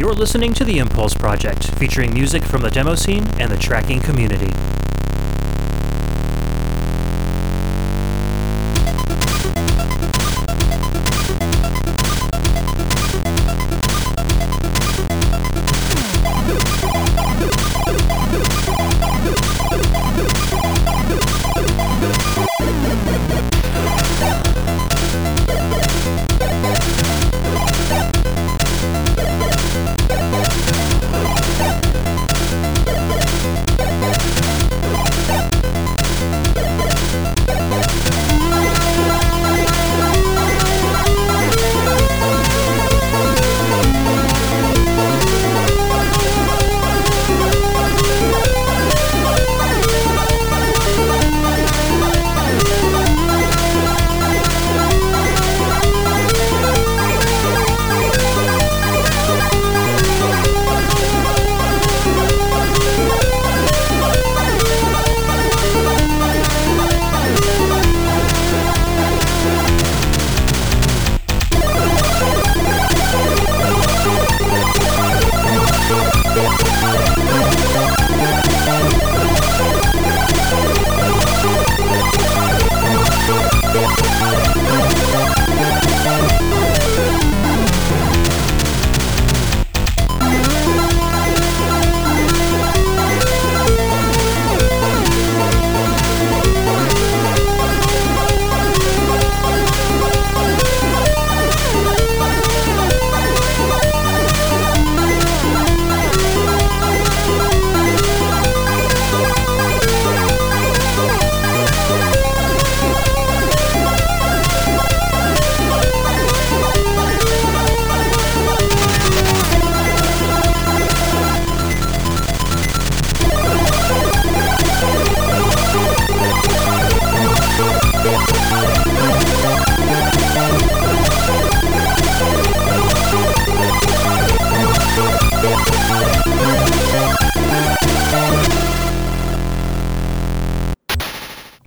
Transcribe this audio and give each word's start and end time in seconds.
You're 0.00 0.14
listening 0.14 0.54
to 0.54 0.64
The 0.64 0.78
Impulse 0.78 1.12
Project, 1.12 1.72
featuring 1.72 2.14
music 2.14 2.42
from 2.42 2.62
the 2.62 2.70
demo 2.70 2.94
scene 2.94 3.26
and 3.38 3.52
the 3.52 3.58
tracking 3.58 4.00
community. 4.00 4.50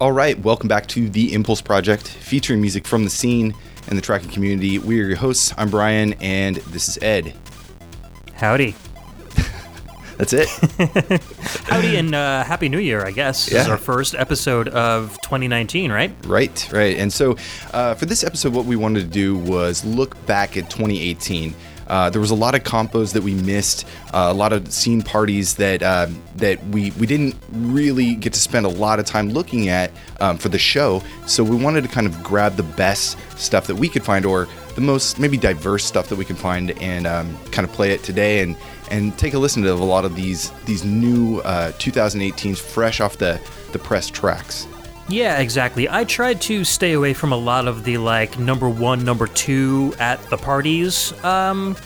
All 0.04 0.12
right, 0.12 0.38
welcome 0.38 0.68
back 0.68 0.88
to 0.88 1.08
the 1.08 1.34
Impulse 1.34 1.62
Project, 1.62 2.06
featuring 2.10 2.60
music 2.60 2.86
from 2.86 3.06
the 3.06 3.10
scene 3.10 3.56
and 3.88 3.98
the 3.98 4.02
tracking 4.02 4.30
community. 4.32 4.78
We 4.78 5.00
are 5.00 5.06
your 5.06 5.16
hosts. 5.16 5.54
I'm 5.58 5.70
Brian, 5.70 6.12
and 6.20 6.58
this 6.58 6.90
is 6.90 7.02
Ed. 7.02 7.34
Howdy. 8.34 8.76
That's 10.18 10.34
it. 10.34 10.50
Howdy 11.70 11.96
and 11.96 12.14
uh, 12.14 12.44
Happy 12.44 12.68
New 12.68 12.80
Year, 12.80 13.06
I 13.06 13.12
guess. 13.12 13.46
This 13.46 13.62
is 13.62 13.66
Yeah. 13.68 13.72
our 13.72 13.78
first 13.78 14.14
episode 14.16 14.68
of 14.68 15.12
2019, 15.24 15.90
right? 15.90 16.14
right, 16.26 16.70
right. 16.74 16.98
And 16.98 17.12
so, 17.14 17.38
uh, 17.72 17.94
for 17.96 18.06
this 18.06 18.26
episode, 18.26 18.54
what 18.54 18.66
we 18.66 18.76
wanted 18.76 19.00
to 19.06 19.08
do 19.10 19.38
was 19.38 19.86
look 19.86 20.26
back 20.26 20.58
at 20.58 20.70
2018. 20.70 21.56
Uh, 21.94 22.10
there 22.10 22.20
was 22.20 22.32
a 22.32 22.36
lot 22.36 22.56
of 22.56 22.64
compos 22.64 23.14
that 23.14 23.22
we 23.22 23.36
missed, 23.36 23.86
uh, 24.16 24.28
a 24.28 24.34
lot 24.34 24.52
of 24.52 24.74
scene 24.74 25.04
parties 25.04 25.54
that 25.54 25.84
um, 25.84 26.20
that 26.38 26.58
we 26.70 26.90
we 27.00 27.06
didn't 27.06 27.36
really 27.52 28.16
get 28.16 28.34
to 28.34 28.40
spend 28.40 28.66
a 28.66 28.70
lot 28.70 28.98
of 28.98 29.06
time 29.06 29.30
looking 29.30 29.70
at 29.70 29.92
um, 30.20 30.36
for 30.36 30.50
the 30.50 30.58
show. 30.58 31.04
So 31.28 31.44
we 31.44 31.56
wanted 31.56 31.84
to 31.84 31.88
kind 31.88 32.08
of 32.08 32.24
grab 32.24 32.56
the 32.56 32.64
best 32.64 33.16
stuff 33.38 33.68
that 33.68 33.76
we 33.76 33.88
could 33.88 34.04
find, 34.04 34.26
or 34.26 34.48
the 34.74 34.82
most 34.82 35.20
maybe 35.20 35.38
diverse 35.38 35.86
stuff 35.86 36.10
that 36.10 36.16
we 36.16 36.26
can 36.26 36.36
find, 36.36 36.72
and 36.82 37.06
um, 37.06 37.38
kind 37.52 37.68
of 37.68 37.72
play 37.72 37.92
it 37.92 38.02
today 38.02 38.42
and 38.42 38.58
and 38.90 39.16
take 39.20 39.36
a 39.36 39.38
listen 39.38 39.62
to 39.62 39.72
a 39.72 39.76
lot 39.76 40.04
of 40.04 40.16
these 40.16 40.50
these 40.66 40.84
new 40.84 41.42
uh, 41.42 41.74
2018s, 41.74 42.58
fresh 42.58 43.02
off 43.02 43.18
the 43.18 43.40
the 43.72 43.78
press 43.78 44.10
tracks. 44.10 44.68
Yeah, 45.14 45.38
exactly. 45.38 45.88
I 45.88 46.06
tried 46.06 46.42
to 46.42 46.64
stay 46.64 46.94
away 46.94 47.14
from 47.14 47.32
a 47.34 47.38
lot 47.38 47.68
of 47.68 47.84
the 47.84 48.00
like 48.00 48.40
number 48.40 48.68
one, 48.68 49.06
number 49.06 49.28
two 49.28 49.94
at 50.00 50.20
the 50.32 50.38
parties 50.38 51.14
um, 51.24 51.78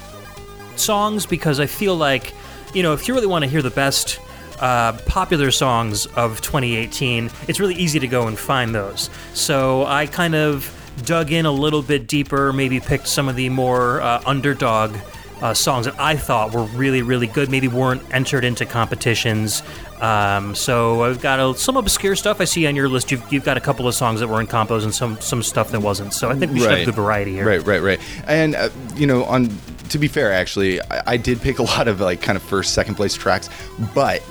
songs 0.78 1.26
because 1.26 1.60
I 1.60 1.66
feel 1.66 1.98
like, 1.98 2.34
you 2.74 2.84
know, 2.84 2.94
if 2.94 3.06
you 3.06 3.14
really 3.14 3.28
want 3.28 3.44
to 3.44 3.50
hear 3.52 3.62
the 3.62 3.70
best 3.70 4.22
uh, 4.62 4.94
popular 5.08 5.52
songs 5.52 6.06
of 6.06 6.40
2018, 6.40 7.30
it's 7.50 7.60
really 7.60 7.76
easy 7.76 8.00
to 8.00 8.08
go 8.08 8.28
and 8.28 8.40
find 8.40 8.74
those. 8.74 9.10
So 9.34 9.86
I 9.86 10.06
kind 10.06 10.34
of 10.34 10.74
dug 11.04 11.34
in 11.34 11.46
a 11.46 11.52
little 11.52 11.82
bit 11.82 12.08
deeper, 12.08 12.54
maybe 12.54 12.80
picked 12.80 13.10
some 13.10 13.28
of 13.28 13.36
the 13.36 13.50
more 13.50 14.00
uh, 14.00 14.24
underdog 14.26 14.96
uh, 15.42 15.54
songs 15.54 15.86
that 15.86 16.00
I 16.00 16.16
thought 16.16 16.54
were 16.54 16.64
really, 16.64 17.02
really 17.02 17.28
good, 17.28 17.50
maybe 17.50 17.68
weren't 17.68 18.02
entered 18.12 18.44
into 18.44 18.66
competitions. 18.66 19.64
Um, 20.02 20.56
so 20.56 21.04
I've 21.04 21.22
got 21.22 21.40
a, 21.40 21.58
some 21.58 21.78
obscure 21.78 22.16
stuff 22.16 22.42
I 22.42 22.46
see 22.46 22.68
on 22.68 22.76
your 22.76 22.90
list. 22.90 23.12
You've, 23.12 23.32
you've 23.32 23.44
got 23.44 23.58
a 23.58 23.62
couple 23.62 23.88
of 23.88 23.96
songs 23.96 24.20
that 24.20 24.28
were 24.28 24.40
in 24.40 24.48
compos 24.48 24.84
and 24.84 24.94
some 24.94 25.20
some 25.20 25.42
stuff 25.44 25.72
that 25.72 25.82
wasn't. 25.82 26.14
So 26.14 26.30
I 26.30 26.36
think 26.36 26.54
we 26.54 26.60
should 26.60 26.72
have 26.72 26.86
good 26.86 26.96
variety 26.96 27.34
here. 27.34 27.46
Right, 27.46 27.66
right, 27.66 27.82
right. 27.82 28.00
And 28.28 28.56
uh, 28.56 28.70
you 28.96 29.08
know, 29.08 29.24
on 29.26 29.50
to 29.90 29.98
be 29.98 30.08
fair, 30.08 30.32
actually, 30.32 30.82
I, 30.82 31.14
I 31.14 31.18
did 31.18 31.42
pick 31.42 31.60
a 31.60 31.64
lot 31.76 31.88
of 31.88 32.00
like 32.02 32.22
kind 32.22 32.36
of 32.36 32.44
first, 32.44 32.74
second 32.74 32.96
place 32.96 33.16
tracks, 33.16 33.50
but 33.94 34.24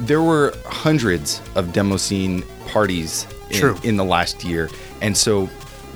there 0.00 0.22
were 0.22 0.54
hundreds 0.66 1.40
of 1.54 1.72
demo 1.72 1.96
scene 1.96 2.44
parties 2.68 3.26
in, 3.50 3.76
in 3.84 3.96
the 3.96 4.04
last 4.04 4.44
year, 4.44 4.68
and 5.00 5.16
so 5.16 5.48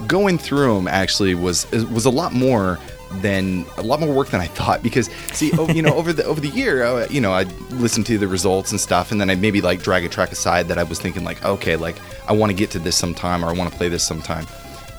going 0.06 0.38
through 0.38 0.74
them 0.74 0.88
actually 0.88 1.34
was 1.34 1.70
was 1.72 2.06
a 2.06 2.10
lot 2.10 2.32
more 2.32 2.78
than 3.14 3.66
a 3.76 3.82
lot 3.82 4.00
more 4.00 4.14
work 4.14 4.28
than 4.28 4.40
I 4.40 4.46
thought 4.46 4.82
because 4.82 5.10
see 5.32 5.50
oh, 5.58 5.68
you 5.68 5.82
know 5.82 5.94
over 5.96 6.12
the 6.12 6.24
over 6.24 6.40
the 6.40 6.48
year 6.48 6.84
uh, 6.84 7.06
you 7.10 7.20
know 7.20 7.32
I 7.32 7.42
listened 7.70 8.06
to 8.06 8.18
the 8.18 8.28
results 8.28 8.70
and 8.70 8.80
stuff 8.80 9.10
and 9.10 9.20
then 9.20 9.30
I 9.30 9.34
maybe 9.34 9.60
like 9.60 9.82
drag 9.82 10.04
a 10.04 10.08
track 10.08 10.32
aside 10.32 10.68
that 10.68 10.78
I 10.78 10.84
was 10.84 11.00
thinking 11.00 11.24
like 11.24 11.44
okay 11.44 11.76
like 11.76 11.96
I 12.28 12.32
want 12.32 12.50
to 12.50 12.56
get 12.56 12.70
to 12.72 12.78
this 12.78 12.96
sometime 12.96 13.44
or 13.44 13.48
I 13.48 13.52
want 13.52 13.70
to 13.70 13.76
play 13.76 13.88
this 13.88 14.04
sometime. 14.04 14.46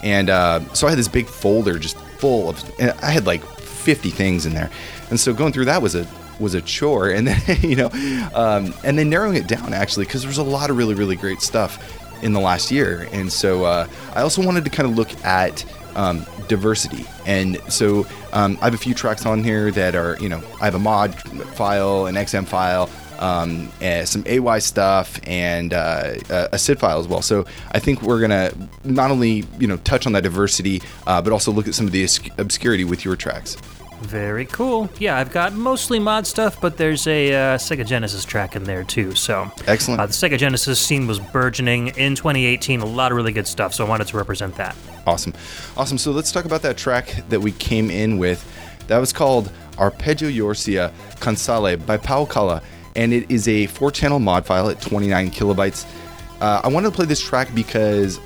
And 0.04 0.30
uh, 0.30 0.62
so 0.74 0.88
I 0.88 0.90
had 0.90 1.00
this 1.00 1.08
big 1.08 1.28
folder 1.28 1.80
just 1.80 1.98
full 2.18 2.50
of 2.50 2.80
and 2.80 2.92
I 3.02 3.12
had 3.12 3.26
like 3.26 3.44
50 3.44 4.10
things 4.10 4.46
in 4.46 4.54
there. 4.54 4.70
And 5.10 5.20
so 5.20 5.34
going 5.34 5.54
through 5.54 5.66
that 5.66 5.81
was 5.81 5.96
a 5.96 6.06
was 6.40 6.54
a 6.56 6.62
chore 6.62 7.10
and 7.10 7.28
then 7.28 7.40
you 7.62 7.75
know 7.75 7.90
um, 8.34 8.74
and 8.84 8.98
then 8.98 9.10
narrowing 9.10 9.36
it 9.36 9.48
down 9.48 9.74
actually 9.74 10.06
because 10.06 10.24
there's 10.24 10.40
a 10.40 10.44
lot 10.44 10.69
of 10.72 10.78
really 10.78 10.96
really 10.96 11.16
great 11.16 11.40
stuff 11.40 11.78
in 12.22 12.34
the 12.34 12.40
last 12.40 12.72
year. 12.72 13.07
And 13.12 13.31
so 13.31 13.64
uh, 13.64 13.88
I 14.14 14.22
also 14.22 14.46
wanted 14.46 14.64
to 14.66 14.69
kind 14.69 14.90
of 14.90 14.96
look 14.96 15.12
at 15.25 15.66
um, 15.96 16.26
diversity 16.48 17.06
and 17.26 17.60
so 17.70 18.06
um, 18.34 18.58
I 18.62 18.66
have 18.66 18.74
a 18.74 18.78
few 18.78 18.94
tracks 18.94 19.26
on 19.26 19.44
here 19.44 19.72
that 19.72 19.96
are 19.96 20.18
you 20.20 20.30
know 20.30 20.42
I 20.60 20.66
have 20.66 20.76
a 20.76 20.80
mod 20.80 21.16
file 21.56 22.06
an 22.08 22.16
XM 22.16 22.48
file 22.48 22.90
um, 23.22 23.72
eh, 23.82 24.04
some 24.04 24.24
AY 24.26 24.60
stuff 24.60 25.20
and 25.26 25.74
uh, 25.74 26.16
a 26.52 26.58
SID 26.58 26.80
file 26.80 27.00
as 27.00 27.08
well. 27.08 27.22
So 27.22 27.46
I 27.72 27.80
think 27.80 28.02
we're 28.02 28.20
gonna 28.20 28.52
not 28.84 29.12
only 29.12 29.46
you 29.60 29.68
know 29.68 29.78
touch 29.78 30.06
on 30.06 30.14
that 30.14 30.24
diversity, 30.24 30.82
uh, 31.08 31.22
but 31.22 31.32
also 31.32 31.52
look 31.52 31.68
at 31.68 31.76
some 31.76 31.86
of 31.86 31.92
the 31.92 32.04
obsc- 32.04 32.38
obscurity 32.40 32.84
with 32.84 33.06
your 33.06 33.16
tracks. 33.16 33.56
Very 34.02 34.48
cool. 34.48 34.90
Yeah, 34.98 35.18
I've 35.18 35.32
got 35.32 35.54
mostly 35.54 36.00
mod 36.00 36.26
stuff, 36.26 36.60
but 36.60 36.78
there's 36.78 37.06
a 37.06 37.32
uh, 37.32 37.58
Sega 37.58 37.86
Genesis 37.86 38.26
track 38.26 38.56
in 38.56 38.64
there 38.64 38.84
too. 38.84 39.14
So 39.14 39.52
Excellent. 39.68 40.02
Uh, 40.02 40.08
the 40.08 40.14
Sega 40.14 40.40
Genesis 40.40 40.80
scene 40.80 41.06
was 41.06 41.20
burgeoning 41.20 41.90
in 41.90 42.16
2018. 42.16 42.82
A 42.82 42.86
lot 42.86 43.12
of 43.12 43.16
really 43.16 43.32
good 43.32 43.46
stuff. 43.46 43.76
So 43.76 43.86
I 43.86 43.90
wanted 43.90 44.08
to 44.08 44.18
represent 44.18 44.56
that. 44.56 44.76
Awesome, 45.06 45.33
awesome. 45.77 45.98
So 45.98 46.12
let's 46.12 46.31
talk 46.31 46.45
about 46.45 46.62
that 46.62 46.77
track 46.77 47.24
that 47.30 47.39
we 47.39 47.51
came 47.53 47.89
in 47.89 48.18
with. 48.18 48.45
That 48.88 49.00
was 49.00 49.12
called 49.12 49.51
Arpeggio 49.77 50.30
Yorcia 50.30 50.92
Cansale 51.19 51.83
by 51.86 51.98
Pau 51.98 52.25
Kala, 52.25 52.62
and 52.95 53.13
it 53.13 53.30
is 53.31 53.48
a 53.48 53.65
four-channel 53.68 54.19
mod 54.19 54.45
file 54.45 54.69
at 54.69 54.81
29 54.81 55.31
kilobytes. 55.31 55.86
Uh, 56.39 56.62
I 56.63 56.68
wanted 56.68 56.89
to 56.89 56.95
play 56.95 57.06
this 57.06 57.21
track 57.21 57.53
because, 57.56 58.19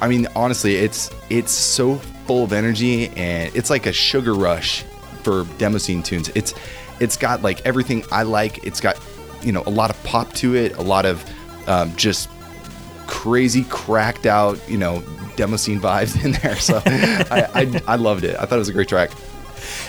I 0.00 0.08
mean, 0.08 0.26
honestly, 0.34 0.76
it's 0.76 1.10
it's 1.30 1.52
so 1.52 1.96
full 2.26 2.44
of 2.44 2.52
energy 2.52 3.08
and 3.08 3.54
it's 3.54 3.70
like 3.70 3.86
a 3.86 3.92
sugar 3.92 4.34
rush 4.34 4.82
for 5.22 5.44
demo 5.58 5.78
scene 5.78 6.02
tunes. 6.02 6.30
It's 6.34 6.54
it's 7.00 7.16
got 7.16 7.42
like 7.42 7.64
everything 7.66 8.04
I 8.10 8.22
like. 8.22 8.64
It's 8.64 8.80
got 8.80 8.98
you 9.42 9.52
know 9.52 9.62
a 9.66 9.70
lot 9.70 9.90
of 9.90 10.02
pop 10.04 10.32
to 10.34 10.54
it, 10.54 10.76
a 10.76 10.82
lot 10.82 11.06
of 11.06 11.24
um, 11.68 11.94
just 11.96 12.28
crazy 13.06 13.64
cracked 13.64 14.26
out 14.26 14.58
you 14.68 14.78
know 14.78 15.02
demo 15.36 15.56
scene 15.56 15.80
vibes 15.80 16.14
in 16.24 16.32
there. 16.32 16.56
So 16.56 16.82
I, 16.84 17.48
I 17.54 17.82
I 17.94 17.96
loved 17.96 18.24
it. 18.24 18.36
I 18.38 18.46
thought 18.46 18.56
it 18.56 18.58
was 18.58 18.68
a 18.68 18.72
great 18.72 18.88
track. 18.88 19.10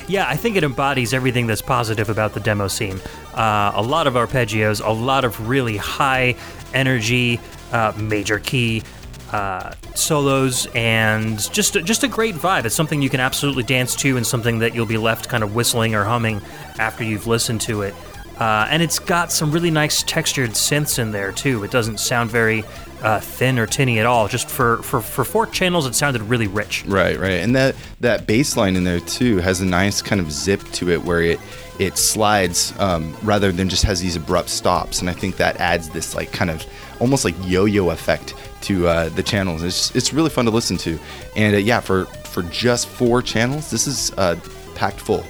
Yeah, 0.08 0.28
I 0.28 0.36
think 0.36 0.56
it 0.56 0.64
embodies 0.64 1.14
everything 1.14 1.48
that's 1.48 1.62
positive 1.62 2.10
about 2.10 2.34
the 2.34 2.40
demo 2.40 2.68
scene. 2.68 3.00
Uh, 3.34 3.72
a 3.76 3.82
lot 3.82 4.08
of 4.08 4.14
arpeggios, 4.14 4.86
a 4.86 4.92
lot 4.92 5.26
of 5.26 5.50
really 5.50 5.78
high 5.78 6.36
energy, 6.74 7.40
uh, 7.72 7.92
major 7.98 8.40
key 8.40 8.84
uh, 9.32 9.74
solos, 9.96 10.68
and 10.76 11.40
just 11.52 11.74
just 11.84 12.04
a 12.04 12.08
great 12.08 12.36
vibe. 12.36 12.66
It's 12.66 12.76
something 12.76 13.02
you 13.02 13.10
can 13.10 13.20
absolutely 13.20 13.64
dance 13.64 13.96
to, 13.98 14.18
and 14.18 14.26
something 14.26 14.60
that 14.60 14.76
you'll 14.76 14.86
be 14.86 14.98
left 14.98 15.28
kind 15.28 15.44
of 15.44 15.56
whistling 15.56 15.96
or 15.96 16.04
humming 16.04 16.42
after 16.80 17.04
you've 17.04 17.28
listened 17.28 17.62
to 17.62 17.82
it. 17.82 17.96
Uh, 18.40 18.68
and 18.70 18.84
it's 18.84 19.00
got 19.00 19.32
some 19.32 19.52
really 19.52 19.72
nice 19.72 20.04
textured 20.04 20.52
synths 20.52 21.00
in 21.00 21.12
there 21.12 21.32
too. 21.32 21.64
It 21.64 21.72
doesn't 21.72 22.00
sound 22.00 22.30
very 22.30 22.66
uh, 23.02 23.20
thin 23.20 23.58
or 23.58 23.66
tinny 23.66 24.00
at 24.00 24.06
all. 24.06 24.28
Just 24.28 24.50
for, 24.50 24.78
for 24.78 25.00
for 25.00 25.24
four 25.24 25.46
channels, 25.46 25.86
it 25.86 25.96
sounded 25.96 26.22
really 26.24 26.48
rich. 26.48 26.84
Right, 26.86 27.18
right, 27.18 27.40
and 27.42 27.56
that 27.56 27.76
that 28.02 28.28
bass 28.28 28.58
line 28.58 28.76
in 28.76 28.84
there 28.84 29.00
too 29.00 29.38
has 29.38 29.62
a 29.62 29.66
nice 29.66 30.02
kind 30.02 30.20
of 30.20 30.32
zip 30.32 30.62
to 30.74 30.90
it 30.90 31.04
where 31.04 31.22
it 31.22 31.40
it 31.80 31.98
slides 31.98 32.74
um, 32.80 33.16
rather 33.24 33.52
than 33.52 33.70
just 33.70 33.84
has 33.84 34.02
these 34.02 34.16
abrupt 34.16 34.50
stops, 34.50 35.00
and 35.00 35.10
I 35.10 35.14
think 35.14 35.38
that 35.38 35.58
adds 35.58 35.90
this 35.90 36.14
like 36.14 36.32
kind 36.34 36.50
of 36.50 36.66
almost 37.00 37.26
like 37.26 37.36
yo-yo 37.44 37.90
effect 37.90 38.34
to 38.62 38.88
uh, 38.88 39.10
the 39.10 39.24
channels. 39.24 39.64
It's 39.64 39.96
it's 39.96 40.12
really 40.12 40.30
fun 40.30 40.44
to 40.46 40.52
listen 40.52 40.76
to, 40.78 41.00
and 41.38 41.56
uh, 41.56 41.60
yeah, 41.60 41.80
for 41.80 42.06
for 42.06 42.44
just 42.44 42.88
four 42.90 43.22
channels, 43.22 43.70
this 43.70 43.88
is 43.88 44.12
uh, 44.18 44.38
packed 44.74 45.00
full. 45.00 45.24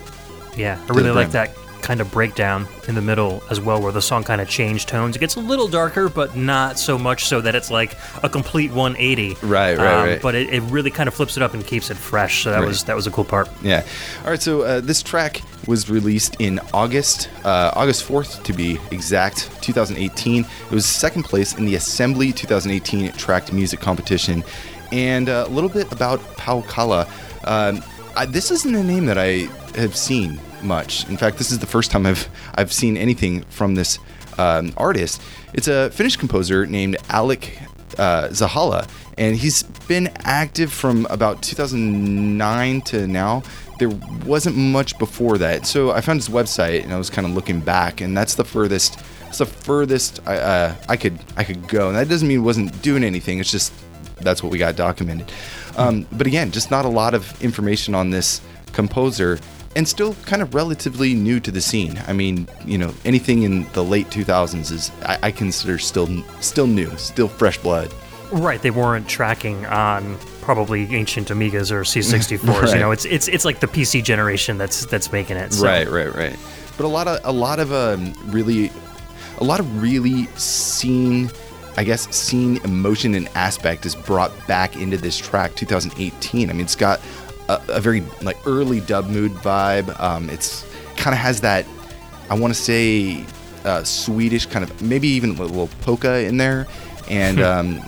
Yeah, 0.58 0.80
I 0.90 0.94
really 0.94 1.12
like 1.12 1.32
that 1.32 1.56
kind 1.86 2.02
of 2.02 2.12
breakdown 2.12 2.68
in 2.88 2.96
the 2.96 3.02
middle 3.02 3.44
as 3.52 3.62
well, 3.62 3.80
where 3.80 3.92
the 3.92 4.02
song 4.02 4.24
kind 4.24 4.42
of 4.42 4.50
changed 4.50 4.90
tones. 4.90 5.16
It 5.16 5.20
gets 5.20 5.36
a 5.36 5.40
little 5.40 5.68
darker, 5.68 6.10
but 6.10 6.36
not 6.36 6.80
so 6.80 6.98
much 6.98 7.26
so 7.26 7.42
that 7.42 7.54
it's 7.54 7.70
like 7.70 7.96
a 8.24 8.28
complete 8.28 8.72
180. 8.72 9.36
Right, 9.46 9.78
right, 9.78 9.94
um, 9.94 10.06
right. 10.06 10.22
But 10.22 10.34
it, 10.34 10.52
it 10.52 10.62
really 10.64 10.90
kind 10.90 11.08
of 11.08 11.14
flips 11.14 11.38
it 11.38 11.44
up 11.44 11.54
and 11.54 11.66
keeps 11.66 11.92
it 11.92 11.96
fresh. 11.98 12.44
So 12.44 12.50
that 12.50 12.60
Right. 12.60 12.68
was 12.68 12.84
that 12.86 12.96
was 12.96 13.06
a 13.06 13.12
cool 13.12 13.24
part. 13.24 13.48
Yeah. 13.62 13.86
All 14.24 14.32
right. 14.32 14.42
So 14.42 14.64
uh, 14.64 14.82
this 14.82 15.04
track 15.04 15.42
was 15.68 15.88
released 15.90 16.36
in 16.40 16.60
August, 16.74 17.30
uh, 17.44 17.72
August 17.76 18.08
4th 18.08 18.44
to 18.44 18.54
be 18.54 18.80
exact, 18.92 19.50
2018. 19.62 20.44
It 20.44 20.72
was 20.72 20.86
second 20.88 21.24
place 21.24 21.56
in 21.56 21.66
the 21.66 21.76
Assembly 21.76 22.32
2018 22.32 23.12
Tracked 23.14 23.54
Music 23.54 23.80
Competition. 23.80 24.44
And 24.92 25.30
uh, 25.30 25.46
a 25.48 25.50
little 25.52 25.70
bit 25.70 25.92
about 25.92 26.20
Pau 26.38 26.62
Kala. 26.62 27.08
Um, 27.44 27.84
I, 28.16 28.26
this 28.26 28.50
isn't 28.50 28.74
a 28.74 28.84
name 28.84 29.06
that 29.06 29.18
I 29.20 29.50
have 29.78 29.96
seen 29.96 30.40
much. 30.66 31.08
In 31.10 31.18
fact, 31.18 31.38
this 31.38 31.52
is 31.52 31.60
the 31.60 31.68
first 31.68 31.92
time 31.92 32.06
I've 32.06 32.28
I've 32.56 32.74
seen 32.74 32.98
anything 32.98 33.44
from 33.44 33.76
this 33.76 34.00
um, 34.38 34.74
artist. 34.78 35.22
It's 35.54 35.68
a 35.68 35.90
Finnish 35.92 36.18
composer 36.18 36.66
named 36.66 36.98
Alec 37.10 37.58
uh, 37.98 38.28
Zahala, 38.30 38.90
and 39.18 39.36
he's 39.36 39.64
been 39.88 40.12
active 40.24 40.72
from 40.72 41.06
about 41.10 41.42
2009 41.42 42.82
to 42.82 43.08
now. 43.08 43.44
There 43.78 43.90
wasn't 44.26 44.56
much 44.56 44.98
before 44.98 45.38
that, 45.38 45.66
so 45.66 45.92
I 45.92 46.02
found 46.02 46.20
his 46.20 46.30
website 46.30 46.84
and 46.84 46.94
I 46.94 46.98
was 46.98 47.10
kind 47.10 47.28
of 47.28 47.34
looking 47.34 47.60
back, 47.60 48.02
and 48.02 48.16
that's 48.18 48.36
the 48.36 48.46
furthest. 48.46 49.00
That's 49.22 49.40
the 49.40 49.46
furthest 49.46 50.20
I, 50.26 50.38
uh, 50.38 50.76
I 50.88 50.98
could 50.98 51.20
I 51.36 51.44
could 51.44 51.68
go, 51.68 51.90
and 51.90 51.98
that 51.98 52.08
doesn't 52.10 52.28
mean 52.28 52.40
he 52.40 52.44
wasn't 52.44 52.82
doing 52.82 53.04
anything. 53.04 53.40
It's 53.40 53.52
just 53.52 53.74
that's 54.22 54.42
what 54.42 54.52
we 54.52 54.58
got 54.58 54.76
documented. 54.76 55.32
Um, 55.78 56.08
but 56.12 56.26
again, 56.26 56.52
just 56.52 56.72
not 56.72 56.86
a 56.86 56.90
lot 56.90 57.14
of 57.14 57.42
information 57.44 57.96
on 57.96 58.10
this 58.10 58.40
composer, 58.72 59.40
and 59.76 59.88
still 59.88 60.16
kind 60.26 60.42
of 60.42 60.56
relatively 60.56 61.14
new 61.14 61.40
to 61.42 61.52
the 61.52 61.62
scene. 61.62 62.02
I 62.08 62.14
mean, 62.14 62.48
you 62.66 62.78
know, 62.78 62.94
anything 63.04 63.44
in 63.44 63.66
the 63.74 63.84
late 63.84 64.10
2000s 64.10 64.72
is 64.72 64.92
I, 65.02 65.20
I 65.24 65.32
consider 65.32 65.78
still 65.78 66.08
still 66.40 66.68
new, 66.68 66.96
still 66.98 67.28
fresh 67.28 67.58
blood. 67.58 67.94
Right, 68.32 68.62
they 68.62 68.72
weren't 68.72 69.08
tracking 69.08 69.66
on 69.68 70.18
probably 70.42 70.96
ancient 70.96 71.28
Amigas 71.28 71.72
or 71.72 71.82
C64s. 71.82 72.48
Right. 72.48 72.70
You 72.76 72.80
know, 72.80 72.92
it's 72.92 73.06
it's 73.06 73.28
it's 73.28 73.46
like 73.46 73.60
the 73.60 73.68
PC 73.68 74.04
generation 74.04 74.58
that's 74.58 74.86
that's 74.86 75.12
making 75.12 75.38
it. 75.38 75.54
So. 75.54 75.66
Right, 75.66 75.90
right, 75.90 76.14
right. 76.14 76.38
But 76.78 76.86
a 76.86 76.88
lot 76.88 77.08
of 77.08 77.20
a 77.24 77.32
lot 77.32 77.60
of 77.60 77.72
um, 77.72 78.14
really, 78.28 78.72
a 79.38 79.44
lot 79.44 79.60
of 79.60 79.82
really 79.82 80.26
scene, 80.36 81.30
I 81.78 81.84
guess, 81.84 82.14
scene 82.16 82.58
emotion 82.64 83.14
and 83.14 83.30
aspect 83.36 83.86
is 83.86 83.96
brought 83.96 84.32
back 84.48 84.76
into 84.76 84.98
this 84.98 85.18
track, 85.18 85.56
2018. 85.56 86.50
I 86.50 86.54
mean, 86.54 86.62
it's 86.62 86.76
got 86.76 87.00
a, 87.50 87.62
a 87.70 87.82
very 87.82 88.02
like 88.22 88.38
early 88.46 88.80
dub 88.82 89.08
mood 89.08 89.32
vibe. 89.34 90.00
Um, 90.00 90.30
it's 90.30 90.66
kind 90.96 91.14
of 91.14 91.20
has 91.20 91.42
that, 91.42 91.66
I 92.30 92.38
want 92.38 92.54
to 92.54 92.60
say, 92.60 93.26
uh, 93.64 93.84
Swedish 93.84 94.46
kind 94.46 94.64
of 94.64 94.82
maybe 94.82 95.08
even 95.08 95.32
a 95.32 95.44
little 95.44 95.68
polka 95.82 96.20
in 96.24 96.38
there, 96.38 96.68
and 97.10 97.42
um, 97.42 97.82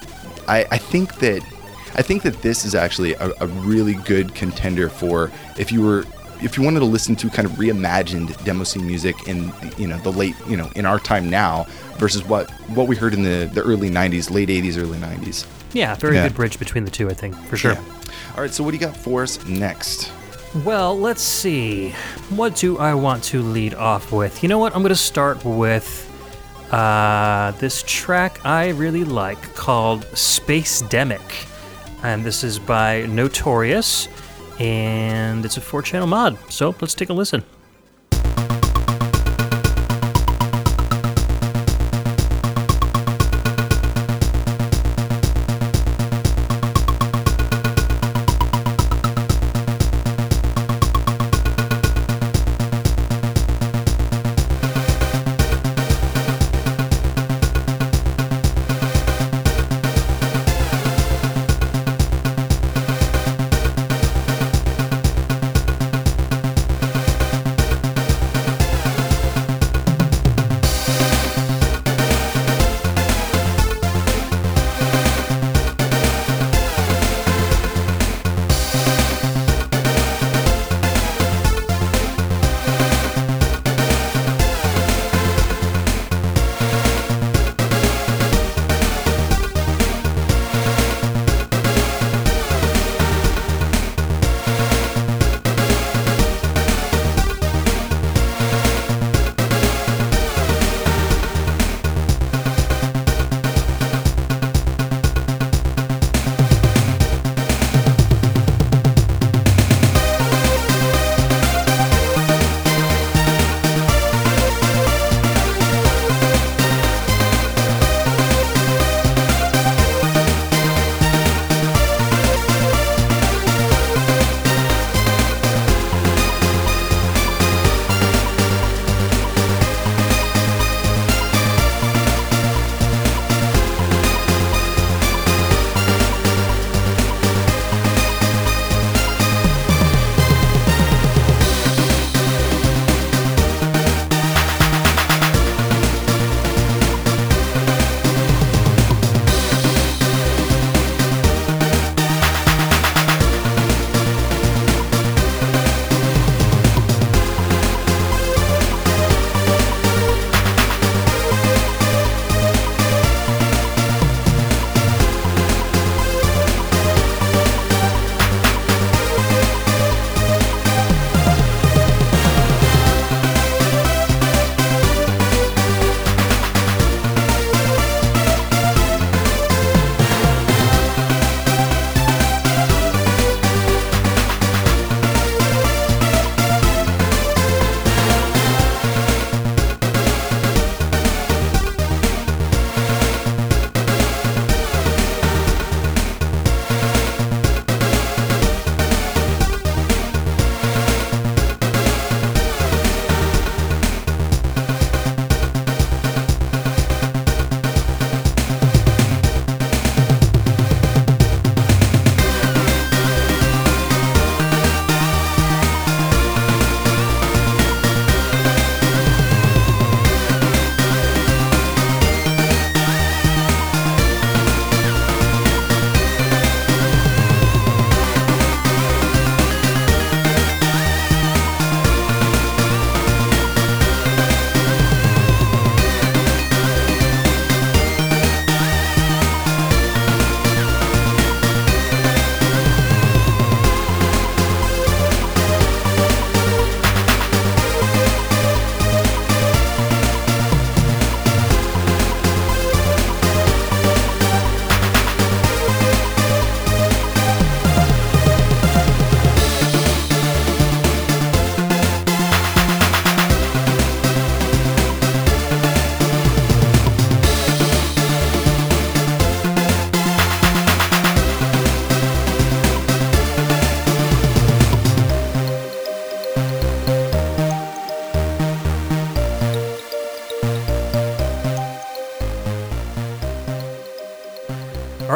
I, 0.48 0.66
I 0.72 0.78
think 0.78 1.20
that 1.20 1.44
I 1.96 2.02
think 2.02 2.24
that 2.24 2.42
this 2.42 2.66
is 2.66 2.76
actually 2.76 3.14
a, 3.14 3.32
a 3.42 3.48
really 3.48 3.94
good 3.94 4.34
contender 4.34 4.90
for 4.90 5.32
if 5.58 5.72
you 5.72 5.82
were 5.82 6.04
if 6.42 6.58
you 6.58 6.64
wanted 6.64 6.80
to 6.80 6.86
listen 6.86 7.16
to 7.16 7.30
kind 7.30 7.48
of 7.48 7.54
reimagined 7.54 8.44
demo 8.44 8.64
scene 8.64 8.86
music 8.86 9.28
in 9.28 9.52
you 9.78 9.88
know 9.88 9.98
the 10.00 10.12
late 10.12 10.36
you 10.48 10.58
know 10.58 10.70
in 10.76 10.86
our 10.86 11.00
time 11.00 11.30
now 11.30 11.66
versus 11.98 12.24
what 12.24 12.50
what 12.70 12.88
we 12.88 12.96
heard 12.96 13.14
in 13.14 13.24
the 13.24 13.50
the 13.54 13.62
early 13.62 13.90
90s 13.90 14.30
late 14.30 14.50
80s 14.50 14.78
early 14.78 14.98
90s 15.00 15.46
Yeah, 15.74 15.96
very 15.96 16.16
Yeah. 16.16 16.24
good 16.28 16.36
bridge 16.36 16.58
between 16.60 16.86
the 16.86 16.92
two, 16.92 17.10
I 17.10 17.14
think, 17.14 17.36
for 17.48 17.58
sure. 17.58 17.74
Yeah. 17.74 17.82
all 18.36 18.42
right 18.42 18.54
so 18.54 18.64
what 18.64 18.72
do 18.72 18.78
you 18.78 18.86
got 18.86 18.96
for 18.98 19.24
us 19.24 19.44
next 19.46 20.12
Well, 20.66 20.98
let's 20.98 21.22
see. 21.22 21.92
What 22.30 22.56
do 22.56 22.78
I 22.80 22.94
want 22.96 23.24
to 23.26 23.42
lead 23.44 23.76
off 23.76 24.12
with? 24.12 24.42
You 24.42 24.50
know 24.50 24.58
what? 24.58 24.74
I'm 24.74 24.82
going 24.82 24.90
to 24.90 24.96
start 24.96 25.44
with 25.46 25.88
uh, 26.72 27.52
this 27.60 27.84
track 27.86 28.40
I 28.46 28.70
really 28.70 29.04
like 29.04 29.42
called 29.56 30.06
Space 30.18 30.82
Demic. 30.84 31.22
And 32.02 32.24
this 32.24 32.44
is 32.44 32.58
by 32.60 33.06
Notorious. 33.08 34.08
And 34.60 35.46
it's 35.46 35.58
a 35.58 35.62
four 35.62 35.82
channel 35.84 36.08
mod. 36.08 36.38
So 36.50 36.74
let's 36.82 36.96
take 36.96 37.10
a 37.10 37.14
listen. 37.14 37.44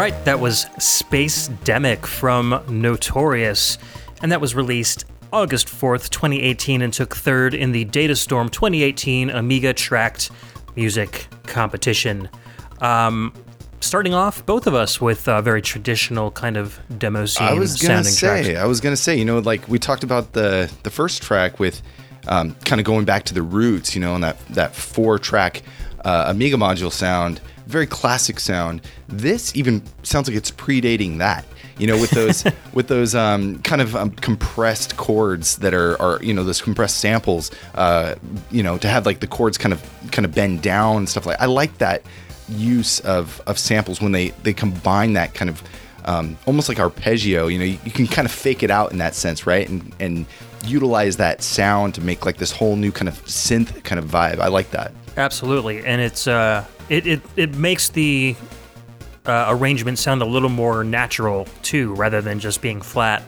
Right, 0.01 0.25
that 0.25 0.39
was 0.39 0.61
Space 0.79 1.49
Demic 1.63 2.07
from 2.07 2.63
Notorious, 2.67 3.77
and 4.23 4.31
that 4.31 4.41
was 4.41 4.55
released 4.55 5.05
August 5.31 5.67
4th, 5.67 6.09
2018, 6.09 6.81
and 6.81 6.91
took 6.91 7.15
third 7.15 7.53
in 7.53 7.71
the 7.71 7.85
Datastorm 7.85 8.49
2018 8.49 9.29
Amiga 9.29 9.75
Tracked 9.75 10.31
Music 10.75 11.27
Competition. 11.43 12.29
Um, 12.79 13.31
starting 13.79 14.15
off, 14.15 14.43
both 14.43 14.65
of 14.65 14.73
us 14.73 14.99
with 14.99 15.27
a 15.27 15.39
very 15.43 15.61
traditional 15.61 16.31
kind 16.31 16.57
of 16.57 16.79
demo 16.97 17.27
scene 17.27 17.47
I 17.47 17.53
was 17.53 17.79
gonna 17.79 18.03
sounding 18.03 18.13
say, 18.13 18.43
tracks. 18.43 18.59
I 18.59 18.65
was 18.65 18.81
gonna 18.81 18.97
say, 18.97 19.15
you 19.15 19.25
know, 19.25 19.37
like 19.37 19.67
we 19.67 19.77
talked 19.77 20.03
about 20.03 20.33
the 20.33 20.71
the 20.81 20.89
first 20.89 21.21
track 21.21 21.59
with 21.59 21.83
um, 22.27 22.55
kind 22.65 22.81
of 22.81 22.85
going 22.85 23.05
back 23.05 23.25
to 23.25 23.35
the 23.35 23.43
roots, 23.43 23.93
you 23.93 24.01
know, 24.01 24.15
and 24.15 24.23
that 24.23 24.39
that 24.47 24.73
four 24.73 25.19
track 25.19 25.61
uh, 26.03 26.25
Amiga 26.27 26.57
module 26.57 26.91
sound, 26.91 27.39
very 27.71 27.87
classic 27.87 28.39
sound. 28.39 28.81
This 29.07 29.55
even 29.55 29.81
sounds 30.03 30.27
like 30.27 30.37
it's 30.37 30.51
predating 30.51 31.17
that. 31.19 31.45
You 31.77 31.87
know, 31.87 31.99
with 31.99 32.11
those 32.11 32.43
with 32.73 32.87
those 32.87 33.15
um, 33.15 33.59
kind 33.59 33.81
of 33.81 33.95
um, 33.95 34.11
compressed 34.11 34.97
chords 34.97 35.57
that 35.57 35.73
are, 35.73 35.99
are 36.01 36.21
you 36.21 36.33
know 36.33 36.43
those 36.43 36.61
compressed 36.61 36.97
samples. 36.97 37.49
Uh, 37.73 38.15
you 38.51 38.61
know, 38.61 38.77
to 38.77 38.87
have 38.87 39.05
like 39.05 39.19
the 39.19 39.27
chords 39.27 39.57
kind 39.57 39.73
of 39.73 39.81
kind 40.11 40.25
of 40.25 40.35
bend 40.35 40.61
down 40.61 40.97
and 40.97 41.09
stuff 41.09 41.25
like. 41.25 41.39
I 41.41 41.45
like 41.45 41.77
that 41.79 42.03
use 42.49 42.99
of 42.99 43.41
of 43.47 43.57
samples 43.57 44.01
when 44.01 44.11
they 44.11 44.29
they 44.43 44.53
combine 44.53 45.13
that 45.13 45.33
kind 45.33 45.49
of 45.49 45.63
um, 46.05 46.37
almost 46.45 46.69
like 46.69 46.79
arpeggio. 46.79 47.47
You 47.47 47.59
know, 47.59 47.65
you, 47.65 47.79
you 47.85 47.91
can 47.91 48.07
kind 48.07 48.25
of 48.25 48.31
fake 48.31 48.63
it 48.63 48.71
out 48.71 48.91
in 48.91 48.97
that 48.99 49.15
sense, 49.15 49.47
right? 49.47 49.67
And 49.67 49.95
and 49.99 50.25
utilize 50.65 51.17
that 51.17 51.41
sound 51.41 51.95
to 51.95 52.01
make 52.01 52.25
like 52.25 52.37
this 52.37 52.51
whole 52.51 52.75
new 52.75 52.91
kind 52.91 53.09
of 53.09 53.23
synth 53.25 53.83
kind 53.83 53.97
of 53.97 54.05
vibe. 54.05 54.39
I 54.39 54.47
like 54.47 54.71
that. 54.71 54.91
Absolutely, 55.17 55.85
and 55.85 56.01
it's 56.01 56.27
uh, 56.27 56.65
it 56.89 57.05
it 57.05 57.21
it 57.35 57.55
makes 57.55 57.89
the 57.89 58.35
uh, 59.25 59.47
arrangement 59.49 59.99
sound 59.99 60.21
a 60.21 60.25
little 60.25 60.49
more 60.49 60.83
natural 60.83 61.47
too, 61.61 61.93
rather 61.95 62.21
than 62.21 62.39
just 62.39 62.61
being 62.61 62.81
flat 62.81 63.23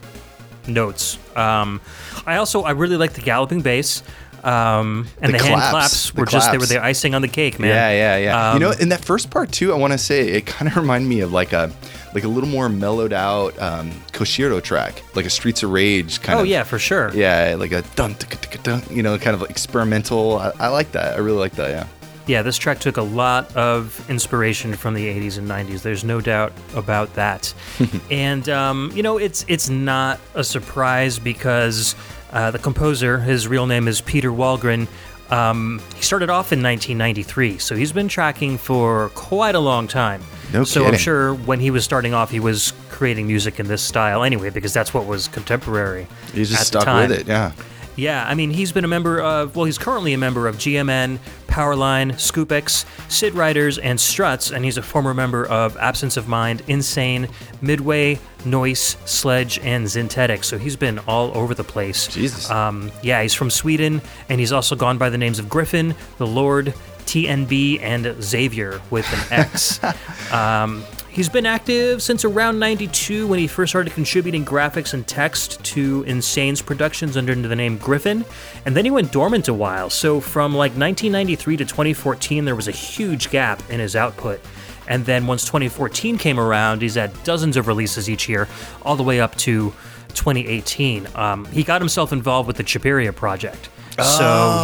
notes. 0.67 1.17
Um, 1.35 1.81
I 2.25 2.37
also 2.37 2.63
I 2.63 2.71
really 2.71 2.97
like 2.97 3.13
the 3.13 3.21
galloping 3.21 3.61
bass. 3.61 4.01
Um, 4.43 5.07
and 5.21 5.33
The 5.33 5.37
the, 5.37 5.43
hand 5.45 5.55
claps, 5.55 5.71
claps 5.71 6.11
the 6.11 6.19
were 6.19 6.25
just 6.25 6.51
they 6.51 6.57
were 6.57 6.65
the 6.65 6.83
icing 6.83 7.15
on 7.15 7.21
the 7.21 7.29
cake, 7.29 7.59
man. 7.59 7.69
Yeah, 7.69 7.91
yeah, 7.91 8.17
yeah. 8.17 8.53
you 8.53 8.59
know, 8.59 8.71
Um, 8.71 8.77
in 8.81 8.89
that 8.89 9.03
first 9.03 9.29
part 9.29 9.53
too, 9.53 9.71
I 9.71 9.77
want 9.77 9.93
to 9.93 9.97
say 9.97 10.27
it 10.31 10.45
kind 10.45 10.69
of 10.69 10.75
reminded 10.83 11.07
me 11.07 11.21
of 11.21 11.31
like 11.31 11.53
a 11.53 11.71
like 12.13 12.23
a 12.23 12.27
little 12.27 12.49
more 12.49 12.69
mellowed 12.69 13.13
out 13.13 13.59
um, 13.61 13.91
Koshiro 14.11 14.61
track, 14.61 15.01
like 15.15 15.25
a 15.25 15.29
Streets 15.29 15.63
of 15.63 15.71
Rage 15.71 16.21
kind 16.21 16.37
Oh 16.37 16.41
of. 16.41 16.47
Oh 16.47 16.49
yeah, 16.49 16.63
for 16.63 16.79
sure. 16.79 17.11
Yeah, 17.13 17.55
like 17.57 17.71
a 17.71 17.81
dun, 17.95 18.15
dun, 18.63 18.83
you 18.89 19.03
know, 19.03 19.17
kind 19.17 19.35
of 19.35 19.49
experimental. 19.49 20.37
I, 20.37 20.51
I 20.59 20.67
like 20.67 20.91
that. 20.93 21.15
I 21.15 21.17
really 21.17 21.39
like 21.39 21.53
that. 21.53 21.69
Yeah. 21.69 21.87
Yeah, 22.25 22.41
this 22.41 22.57
track 22.57 22.79
took 22.79 22.95
a 22.95 23.01
lot 23.01 23.53
of 23.55 24.09
inspiration 24.09 24.75
from 24.75 24.93
the 24.93 25.05
80s 25.05 25.37
and 25.37 25.49
90s. 25.49 25.81
There's 25.81 26.05
no 26.05 26.21
doubt 26.21 26.53
about 26.73 27.13
that. 27.15 27.53
and 28.11 28.47
um, 28.47 28.91
you 28.95 29.03
know, 29.03 29.17
it's 29.17 29.43
it's 29.49 29.69
not 29.69 30.19
a 30.33 30.43
surprise 30.43 31.19
because 31.19 31.95
uh, 32.31 32.49
the 32.51 32.59
composer, 32.59 33.19
his 33.19 33.47
real 33.47 33.65
name 33.67 33.87
is 33.87 33.99
Peter 34.01 34.31
Walgren. 34.31 34.87
Um, 35.29 35.81
he 35.95 36.01
started 36.01 36.29
off 36.29 36.51
in 36.51 36.61
1993, 36.61 37.57
so 37.57 37.75
he's 37.75 37.91
been 37.91 38.07
tracking 38.07 38.57
for 38.57 39.09
quite 39.09 39.55
a 39.55 39.59
long 39.59 39.87
time. 39.87 40.21
No 40.51 40.63
so 40.63 40.85
I'm 40.85 40.97
sure 40.97 41.33
when 41.33 41.59
he 41.59 41.71
was 41.71 41.83
starting 41.83 42.13
off, 42.13 42.29
he 42.29 42.39
was 42.39 42.73
creating 42.89 43.27
music 43.27 43.59
in 43.59 43.67
this 43.67 43.81
style 43.81 44.23
anyway, 44.23 44.49
because 44.49 44.73
that's 44.73 44.93
what 44.93 45.05
was 45.05 45.27
contemporary. 45.27 46.07
You 46.33 46.45
just 46.45 46.67
stuck 46.67 46.85
with 46.85 47.11
it. 47.11 47.27
Yeah. 47.27 47.51
Yeah, 47.95 48.25
I 48.27 48.33
mean, 48.33 48.49
he's 48.49 48.71
been 48.71 48.85
a 48.85 48.87
member 48.87 49.19
of, 49.19 49.55
well, 49.55 49.65
he's 49.65 49.77
currently 49.77 50.13
a 50.13 50.17
member 50.17 50.47
of 50.47 50.55
GMN, 50.55 51.19
Powerline, 51.47 52.13
Scoopex, 52.13 52.85
Sid 53.11 53.35
Riders, 53.35 53.77
and 53.77 53.99
Struts, 53.99 54.51
and 54.51 54.65
he's 54.65 54.77
a 54.77 54.81
former 54.81 55.13
member 55.13 55.45
of 55.45 55.77
Absence 55.77 56.17
of 56.17 56.27
Mind, 56.27 56.63
Insane, 56.67 57.27
Midway, 57.61 58.19
Noise, 58.45 58.97
Sledge, 59.05 59.59
and 59.59 59.85
Zintetic. 59.85 60.43
So 60.43 60.57
he's 60.57 60.75
been 60.75 60.99
all 60.99 61.35
over 61.37 61.53
the 61.53 61.63
place. 61.63 62.07
Jesus. 62.07 62.49
Um, 62.49 62.91
yeah, 63.03 63.21
he's 63.21 63.35
from 63.35 63.51
Sweden, 63.51 64.01
and 64.29 64.39
he's 64.39 64.51
also 64.51 64.75
gone 64.75 64.97
by 64.97 65.09
the 65.09 65.17
names 65.17 65.37
of 65.37 65.47
Griffin, 65.47 65.93
The 66.17 66.27
Lord, 66.27 66.73
TNB, 67.05 67.81
and 67.81 68.15
Xavier 68.23 68.81
with 68.89 69.05
an 69.13 69.39
X. 69.39 69.79
um, 70.33 70.83
he's 71.13 71.29
been 71.29 71.45
active 71.45 72.01
since 72.01 72.25
around 72.25 72.59
92 72.59 73.27
when 73.27 73.39
he 73.39 73.47
first 73.47 73.71
started 73.71 73.93
contributing 73.93 74.43
graphics 74.43 74.93
and 74.93 75.07
text 75.07 75.63
to 75.63 76.03
Insane's 76.03 76.61
productions 76.61 77.15
under 77.15 77.35
the 77.35 77.55
name 77.55 77.77
Griffin, 77.77 78.25
and 78.65 78.75
then 78.75 78.83
he 78.83 78.91
went 78.91 79.11
dormant 79.11 79.47
a 79.47 79.53
while. 79.53 79.89
So 79.89 80.19
from 80.19 80.53
like 80.53 80.71
1993 80.71 81.57
to 81.57 81.65
2014, 81.65 82.45
there 82.45 82.55
was 82.55 82.67
a 82.67 82.71
huge 82.71 83.29
gap 83.29 83.61
in 83.69 83.79
his 83.79 83.95
output. 83.95 84.41
And 84.87 85.05
then 85.05 85.27
once 85.27 85.45
2014 85.45 86.17
came 86.17 86.39
around, 86.39 86.81
he's 86.81 86.95
had 86.95 87.11
dozens 87.23 87.55
of 87.55 87.67
releases 87.67 88.09
each 88.09 88.27
year, 88.27 88.49
all 88.81 88.95
the 88.95 89.03
way 89.03 89.21
up 89.21 89.35
to 89.37 89.71
2018. 90.09 91.07
Um, 91.15 91.45
he 91.45 91.63
got 91.63 91.79
himself 91.79 92.11
involved 92.11 92.47
with 92.47 92.57
the 92.57 92.63
Chapiria 92.63 93.15
project. 93.15 93.69
Oh, 93.97 94.03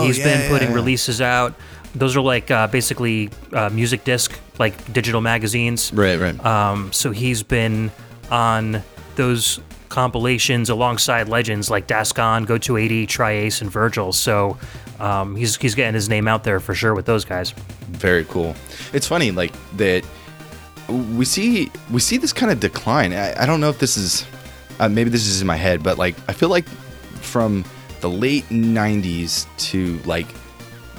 so 0.02 0.06
he's 0.06 0.18
yeah, 0.18 0.26
been 0.26 0.50
putting 0.50 0.70
yeah. 0.70 0.76
releases 0.76 1.22
out. 1.22 1.54
Those 1.96 2.16
are 2.16 2.22
like 2.22 2.52
uh, 2.52 2.68
basically 2.68 3.30
uh, 3.54 3.70
music 3.70 4.04
disc, 4.04 4.38
like 4.60 4.94
digital 4.94 5.22
magazines. 5.22 5.92
Right. 5.94 6.20
Right. 6.20 6.46
Um, 6.46 6.92
so 6.94 7.12
he's 7.12 7.44
been 7.44 7.92
on 8.32 8.84
those 9.16 9.60
compilations 9.90 10.70
alongside 10.70 11.28
legends 11.28 11.70
like 11.70 11.88
Dascon, 11.88 12.46
Goto80, 12.46 13.08
Triace, 13.08 13.62
and 13.62 13.72
Virgil. 13.72 14.14
So 14.14 14.58
um, 15.00 15.36
he's 15.36 15.56
he's 15.58 15.76
getting 15.76 15.96
his 15.96 16.08
name 16.10 16.28
out 16.28 16.44
there 16.44 16.60
for 16.60 16.74
sure 16.74 16.94
with 16.94 17.06
those 17.06 17.26
guys. 17.26 17.52
Very 17.90 18.26
cool. 18.26 18.56
It's 18.94 19.08
funny, 19.08 19.32
like 19.32 19.52
that. 19.78 20.06
We 20.88 21.26
see 21.26 21.72
we 21.92 22.00
see 22.00 22.18
this 22.18 22.34
kind 22.34 22.52
of 22.52 22.60
decline. 22.60 23.14
I, 23.14 23.44
I 23.44 23.46
don't 23.46 23.60
know 23.60 23.70
if 23.70 23.80
this 23.80 23.98
is 23.98 24.26
uh, 24.80 24.90
maybe 24.90 25.10
this 25.10 25.28
is 25.28 25.42
in 25.42 25.48
my 25.48 25.56
head, 25.56 25.84
but 25.84 25.98
like 25.98 26.16
I 26.28 26.34
feel 26.34 26.50
like 26.50 26.68
from 27.22 27.66
the 28.02 28.10
late 28.10 28.46
'90s 28.50 29.46
to 29.70 30.00
like 30.06 30.28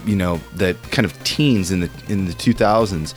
you 0.07 0.17
know 0.17 0.41
the 0.55 0.77
kind 0.91 1.05
of 1.05 1.23
teens 1.25 1.71
in 1.71 1.81
the 1.81 1.91
in 2.09 2.27
the 2.27 2.33
2000s, 2.33 3.15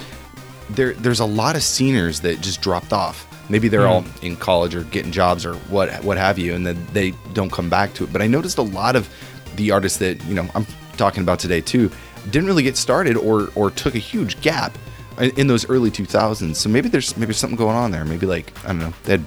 there 0.70 0.94
there's 0.94 1.20
a 1.20 1.25
lot 1.25 1.56
of 1.56 1.63
sceners 1.63 2.22
that 2.22 2.42
just 2.42 2.62
dropped 2.62 2.94
off. 2.94 3.28
Maybe 3.50 3.68
they're 3.68 3.88
all 3.88 4.02
hmm. 4.02 4.25
in 4.25 4.36
college 4.38 4.74
or 4.74 4.84
getting 4.86 5.12
jobs 5.12 5.46
or 5.46 5.56
what 5.70 5.92
what 6.04 6.18
have 6.18 6.40
you, 6.40 6.54
and 6.54 6.66
then 6.66 6.86
they 6.94 7.12
don't 7.34 7.52
come 7.52 7.70
back 7.70 7.94
to 7.96 8.04
it. 8.04 8.13
But 8.13 8.22
I 8.22 8.28
noticed 8.28 8.58
a 8.58 8.63
lot 8.63 8.96
of 8.96 9.10
the 9.56 9.72
artists 9.72 10.00
that 10.00 10.24
you 10.25 10.34
know 10.34 10.48
I'm 10.56 10.66
talking 10.98 11.24
about 11.24 11.40
today 11.40 11.62
too 11.62 11.92
didn't 12.30 12.48
really 12.48 12.63
get 12.63 12.78
started 12.78 13.18
or 13.18 13.50
or 13.56 13.70
took 13.70 13.96
a 13.96 14.00
huge 14.00 14.40
gap 14.42 14.78
in, 15.20 15.32
in 15.32 15.48
those 15.48 15.70
early 15.70 15.92
2000s. 15.92 16.56
So 16.56 16.70
maybe 16.70 16.90
there's 16.90 17.16
maybe 17.18 17.34
something 17.34 17.58
going 17.58 17.75
on 17.75 17.92
there. 17.92 18.06
Maybe 18.06 18.25
like 18.25 18.54
I 18.63 18.68
don't 18.70 18.80
know, 18.80 18.94
they 19.04 19.13
had 19.13 19.25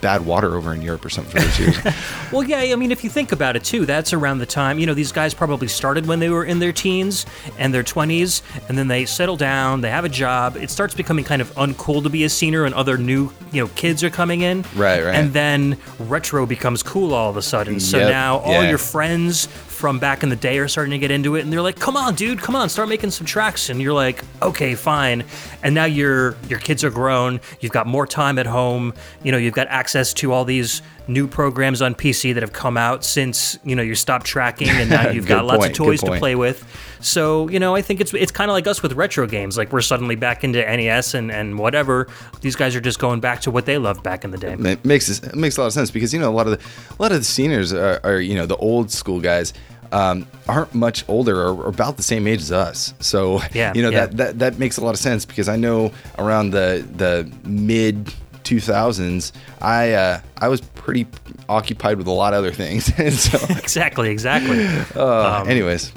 bad 0.00 0.24
water 0.26 0.54
over 0.56 0.72
in 0.74 0.82
Europe 0.82 1.04
or 1.04 1.10
something 1.10 1.32
for 1.32 1.46
those 1.46 1.58
years. 1.58 1.78
Well, 2.32 2.42
yeah, 2.42 2.58
I 2.72 2.74
mean, 2.74 2.90
if 2.90 3.04
you 3.04 3.10
think 3.10 3.30
about 3.30 3.54
it 3.54 3.62
too, 3.62 3.86
that's 3.86 4.12
around 4.12 4.38
the 4.38 4.46
time, 4.46 4.80
you 4.80 4.86
know, 4.86 4.94
these 4.94 5.12
guys 5.12 5.34
probably 5.34 5.68
started 5.68 6.06
when 6.06 6.18
they 6.18 6.30
were 6.30 6.44
in 6.44 6.58
their 6.58 6.72
teens 6.72 7.26
and 7.58 7.72
their 7.72 7.84
20s, 7.84 8.42
and 8.68 8.76
then 8.76 8.88
they 8.88 9.04
settle 9.04 9.36
down, 9.36 9.82
they 9.82 9.90
have 9.90 10.04
a 10.04 10.08
job. 10.08 10.56
It 10.56 10.68
starts 10.70 10.94
becoming 10.94 11.24
kind 11.24 11.40
of 11.40 11.52
uncool 11.54 12.02
to 12.02 12.08
be 12.08 12.24
a 12.24 12.28
scener, 12.28 12.64
and 12.64 12.74
other 12.74 12.98
new, 12.98 13.30
you 13.52 13.62
know, 13.62 13.70
kids 13.76 14.02
are 14.02 14.10
coming 14.10 14.40
in. 14.40 14.62
Right, 14.74 15.04
right. 15.04 15.14
And 15.14 15.32
then 15.32 15.76
retro 16.00 16.44
becomes 16.44 16.82
cool 16.82 17.14
all 17.14 17.30
of 17.30 17.36
a 17.36 17.42
sudden. 17.42 17.78
So 17.78 17.98
Yep, 17.98 18.08
now 18.10 18.38
all 18.38 18.62
yeah. 18.62 18.70
your 18.70 18.78
friends 18.78 19.46
from 19.84 19.98
back 19.98 20.22
in 20.22 20.30
the 20.30 20.36
day 20.36 20.56
are 20.56 20.66
starting 20.66 20.92
to 20.92 20.98
get 20.98 21.10
into 21.10 21.34
it, 21.34 21.42
and 21.42 21.52
they're 21.52 21.60
like, 21.60 21.78
come 21.78 21.94
on, 21.94 22.14
dude, 22.14 22.38
come 22.38 22.56
on, 22.56 22.70
start 22.70 22.88
making 22.88 23.10
some 23.10 23.26
tracks. 23.26 23.68
And 23.68 23.82
you're 23.82 23.92
like, 23.92 24.24
okay, 24.40 24.74
fine. 24.74 25.24
And 25.62 25.74
now 25.74 25.84
your 25.84 26.36
your 26.48 26.58
kids 26.58 26.82
are 26.84 26.90
grown, 26.90 27.38
you've 27.60 27.72
got 27.72 27.86
more 27.86 28.06
time 28.06 28.38
at 28.38 28.46
home, 28.46 28.94
you 29.22 29.30
know, 29.30 29.36
you've 29.36 29.52
got 29.52 29.66
access 29.66 30.14
to 30.14 30.32
all 30.32 30.46
these 30.46 30.80
new 31.06 31.28
programs 31.28 31.82
on 31.82 31.94
PC 31.94 32.32
that 32.32 32.42
have 32.42 32.52
come 32.52 32.76
out 32.76 33.04
since 33.04 33.58
you 33.64 33.76
know 33.76 33.82
you 33.82 33.94
stopped 33.94 34.26
tracking, 34.26 34.68
and 34.68 34.88
now 34.88 35.10
you've 35.10 35.26
got 35.26 35.40
Good 35.40 35.46
lots 35.46 35.66
of 35.66 35.72
toys 35.72 36.00
to 36.02 36.16
play 36.18 36.34
with. 36.34 36.64
So 37.00 37.48
you 37.48 37.58
know, 37.58 37.74
I 37.74 37.82
think 37.82 38.00
it's 38.00 38.14
it's 38.14 38.32
kind 38.32 38.50
of 38.50 38.54
like 38.54 38.66
us 38.66 38.82
with 38.82 38.92
retro 38.94 39.26
games. 39.26 39.58
Like 39.58 39.72
we're 39.72 39.82
suddenly 39.82 40.16
back 40.16 40.44
into 40.44 40.60
NES 40.60 41.14
and 41.14 41.30
and 41.30 41.58
whatever. 41.58 42.08
These 42.40 42.56
guys 42.56 42.74
are 42.74 42.80
just 42.80 42.98
going 42.98 43.20
back 43.20 43.40
to 43.42 43.50
what 43.50 43.66
they 43.66 43.78
loved 43.78 44.02
back 44.02 44.24
in 44.24 44.30
the 44.30 44.38
day. 44.38 44.52
it 44.52 44.84
makes 44.84 45.08
it 45.10 45.34
makes 45.34 45.56
a 45.56 45.60
lot 45.60 45.66
of 45.66 45.72
sense 45.72 45.90
because 45.90 46.14
you 46.14 46.20
know 46.20 46.30
a 46.30 46.32
lot 46.32 46.46
of 46.46 46.58
the 46.58 46.94
a 46.98 47.02
lot 47.02 47.12
of 47.12 47.18
the 47.18 47.24
sceners 47.24 47.72
are, 47.72 48.00
are 48.04 48.20
you 48.20 48.34
know 48.34 48.46
the 48.46 48.56
old 48.56 48.90
school 48.90 49.20
guys 49.20 49.52
um, 49.94 50.26
aren't 50.48 50.74
much 50.74 51.04
older 51.08 51.36
or, 51.40 51.54
or 51.64 51.68
about 51.68 51.96
the 51.96 52.02
same 52.02 52.26
age 52.26 52.40
as 52.42 52.50
us. 52.52 52.92
So 53.00 53.40
Yeah, 53.54 53.72
you 53.74 53.82
know 53.82 53.90
yeah. 53.90 54.06
that, 54.06 54.16
that 54.16 54.38
that 54.40 54.58
makes 54.58 54.76
a 54.76 54.84
lot 54.84 54.90
of 54.94 55.00
sense 55.00 55.24
because 55.24 55.48
I 55.48 55.56
know 55.56 55.92
around 56.18 56.50
the 56.50 56.84
the 56.96 57.30
mid 57.48 58.12
2000s 58.44 59.32
I 59.62 59.92
uh, 59.92 60.20
I 60.38 60.48
was 60.48 60.60
pretty 60.60 61.06
occupied 61.48 61.96
with 61.96 62.06
a 62.06 62.12
lot 62.12 62.34
of 62.34 62.38
other 62.38 62.52
things 62.52 62.92
and 62.98 63.12
so 63.14 63.38
Exactly, 63.56 64.10
exactly. 64.10 64.66
uh, 65.00 65.44
anyways 65.44 65.92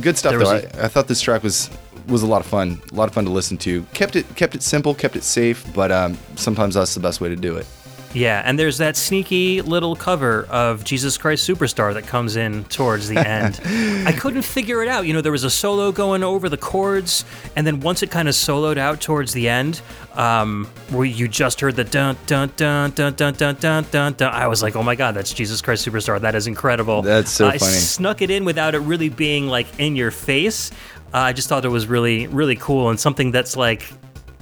good 0.00 0.16
stuff 0.16 0.32
Um, 0.34 0.38
though 0.40 0.52
was 0.54 0.64
I, 0.76 0.84
I 0.84 0.88
thought 0.88 1.08
this 1.08 1.20
track 1.20 1.42
was 1.42 1.70
was 2.06 2.22
a 2.22 2.26
lot 2.26 2.40
of 2.40 2.46
fun 2.46 2.80
a 2.92 2.94
lot 2.94 3.08
of 3.08 3.14
fun 3.14 3.24
to 3.24 3.30
listen 3.32 3.58
to 3.58 3.82
kept 3.94 4.14
it 4.14 4.24
kept 4.36 4.54
it 4.54 4.62
simple 4.62 4.94
kept 4.94 5.16
it 5.16 5.24
safe 5.24 5.64
but 5.74 5.90
um, 5.90 6.16
sometimes 6.36 6.74
that's 6.74 6.94
the 6.94 7.00
best 7.00 7.20
way 7.20 7.28
to 7.28 7.36
do 7.36 7.56
it 7.56 7.66
Yeah, 8.14 8.42
and 8.44 8.58
there's 8.58 8.78
that 8.78 8.96
sneaky 8.96 9.60
little 9.60 9.94
cover 9.94 10.46
of 10.50 10.82
Jesus 10.82 11.18
Christ 11.18 11.48
Superstar 11.48 11.92
that 11.94 12.06
comes 12.06 12.36
in 12.36 12.64
towards 12.64 13.08
the 13.08 13.18
end. 13.18 13.60
I 14.06 14.12
couldn't 14.12 14.42
figure 14.42 14.82
it 14.82 14.88
out. 14.88 15.06
You 15.06 15.12
know, 15.12 15.20
there 15.20 15.32
was 15.32 15.44
a 15.44 15.50
solo 15.50 15.92
going 15.92 16.22
over 16.22 16.48
the 16.48 16.56
chords, 16.56 17.24
and 17.54 17.66
then 17.66 17.80
once 17.80 18.02
it 18.02 18.10
kind 18.10 18.28
of 18.28 18.34
soloed 18.34 18.78
out 18.78 19.00
towards 19.00 19.32
the 19.32 19.48
end, 19.48 19.82
um, 20.14 20.66
where 20.90 21.04
you 21.04 21.28
just 21.28 21.60
heard 21.60 21.76
the 21.76 21.84
dun 21.84 22.16
dun 22.26 22.50
dun 22.56 22.90
dun 22.92 23.12
dun 23.14 23.34
dun 23.34 23.54
dun 23.56 23.86
dun 23.90 24.12
dun, 24.14 24.32
I 24.32 24.46
was 24.46 24.62
like, 24.62 24.74
oh 24.74 24.82
my 24.82 24.94
god, 24.94 25.14
that's 25.14 25.32
Jesus 25.32 25.60
Christ 25.60 25.86
Superstar. 25.86 26.20
That 26.20 26.34
is 26.34 26.46
incredible. 26.46 27.02
That's 27.02 27.30
so 27.30 27.48
I 27.48 27.58
funny. 27.58 27.72
snuck 27.72 28.22
it 28.22 28.30
in 28.30 28.44
without 28.44 28.74
it 28.74 28.80
really 28.80 29.10
being 29.10 29.48
like 29.48 29.66
in 29.78 29.96
your 29.96 30.10
face. 30.10 30.70
Uh, 31.12 31.18
I 31.18 31.32
just 31.32 31.48
thought 31.48 31.64
it 31.64 31.68
was 31.68 31.86
really, 31.86 32.26
really 32.26 32.56
cool 32.56 32.90
and 32.90 33.00
something 33.00 33.30
that's 33.30 33.56
like 33.56 33.90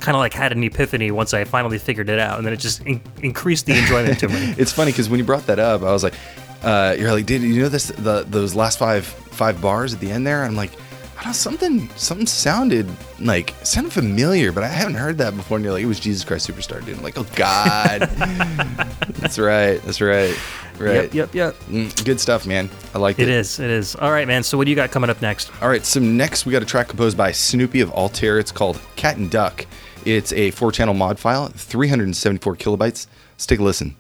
kind 0.00 0.14
of 0.16 0.20
like 0.20 0.32
had 0.32 0.52
an 0.52 0.62
epiphany 0.62 1.10
once 1.10 1.32
I 1.34 1.44
finally 1.44 1.78
figured 1.78 2.08
it 2.08 2.18
out, 2.18 2.38
and 2.38 2.46
then 2.46 2.52
it 2.52 2.58
just 2.58 2.82
in- 2.84 3.00
increased 3.22 3.66
the 3.66 3.78
enjoyment 3.78 4.18
to 4.20 4.28
me. 4.28 4.54
It's 4.58 4.72
funny 4.72 4.92
because 4.92 5.08
when 5.08 5.18
you 5.18 5.24
brought 5.24 5.46
that 5.46 5.58
up, 5.58 5.82
I 5.82 5.92
was 5.92 6.02
like, 6.02 6.14
uh, 6.62 6.94
"You're 6.98 7.12
like, 7.12 7.26
did 7.26 7.42
you 7.42 7.62
know 7.62 7.68
this? 7.68 7.88
The 7.88 8.24
those 8.28 8.54
last 8.54 8.78
five 8.78 9.04
five 9.06 9.60
bars 9.60 9.94
at 9.94 10.00
the 10.00 10.10
end 10.10 10.26
there?" 10.26 10.44
I'm 10.44 10.56
like, 10.56 10.72
I 11.18 11.20
don't 11.20 11.26
know, 11.28 11.32
something 11.32 11.88
something 11.96 12.26
sounded 12.26 12.88
like 13.20 13.54
sounded 13.62 13.92
familiar, 13.92 14.52
but 14.52 14.64
I 14.64 14.68
haven't 14.68 14.94
heard 14.94 15.16
that 15.18 15.34
before. 15.34 15.56
And 15.56 15.64
you're 15.64 15.72
like, 15.72 15.82
it 15.82 15.86
was 15.86 15.98
Jesus 15.98 16.24
Christ 16.24 16.48
Superstar, 16.48 16.84
dude. 16.84 16.98
I'm 16.98 17.02
like, 17.02 17.16
oh 17.16 17.26
God, 17.34 18.00
that's 19.20 19.38
right, 19.38 19.80
that's 19.82 20.02
right, 20.02 20.38
right. 20.78 21.12
Yep, 21.12 21.14
yep, 21.14 21.34
yep. 21.34 21.54
Mm, 21.70 22.04
good 22.04 22.20
stuff, 22.20 22.46
man. 22.46 22.68
I 22.94 22.98
liked 22.98 23.18
it. 23.18 23.28
It 23.28 23.28
is, 23.30 23.58
it 23.58 23.70
is. 23.70 23.96
All 23.96 24.10
right, 24.10 24.26
man. 24.28 24.42
So 24.42 24.58
what 24.58 24.64
do 24.66 24.70
you 24.70 24.76
got 24.76 24.90
coming 24.90 25.08
up 25.08 25.22
next? 25.22 25.50
All 25.62 25.70
right, 25.70 25.84
so 25.84 26.00
next 26.00 26.44
we 26.44 26.52
got 26.52 26.62
a 26.62 26.66
track 26.66 26.88
composed 26.88 27.16
by 27.16 27.32
Snoopy 27.32 27.80
of 27.80 27.90
Altair. 27.92 28.38
It's 28.38 28.52
called 28.52 28.78
Cat 28.96 29.16
and 29.16 29.30
Duck. 29.30 29.64
It's 30.06 30.32
a 30.32 30.52
four 30.52 30.70
channel 30.70 30.94
mod 30.94 31.18
file, 31.18 31.48
374 31.48 32.54
kilobytes. 32.54 33.08
Let's 33.32 33.44
take 33.44 33.58
a 33.58 33.64
listen. 33.64 33.96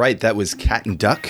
Right, 0.00 0.18
that 0.20 0.34
was 0.34 0.54
Cat 0.54 0.86
and 0.86 0.98
Duck, 0.98 1.28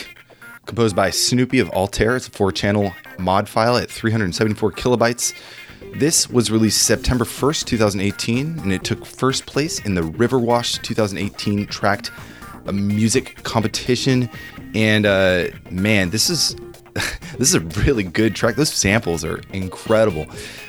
composed 0.65 0.95
by 0.95 1.11
Snoopy 1.11 1.59
of 1.59 1.69
Altair. 1.71 2.15
It's 2.15 2.29
a 2.29 2.31
four 2.31 2.53
channel 2.53 2.93
mod 3.19 3.49
file 3.49 3.77
at 3.77 3.91
374 3.91 4.71
kilobytes. 4.71 5.35
This 5.95 6.31
was 6.31 6.53
released 6.53 6.85
September 6.85 7.25
1st, 7.25 7.65
2018, 7.65 8.61
and 8.61 8.73
it 8.73 8.85
took 8.85 9.05
first 9.05 9.45
place 9.47 9.81
in 9.81 9.97
the 9.97 10.03
Riverwash 10.03 10.81
2018 10.83 11.67
tracked 11.67 12.13
uh, 12.67 12.71
music 12.71 13.43
competition. 13.43 14.31
And 14.73 15.05
uh, 15.05 15.49
man, 15.69 16.11
this 16.11 16.31
is 16.31 16.55
this 16.95 17.53
is 17.53 17.55
a 17.55 17.61
really 17.85 18.05
good 18.05 18.37
track. 18.37 18.55
Those 18.55 18.73
samples 18.73 19.25
are 19.25 19.41
incredible. 19.53 20.27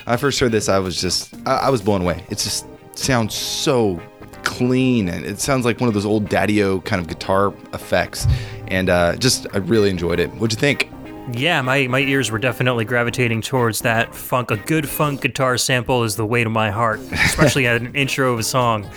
I 0.08 0.18
first 0.18 0.40
heard 0.40 0.52
this, 0.52 0.70
I 0.70 0.80
was 0.80 1.00
just 1.00 1.36
I, 1.46 1.58
I 1.58 1.70
was 1.70 1.84
blown 1.84 2.02
away. 2.02 2.26
It 2.32 2.40
just 2.40 2.66
sounds 2.96 3.36
so 3.36 4.02
clean 4.44 5.08
and 5.10 5.26
it 5.26 5.40
sounds 5.40 5.66
like 5.66 5.80
one 5.80 5.88
of 5.88 5.94
those 5.94 6.06
old 6.06 6.28
daddy-o 6.30 6.82
kind 6.82 7.02
of 7.02 7.08
guitar 7.08 7.54
effects 7.74 8.28
and 8.68 8.90
uh, 8.90 9.16
just 9.18 9.48
i 9.54 9.58
really 9.58 9.90
enjoyed 9.90 10.20
it 10.20 10.30
what'd 10.36 10.52
you 10.52 10.60
think 10.60 10.90
Yeah, 11.34 11.62
my, 11.62 11.86
my 11.88 12.00
ears 12.00 12.32
were 12.32 12.40
definitely 12.40 12.84
gravitating 12.84 13.42
towards 13.44 13.82
that 13.82 14.14
funk. 14.14 14.50
A 14.50 14.58
good 14.58 14.90
funk 14.90 15.22
guitar 15.22 15.56
sample 15.58 16.04
is 16.04 16.16
the 16.16 16.26
way 16.26 16.44
to 16.44 16.50
my 16.50 16.72
heart, 16.72 17.00
especially 17.12 17.68
at 17.68 17.80
an 17.80 17.96
intro 17.96 18.34
of 18.34 18.40
a 18.40 18.44
song. 18.44 18.90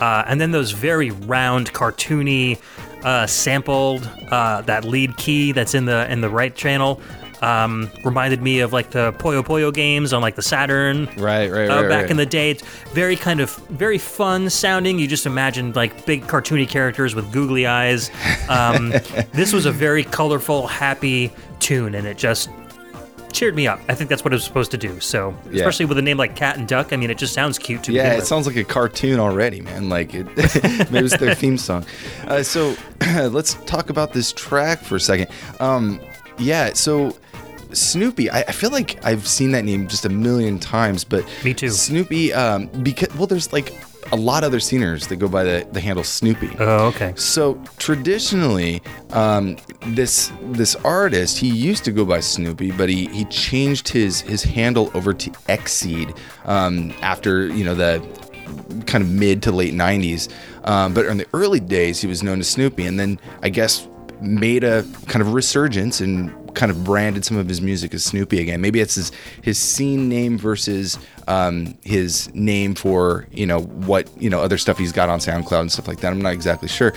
Uh, 0.00 0.24
and 0.26 0.40
then 0.40 0.50
those 0.50 0.72
very 0.72 1.12
round, 1.12 1.72
cartoony, 1.72 2.58
uh, 3.04 3.26
sampled 3.26 4.10
uh, 4.30 4.60
that 4.62 4.84
lead 4.84 5.16
key 5.16 5.52
that's 5.52 5.74
in 5.74 5.84
the 5.84 6.10
in 6.10 6.20
the 6.20 6.28
right 6.28 6.54
channel 6.54 7.00
um, 7.42 7.90
reminded 8.04 8.42
me 8.42 8.60
of 8.60 8.72
like 8.72 8.90
the 8.90 9.12
Puyo 9.14 9.42
Puyo 9.44 9.72
games 9.72 10.12
on 10.12 10.22
like 10.22 10.34
the 10.34 10.42
Saturn. 10.42 11.06
Right, 11.16 11.50
right, 11.50 11.68
uh, 11.70 11.82
right, 11.82 11.88
Back 11.88 12.02
right. 12.02 12.10
in 12.10 12.16
the 12.16 12.26
day, 12.26 12.50
it's 12.50 12.62
very 12.92 13.16
kind 13.16 13.40
of 13.40 13.54
very 13.68 13.98
fun 13.98 14.50
sounding. 14.50 14.98
You 14.98 15.06
just 15.06 15.26
imagined 15.26 15.76
like 15.76 16.06
big 16.06 16.22
cartoony 16.26 16.68
characters 16.68 17.14
with 17.14 17.30
googly 17.32 17.66
eyes. 17.66 18.10
Um, 18.48 18.90
this 19.32 19.52
was 19.52 19.66
a 19.66 19.72
very 19.72 20.04
colorful, 20.04 20.66
happy 20.66 21.32
tune, 21.60 21.94
and 21.94 22.06
it 22.06 22.16
just 22.18 22.50
cheered 23.30 23.54
me 23.54 23.66
up. 23.68 23.78
I 23.88 23.94
think 23.94 24.08
that's 24.08 24.24
what 24.24 24.32
it 24.32 24.36
was 24.36 24.42
supposed 24.44 24.70
to 24.70 24.78
do. 24.78 24.98
So, 25.00 25.36
Yeah. 25.50 25.58
especially 25.60 25.84
with 25.84 25.98
a 25.98 26.02
name 26.02 26.16
like 26.16 26.34
Cat 26.34 26.56
and 26.56 26.66
Duck, 26.66 26.92
I 26.92 26.96
mean, 26.96 27.10
it 27.10 27.18
just 27.18 27.34
sounds 27.34 27.58
cute 27.58 27.82
to 27.84 27.90
me. 27.92 27.98
Yeah, 27.98 28.14
it 28.14 28.16
with. 28.16 28.26
sounds 28.26 28.46
like 28.46 28.56
a 28.56 28.64
cartoon 28.64 29.20
already, 29.20 29.60
man. 29.60 29.88
Like 29.90 30.14
it, 30.14 30.26
maybe 30.90 31.06
it's 31.06 31.16
their 31.18 31.34
theme 31.34 31.58
song. 31.58 31.84
Uh, 32.26 32.42
so 32.42 32.74
let's 33.30 33.54
talk 33.66 33.90
about 33.90 34.12
this 34.14 34.32
track 34.32 34.80
for 34.80 34.96
a 34.96 35.00
second. 35.00 35.28
Um, 35.60 36.00
yeah, 36.38 36.72
so 36.72 37.16
Snoopy, 37.72 38.30
I, 38.30 38.40
I 38.40 38.52
feel 38.52 38.70
like 38.70 39.04
I've 39.04 39.26
seen 39.26 39.52
that 39.52 39.64
name 39.64 39.88
just 39.88 40.04
a 40.04 40.08
million 40.08 40.58
times, 40.58 41.04
but 41.04 41.24
Me 41.44 41.54
too. 41.54 41.68
Snoopy, 41.70 42.32
um, 42.32 42.66
because 42.82 43.14
well, 43.16 43.26
there's 43.26 43.52
like 43.52 43.72
a 44.12 44.16
lot 44.16 44.42
of 44.42 44.48
other 44.48 44.60
singers 44.60 45.06
that 45.08 45.16
go 45.16 45.28
by 45.28 45.44
the, 45.44 45.66
the 45.72 45.80
handle 45.80 46.04
Snoopy. 46.04 46.50
Oh, 46.58 46.86
okay. 46.86 47.12
So 47.16 47.62
traditionally, 47.78 48.82
um, 49.10 49.56
this 49.88 50.32
this 50.50 50.74
artist 50.76 51.38
he 51.38 51.48
used 51.48 51.84
to 51.84 51.92
go 51.92 52.04
by 52.04 52.20
Snoopy, 52.20 52.72
but 52.72 52.88
he 52.88 53.06
he 53.08 53.24
changed 53.26 53.88
his 53.88 54.20
his 54.20 54.42
handle 54.42 54.90
over 54.94 55.12
to 55.14 55.32
Exceed 55.48 56.14
um, 56.44 56.92
after 57.02 57.48
you 57.48 57.64
know 57.64 57.74
the 57.74 58.00
kind 58.86 59.04
of 59.04 59.10
mid 59.10 59.42
to 59.42 59.52
late 59.52 59.74
90s. 59.74 60.28
Um, 60.64 60.94
but 60.94 61.06
in 61.06 61.18
the 61.18 61.26
early 61.34 61.60
days, 61.60 62.00
he 62.00 62.06
was 62.06 62.22
known 62.22 62.40
as 62.40 62.48
Snoopy, 62.48 62.86
and 62.86 62.98
then 62.98 63.20
I 63.42 63.50
guess 63.50 63.86
made 64.20 64.64
a 64.64 64.84
kind 65.06 65.22
of 65.22 65.32
resurgence 65.32 66.00
and 66.00 66.32
kind 66.58 66.70
of 66.70 66.84
branded 66.84 67.24
some 67.24 67.36
of 67.38 67.48
his 67.48 67.60
music 67.62 67.94
as 67.94 68.04
Snoopy 68.04 68.40
again. 68.40 68.60
Maybe 68.60 68.80
it's 68.80 68.96
his 68.96 69.12
his 69.42 69.58
scene 69.58 70.08
name 70.08 70.36
versus 70.36 70.98
um, 71.26 71.78
his 71.82 72.28
name 72.34 72.74
for 72.74 73.26
you 73.32 73.46
know 73.46 73.60
what 73.62 74.10
you 74.20 74.28
know 74.28 74.40
other 74.40 74.58
stuff 74.58 74.76
he's 74.76 74.92
got 74.92 75.08
on 75.08 75.20
SoundCloud 75.20 75.60
and 75.60 75.72
stuff 75.72 75.88
like 75.88 76.00
that. 76.00 76.12
I'm 76.12 76.20
not 76.20 76.32
exactly 76.34 76.68
sure. 76.68 76.92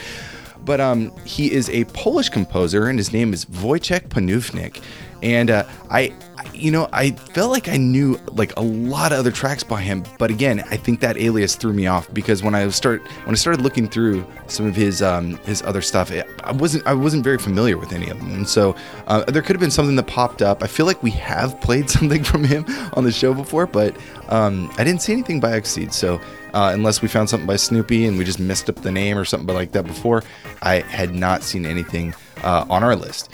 But 0.64 0.80
um, 0.80 1.12
he 1.26 1.52
is 1.52 1.70
a 1.70 1.86
Polish 1.86 2.30
composer, 2.30 2.88
and 2.88 3.00
his 3.00 3.12
name 3.14 3.34
is 3.34 3.46
Wojciech 3.46 4.10
Panufnik. 4.10 4.82
And 5.24 5.50
uh, 5.50 5.64
I, 5.90 6.00
I- 6.00 6.14
you 6.62 6.72
know, 6.72 6.88
I 6.94 7.12
felt 7.12 7.52
like 7.52 7.68
I 7.68 7.78
knew 7.78 8.20
like 8.34 8.56
a 8.56 8.62
lot 8.62 9.12
of 9.12 9.20
other 9.20 9.32
tracks 9.32 9.64
by 9.64 9.82
him, 9.82 10.04
but 10.20 10.30
again, 10.30 10.64
I 10.70 10.78
think 10.78 11.00
that 11.00 11.18
alias 11.18 11.56
threw 11.56 11.74
me 11.74 11.88
off 11.88 12.12
because 12.14 12.44
when 12.44 12.54
I 12.54 12.68
start 12.70 13.02
when 13.26 13.34
I 13.34 13.38
started 13.38 13.62
looking 13.62 13.88
through 13.88 14.26
some 14.48 14.68
of 14.68 14.76
his 14.76 15.02
um, 15.02 15.38
his 15.38 15.62
other 15.64 15.82
stuff, 15.82 16.12
it, 16.12 16.28
I 16.44 16.52
wasn't 16.52 16.86
I 16.86 16.94
wasn't 16.94 17.24
very 17.24 17.40
familiar 17.40 17.78
with 17.78 17.94
any 17.94 18.10
of 18.10 18.20
them, 18.20 18.32
and 18.32 18.48
so 18.48 18.76
uh, 19.08 19.24
there 19.26 19.42
could 19.42 19.56
have 19.56 19.62
been 19.62 19.72
something 19.72 19.96
that 19.96 20.08
popped 20.08 20.42
up. 20.42 20.62
I 20.62 20.68
feel 20.68 20.86
like 20.86 21.02
we 21.02 21.12
have 21.12 21.60
played 21.62 21.90
something 21.90 22.24
from 22.24 22.44
him 22.44 22.66
on 22.94 23.04
the 23.04 23.12
show 23.12 23.34
before, 23.34 23.66
but 23.66 23.96
um, 24.30 24.72
I 24.78 24.84
didn't 24.84 25.02
see 25.02 25.14
anything 25.14 25.40
by 25.40 25.56
Exceed, 25.56 25.94
so. 25.94 26.22
Uh, 26.54 26.72
unless 26.74 27.02
we 27.02 27.08
found 27.08 27.30
something 27.30 27.48
by 27.48 27.56
Snoopy 27.56 28.06
and 28.06 28.18
we 28.18 28.26
just 28.26 28.38
messed 28.38 28.68
up 28.70 28.76
the 28.76 28.92
name 28.92 29.18
or 29.18 29.24
something 29.24 29.56
like 29.56 29.72
that 29.72 29.86
before, 29.86 30.22
I 30.62 30.82
had 30.82 31.16
not 31.16 31.44
seen 31.44 31.66
anything 31.66 32.14
uh, 32.44 32.66
on 32.70 32.84
our 32.84 32.94
list. 32.94 33.34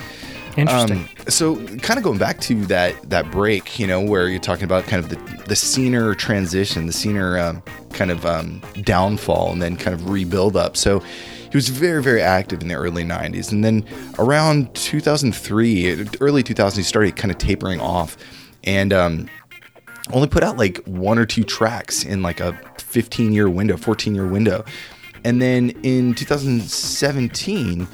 Interesting. 0.58 0.98
Um, 0.98 1.08
so, 1.28 1.56
kind 1.78 1.98
of 1.98 2.04
going 2.04 2.18
back 2.18 2.40
to 2.42 2.66
that 2.66 3.10
that 3.10 3.30
break, 3.32 3.80
you 3.80 3.86
know, 3.86 4.02
where 4.02 4.28
you're 4.28 4.40
talking 4.40 4.64
about 4.64 4.86
kind 4.86 5.04
of 5.04 5.10
the 5.10 5.16
the 5.48 5.56
scener 5.56 6.16
transition, 6.16 6.88
the 6.88 6.94
scener 6.94 7.40
um, 7.40 7.62
kind 7.94 8.10
of 8.10 8.26
um, 8.26 8.62
downfall, 8.82 9.52
and 9.52 9.62
then 9.62 9.78
kind 9.78 9.94
of 9.94 10.10
rebuild 10.10 10.58
up. 10.58 10.76
So, 10.76 11.00
he 11.00 11.56
was 11.56 11.70
very 11.70 12.02
very 12.02 12.22
active 12.22 12.62
in 12.62 12.70
the 12.70 12.76
early 12.76 13.04
90s, 13.04 13.52
and 13.52 13.64
then 13.64 13.86
around 14.18 14.74
2003, 14.74 16.08
early 16.22 16.44
2000s, 16.44 16.76
he 16.76 16.84
started 16.84 17.16
kind 17.16 17.32
of 17.32 17.38
tapering 17.38 17.80
off, 17.80 18.18
and 18.64 18.92
um, 18.92 19.30
only 20.12 20.28
put 20.28 20.44
out 20.44 20.58
like 20.58 20.78
one 20.86 21.20
or 21.20 21.26
two 21.26 21.44
tracks 21.44 22.04
in 22.04 22.22
like 22.22 22.40
a 22.40 22.54
15 22.80 23.32
year 23.32 23.50
window, 23.50 23.78
14 23.78 24.16
year 24.16 24.28
window. 24.28 24.66
And 25.24 25.42
then 25.42 25.72
in 25.84 26.14
2017, 26.14 27.88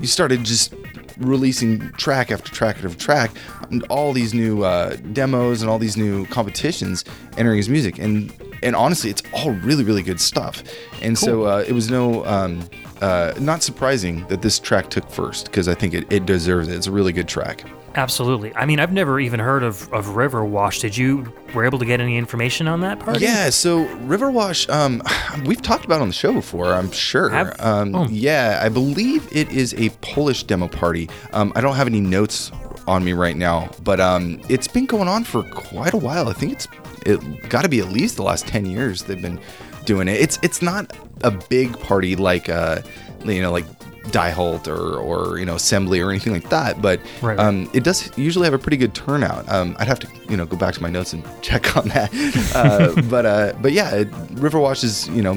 you 0.00 0.06
started 0.06 0.44
just 0.44 0.74
releasing 1.18 1.90
track 1.92 2.30
after 2.30 2.50
track 2.52 2.76
after 2.76 2.98
track, 2.98 3.30
and 3.70 3.82
all 3.84 4.12
these 4.12 4.34
new 4.34 4.62
uh, 4.64 4.96
demos 5.12 5.62
and 5.62 5.70
all 5.70 5.78
these 5.78 5.96
new 5.96 6.26
competitions 6.26 7.04
entering 7.36 7.56
his 7.56 7.68
music. 7.68 7.98
And 7.98 8.32
and 8.62 8.74
honestly, 8.74 9.10
it's 9.10 9.22
all 9.32 9.52
really 9.52 9.84
really 9.84 10.02
good 10.02 10.20
stuff. 10.20 10.62
And 11.02 11.18
so 11.18 11.44
uh, 11.44 11.64
it 11.66 11.72
was 11.72 11.90
no 11.90 12.24
um, 12.26 12.68
uh, 13.00 13.34
not 13.40 13.62
surprising 13.62 14.26
that 14.28 14.42
this 14.42 14.58
track 14.58 14.90
took 14.90 15.08
first 15.10 15.46
because 15.46 15.68
I 15.68 15.74
think 15.74 15.94
it, 15.94 16.10
it 16.12 16.26
deserves 16.26 16.68
it. 16.68 16.74
It's 16.74 16.86
a 16.86 16.92
really 16.92 17.12
good 17.12 17.28
track. 17.28 17.64
Absolutely. 17.94 18.54
I 18.54 18.66
mean, 18.66 18.80
I've 18.80 18.92
never 18.92 19.18
even 19.18 19.40
heard 19.40 19.62
of, 19.62 19.92
of 19.92 20.06
Riverwash. 20.06 20.80
Did 20.80 20.96
you 20.96 21.32
were 21.54 21.64
able 21.64 21.78
to 21.78 21.84
get 21.84 22.00
any 22.00 22.16
information 22.16 22.68
on 22.68 22.80
that 22.82 23.00
part? 23.00 23.20
Yeah, 23.20 23.50
so 23.50 23.86
Riverwash, 23.98 24.68
um, 24.70 25.02
we've 25.46 25.62
talked 25.62 25.84
about 25.84 26.00
on 26.00 26.08
the 26.08 26.14
show 26.14 26.32
before, 26.32 26.72
I'm 26.72 26.90
sure. 26.92 27.54
Um, 27.58 27.94
oh. 27.94 28.06
Yeah, 28.08 28.60
I 28.62 28.68
believe 28.68 29.28
it 29.32 29.50
is 29.50 29.74
a 29.74 29.90
Polish 30.00 30.44
demo 30.44 30.68
party. 30.68 31.08
Um, 31.32 31.52
I 31.54 31.60
don't 31.60 31.76
have 31.76 31.86
any 31.86 32.00
notes 32.00 32.52
on 32.86 33.04
me 33.04 33.12
right 33.12 33.36
now, 33.36 33.70
but 33.82 34.00
um, 34.00 34.40
it's 34.48 34.66
been 34.66 34.86
going 34.86 35.08
on 35.08 35.24
for 35.24 35.42
quite 35.44 35.92
a 35.92 35.98
while. 35.98 36.28
I 36.28 36.32
think 36.32 36.52
it's 36.52 36.68
it 37.06 37.48
got 37.48 37.62
to 37.62 37.68
be 37.68 37.80
at 37.80 37.88
least 37.88 38.16
the 38.16 38.22
last 38.22 38.46
ten 38.46 38.66
years 38.66 39.02
they've 39.02 39.20
been 39.20 39.38
doing 39.84 40.08
it. 40.08 40.20
It's 40.20 40.38
it's 40.42 40.62
not 40.62 40.96
a 41.22 41.30
big 41.30 41.78
party 41.80 42.16
like 42.16 42.48
uh, 42.48 42.80
you 43.24 43.42
know 43.42 43.52
like 43.52 43.66
Die 44.10 44.30
Halt 44.30 44.68
or 44.68 44.96
or 44.96 45.38
you 45.38 45.44
know 45.46 45.56
Assembly 45.56 46.00
or 46.00 46.10
anything 46.10 46.32
like 46.32 46.48
that, 46.50 46.80
but 46.80 47.00
Right, 47.22 47.36
right. 47.36 47.38
um, 47.38 47.70
it 47.74 47.84
does 47.84 48.10
usually 48.16 48.44
have 48.44 48.54
a 48.54 48.58
pretty 48.58 48.76
good 48.76 48.94
turnout. 48.94 49.48
Um, 49.48 49.76
I'd 49.78 49.88
have 49.88 49.98
to, 50.00 50.08
you 50.28 50.36
know, 50.36 50.46
go 50.46 50.56
back 50.56 50.74
to 50.74 50.82
my 50.82 50.88
notes 50.90 51.12
and 51.12 51.22
check 51.42 51.76
on 51.76 51.88
that. 51.88 52.10
Uh, 52.54 53.00
but 53.10 53.26
uh, 53.26 53.52
but 53.60 53.72
yeah, 53.72 53.94
it, 53.94 54.10
Riverwash 54.34 54.84
is, 54.84 55.08
you 55.08 55.22
know, 55.22 55.34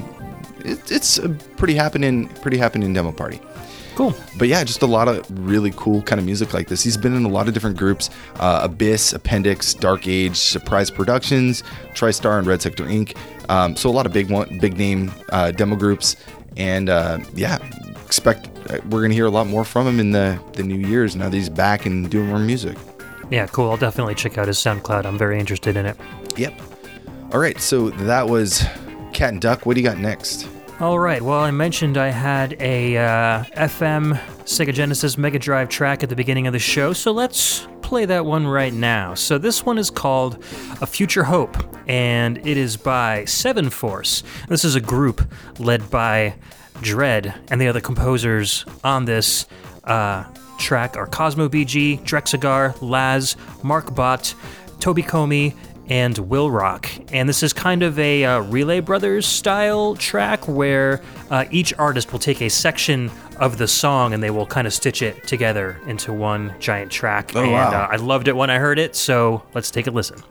it, 0.66 0.92
it's 0.92 1.18
a 1.18 1.30
pretty 1.58 1.74
happening, 1.76 2.28
pretty 2.42 2.58
happening 2.58 2.94
demo 2.94 3.12
party. 3.12 3.40
Cool. 3.96 4.16
But 4.38 4.48
yeah, 4.48 4.64
just 4.64 4.82
a 4.84 4.86
lot 4.88 5.10
of 5.10 5.26
really 5.48 5.72
cool 5.76 6.02
kind 6.04 6.18
of 6.18 6.26
music 6.26 6.54
like 6.54 6.70
this. 6.70 6.82
He's 6.82 6.96
been 6.96 7.14
in 7.14 7.26
a 7.26 7.30
lot 7.30 7.48
of 7.50 7.54
different 7.54 7.76
groups: 7.78 8.10
uh, 8.40 8.62
Abyss, 8.64 9.12
Appendix, 9.12 9.74
Dark 9.74 10.08
Age, 10.08 10.38
Surprise 10.38 10.90
Productions, 10.90 11.62
TriStar, 11.94 12.38
and 12.40 12.48
Red 12.48 12.62
Sector 12.62 12.86
Inc. 12.86 13.18
Um, 13.50 13.76
so 13.76 13.90
a 13.90 13.92
lot 13.92 14.06
of 14.06 14.14
big 14.14 14.32
one, 14.32 14.60
big 14.60 14.78
name 14.78 15.12
uh, 15.30 15.52
demo 15.52 15.76
groups, 15.76 16.16
and 16.56 16.90
uh, 16.90 17.20
yeah, 17.36 17.58
expect 18.12 18.50
uh, 18.70 18.78
we're 18.90 19.02
gonna 19.02 19.14
hear 19.14 19.26
a 19.26 19.30
lot 19.30 19.48
more 19.48 19.64
from 19.64 19.88
him 19.88 19.98
in 19.98 20.12
the 20.12 20.38
the 20.52 20.64
new 20.64 20.86
years 20.86 21.16
now 21.16 21.30
that 21.30 21.34
he's 21.38 21.48
back 21.48 21.86
and 21.86 22.12
doing 22.12 22.28
more 22.28 22.40
music. 22.40 22.78
Yeah, 23.30 23.48
cool. 23.48 23.72
I'll 23.72 23.78
definitely 23.78 24.16
check 24.16 24.38
out 24.38 24.50
his 24.50 24.58
SoundCloud. 24.58 25.06
I'm 25.06 25.18
very 25.18 25.40
interested 25.40 25.78
in 25.78 25.86
it. 25.86 25.96
Yep. 26.36 26.62
All 27.32 27.40
right, 27.40 27.58
so 27.62 27.90
that 27.92 28.28
was 28.28 28.66
Cat 29.14 29.32
and 29.32 29.42
Duck. 29.42 29.66
What 29.66 29.76
do 29.76 29.82
you 29.82 29.88
got 29.88 29.98
next? 29.98 30.50
All 30.82 31.00
right. 31.00 31.22
Well, 31.22 31.40
I 31.40 31.52
mentioned 31.52 31.98
I 31.98 32.10
had 32.10 32.58
a 32.60 32.98
uh, 32.98 33.44
FM 33.56 34.20
Sega 34.44 34.74
Genesis 34.74 35.18
Mega 35.18 35.40
Drive 35.40 35.70
track 35.70 36.04
at 36.04 36.10
the 36.10 36.16
beginning 36.16 36.48
of 36.48 36.54
the 36.54 36.60
show, 36.60 36.92
so 36.92 37.14
let's 37.14 37.66
play 37.82 38.04
that 38.04 38.26
one 38.26 38.46
right 38.46 38.74
now. 38.74 39.14
So 39.14 39.38
this 39.38 39.66
one 39.66 39.78
is 39.78 39.90
called 39.90 40.44
A 40.82 40.86
Future 40.86 41.24
Hope, 41.24 41.56
and 41.88 42.38
it 42.46 42.58
is 42.58 42.76
by 42.76 43.24
Seven 43.24 43.70
Force. 43.70 44.24
This 44.50 44.66
is 44.66 44.76
a 44.76 44.82
group 44.82 45.32
led 45.58 45.90
by 45.90 46.36
Dread, 46.82 47.34
and 47.50 47.60
the 47.62 47.68
other 47.68 47.82
composers 47.82 48.66
on 48.84 49.06
this 49.06 49.46
uh, 49.84 50.26
track 50.58 50.98
are 50.98 51.08
Cosmo 51.08 51.50
BG, 51.50 52.04
Drexigar, 52.04 52.76
Laz, 52.82 53.36
Mark 53.64 53.94
Bott, 53.96 54.34
Toby 54.80 55.04
Comey, 55.04 55.56
and 55.88 56.18
Will 56.18 56.50
Rock. 56.50 56.90
And 57.12 57.28
this 57.28 57.44
is 57.44 57.52
kind 57.52 57.84
of 57.84 58.00
a 58.00 58.24
uh, 58.24 58.40
Relay 58.44 58.80
Brothers 58.80 59.26
style 59.26 59.96
track 59.96 60.48
where 60.48 61.02
uh, 61.30 61.46
each 61.52 61.74
artist 61.78 62.12
will 62.12 62.20
take 62.20 62.42
a 62.42 62.50
section 62.50 63.12
of 63.38 63.58
the 63.58 63.68
song 63.68 64.14
and 64.14 64.24
they 64.24 64.30
will 64.30 64.46
kind 64.46 64.68
of 64.68 64.74
stitch 64.74 65.02
it 65.02 65.28
together 65.28 65.80
into 65.88 66.14
one 66.14 66.56
giant 66.60 66.92
track. 66.92 67.32
Oh, 67.36 67.42
and 67.42 67.52
wow. 67.52 67.72
uh, 67.72 67.88
I 67.92 67.98
loved 67.98 68.28
it 68.28 68.36
when 68.36 68.50
I 68.50 68.58
heard 68.58 68.80
it, 68.80 68.96
so 68.96 69.44
let's 69.54 69.70
take 69.70 69.88
a 69.88 69.92
listen. 69.92 70.24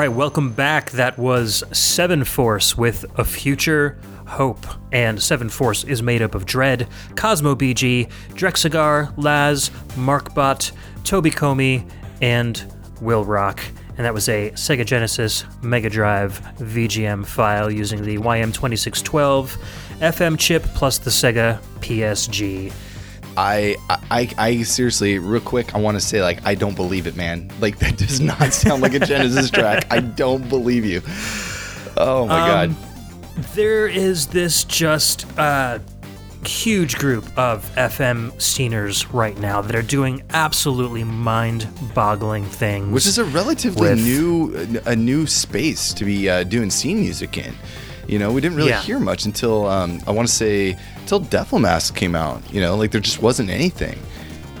Right, 0.00 0.08
welcome 0.08 0.50
back. 0.50 0.92
That 0.92 1.18
was 1.18 1.62
Seven 1.72 2.24
Force 2.24 2.74
with 2.74 3.04
A 3.18 3.24
Future 3.24 3.98
Hope. 4.26 4.64
And 4.92 5.22
Seven 5.22 5.50
Force 5.50 5.84
is 5.84 6.02
made 6.02 6.22
up 6.22 6.34
of 6.34 6.46
Dread, 6.46 6.88
Cosmo 7.16 7.54
BG, 7.54 8.10
Drexigar, 8.30 9.12
Laz, 9.18 9.68
Markbot, 9.96 10.72
Toby 11.04 11.30
Comey, 11.30 11.86
and 12.22 12.64
Will 13.02 13.26
Rock. 13.26 13.60
And 13.98 14.06
that 14.06 14.14
was 14.14 14.26
a 14.30 14.52
Sega 14.52 14.86
Genesis 14.86 15.44
Mega 15.60 15.90
Drive 15.90 16.40
VGM 16.56 17.26
file 17.26 17.70
using 17.70 18.00
the 18.00 18.16
YM2612 18.16 19.58
FM 19.98 20.38
chip 20.38 20.62
plus 20.62 20.96
the 20.96 21.10
Sega 21.10 21.60
PSG. 21.80 22.72
I, 23.36 23.76
I, 23.88 24.28
I 24.36 24.62
seriously, 24.62 25.18
real 25.18 25.40
quick, 25.40 25.74
I 25.74 25.78
want 25.78 25.96
to 25.96 26.00
say 26.00 26.22
like 26.22 26.44
I 26.44 26.54
don't 26.54 26.74
believe 26.74 27.06
it, 27.06 27.16
man. 27.16 27.50
Like 27.60 27.78
that 27.78 27.96
does 27.96 28.20
not 28.20 28.52
sound 28.52 28.82
like 28.82 28.94
a 28.94 29.00
Genesis 29.00 29.50
track. 29.50 29.86
I 29.90 30.00
don't 30.00 30.48
believe 30.48 30.84
you. 30.84 31.02
Oh 31.96 32.26
my 32.26 32.40
um, 32.40 32.74
god. 32.74 32.76
There 33.54 33.86
is 33.86 34.26
this 34.26 34.64
just 34.64 35.26
uh, 35.38 35.78
huge 36.44 36.96
group 36.96 37.24
of 37.38 37.64
FM 37.76 38.38
sceners 38.40 39.06
right 39.12 39.38
now 39.38 39.60
that 39.62 39.74
are 39.74 39.82
doing 39.82 40.22
absolutely 40.30 41.04
mind-boggling 41.04 42.44
things. 42.44 42.92
Which 42.92 43.06
is 43.06 43.18
a 43.18 43.24
relatively 43.24 43.90
with, 43.90 44.02
new, 44.02 44.80
a 44.86 44.96
new 44.96 45.26
space 45.26 45.92
to 45.94 46.04
be 46.04 46.28
uh, 46.28 46.44
doing 46.44 46.70
scene 46.70 47.00
music 47.00 47.38
in. 47.38 47.54
You 48.10 48.18
know, 48.18 48.32
we 48.32 48.40
didn't 48.40 48.56
really 48.56 48.70
yeah. 48.70 48.82
hear 48.82 48.98
much 48.98 49.24
until 49.24 49.66
um, 49.68 50.00
I 50.04 50.10
want 50.10 50.26
to 50.26 50.34
say 50.34 50.76
until 50.96 51.20
DefleMask 51.20 51.94
came 51.94 52.16
out. 52.16 52.42
You 52.52 52.60
know, 52.60 52.74
like 52.74 52.90
there 52.90 53.00
just 53.00 53.22
wasn't 53.22 53.50
anything. 53.50 54.00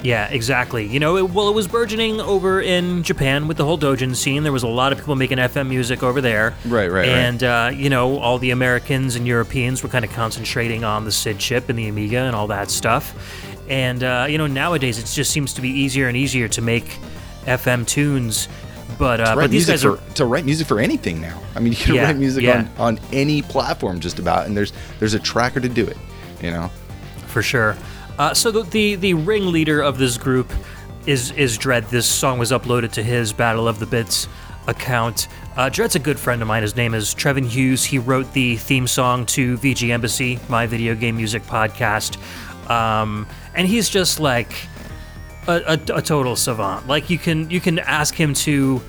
Yeah, 0.04 0.28
exactly. 0.28 0.86
You 0.86 1.00
know, 1.00 1.16
it, 1.16 1.30
well, 1.30 1.48
it 1.48 1.54
was 1.54 1.66
burgeoning 1.66 2.20
over 2.20 2.60
in 2.60 3.02
Japan 3.02 3.48
with 3.48 3.56
the 3.56 3.64
whole 3.64 3.76
Dojin 3.76 4.14
scene. 4.14 4.44
There 4.44 4.52
was 4.52 4.62
a 4.62 4.68
lot 4.68 4.92
of 4.92 4.98
people 4.98 5.16
making 5.16 5.38
FM 5.38 5.68
music 5.68 6.04
over 6.04 6.20
there. 6.20 6.54
Right, 6.64 6.88
right, 6.90 7.08
and, 7.08 7.42
right. 7.42 7.66
uh, 7.66 7.70
you 7.70 7.90
know, 7.90 8.18
all 8.20 8.38
the 8.38 8.52
Americans 8.52 9.16
and 9.16 9.26
Europeans 9.26 9.82
were 9.82 9.88
kind 9.88 10.04
of 10.04 10.12
concentrating 10.12 10.84
on 10.84 11.04
the 11.04 11.12
SID 11.12 11.38
chip 11.38 11.68
and 11.68 11.78
the 11.78 11.88
Amiga 11.88 12.18
and 12.18 12.36
all 12.36 12.46
that 12.46 12.70
stuff. 12.70 13.14
And, 13.68 14.02
uh, 14.02 14.26
you 14.28 14.38
know, 14.38 14.46
nowadays 14.46 14.98
it 14.98 15.06
just 15.06 15.32
seems 15.32 15.52
to 15.54 15.60
be 15.60 15.68
easier 15.68 16.06
and 16.08 16.16
easier 16.16 16.48
to 16.48 16.62
make 16.62 16.86
FM 17.46 17.86
tunes. 17.86 18.48
But, 19.00 19.18
uh, 19.18 19.34
but 19.34 19.50
these 19.50 19.66
guys 19.66 19.80
for, 19.80 19.92
are 19.92 19.96
to 20.16 20.26
write 20.26 20.44
music 20.44 20.66
for 20.66 20.78
anything 20.78 21.22
now. 21.22 21.40
I 21.54 21.60
mean, 21.60 21.72
you 21.72 21.78
can 21.78 21.94
yeah, 21.94 22.04
write 22.04 22.16
music 22.16 22.44
yeah. 22.44 22.68
on, 22.76 22.98
on 22.98 23.00
any 23.14 23.40
platform 23.40 23.98
just 23.98 24.18
about, 24.18 24.46
and 24.46 24.54
there's 24.54 24.74
there's 24.98 25.14
a 25.14 25.18
tracker 25.18 25.58
to 25.58 25.70
do 25.70 25.86
it. 25.86 25.96
You 26.42 26.50
know, 26.50 26.70
for 27.26 27.40
sure. 27.40 27.78
Uh, 28.18 28.34
so 28.34 28.50
the, 28.50 28.62
the 28.64 28.94
the 28.96 29.14
ringleader 29.14 29.80
of 29.80 29.96
this 29.96 30.18
group 30.18 30.52
is 31.06 31.30
is 31.30 31.56
Dread. 31.56 31.84
This 31.84 32.06
song 32.06 32.38
was 32.38 32.52
uploaded 32.52 32.92
to 32.92 33.02
his 33.02 33.32
Battle 33.32 33.66
of 33.66 33.78
the 33.78 33.86
Bits 33.86 34.28
account. 34.66 35.28
Uh, 35.56 35.70
Dread's 35.70 35.96
a 35.96 35.98
good 35.98 36.18
friend 36.18 36.42
of 36.42 36.48
mine. 36.48 36.60
His 36.60 36.76
name 36.76 36.92
is 36.92 37.14
Trevin 37.14 37.46
Hughes. 37.46 37.82
He 37.82 37.98
wrote 37.98 38.30
the 38.34 38.56
theme 38.58 38.86
song 38.86 39.24
to 39.26 39.56
VGMbassy, 39.56 40.46
my 40.50 40.66
video 40.66 40.94
game 40.94 41.16
music 41.16 41.42
podcast. 41.44 42.18
Um, 42.70 43.26
and 43.54 43.66
he's 43.66 43.88
just 43.88 44.20
like 44.20 44.52
a, 45.46 45.52
a, 45.66 45.96
a, 45.96 46.02
total 46.02 46.36
savant. 46.36 46.86
Like 46.86 47.10
you 47.10 47.18
can 47.18 47.50
you 47.50 47.60
can 47.60 47.78
ask 47.78 48.14
him 48.14 48.34
to 48.34 48.80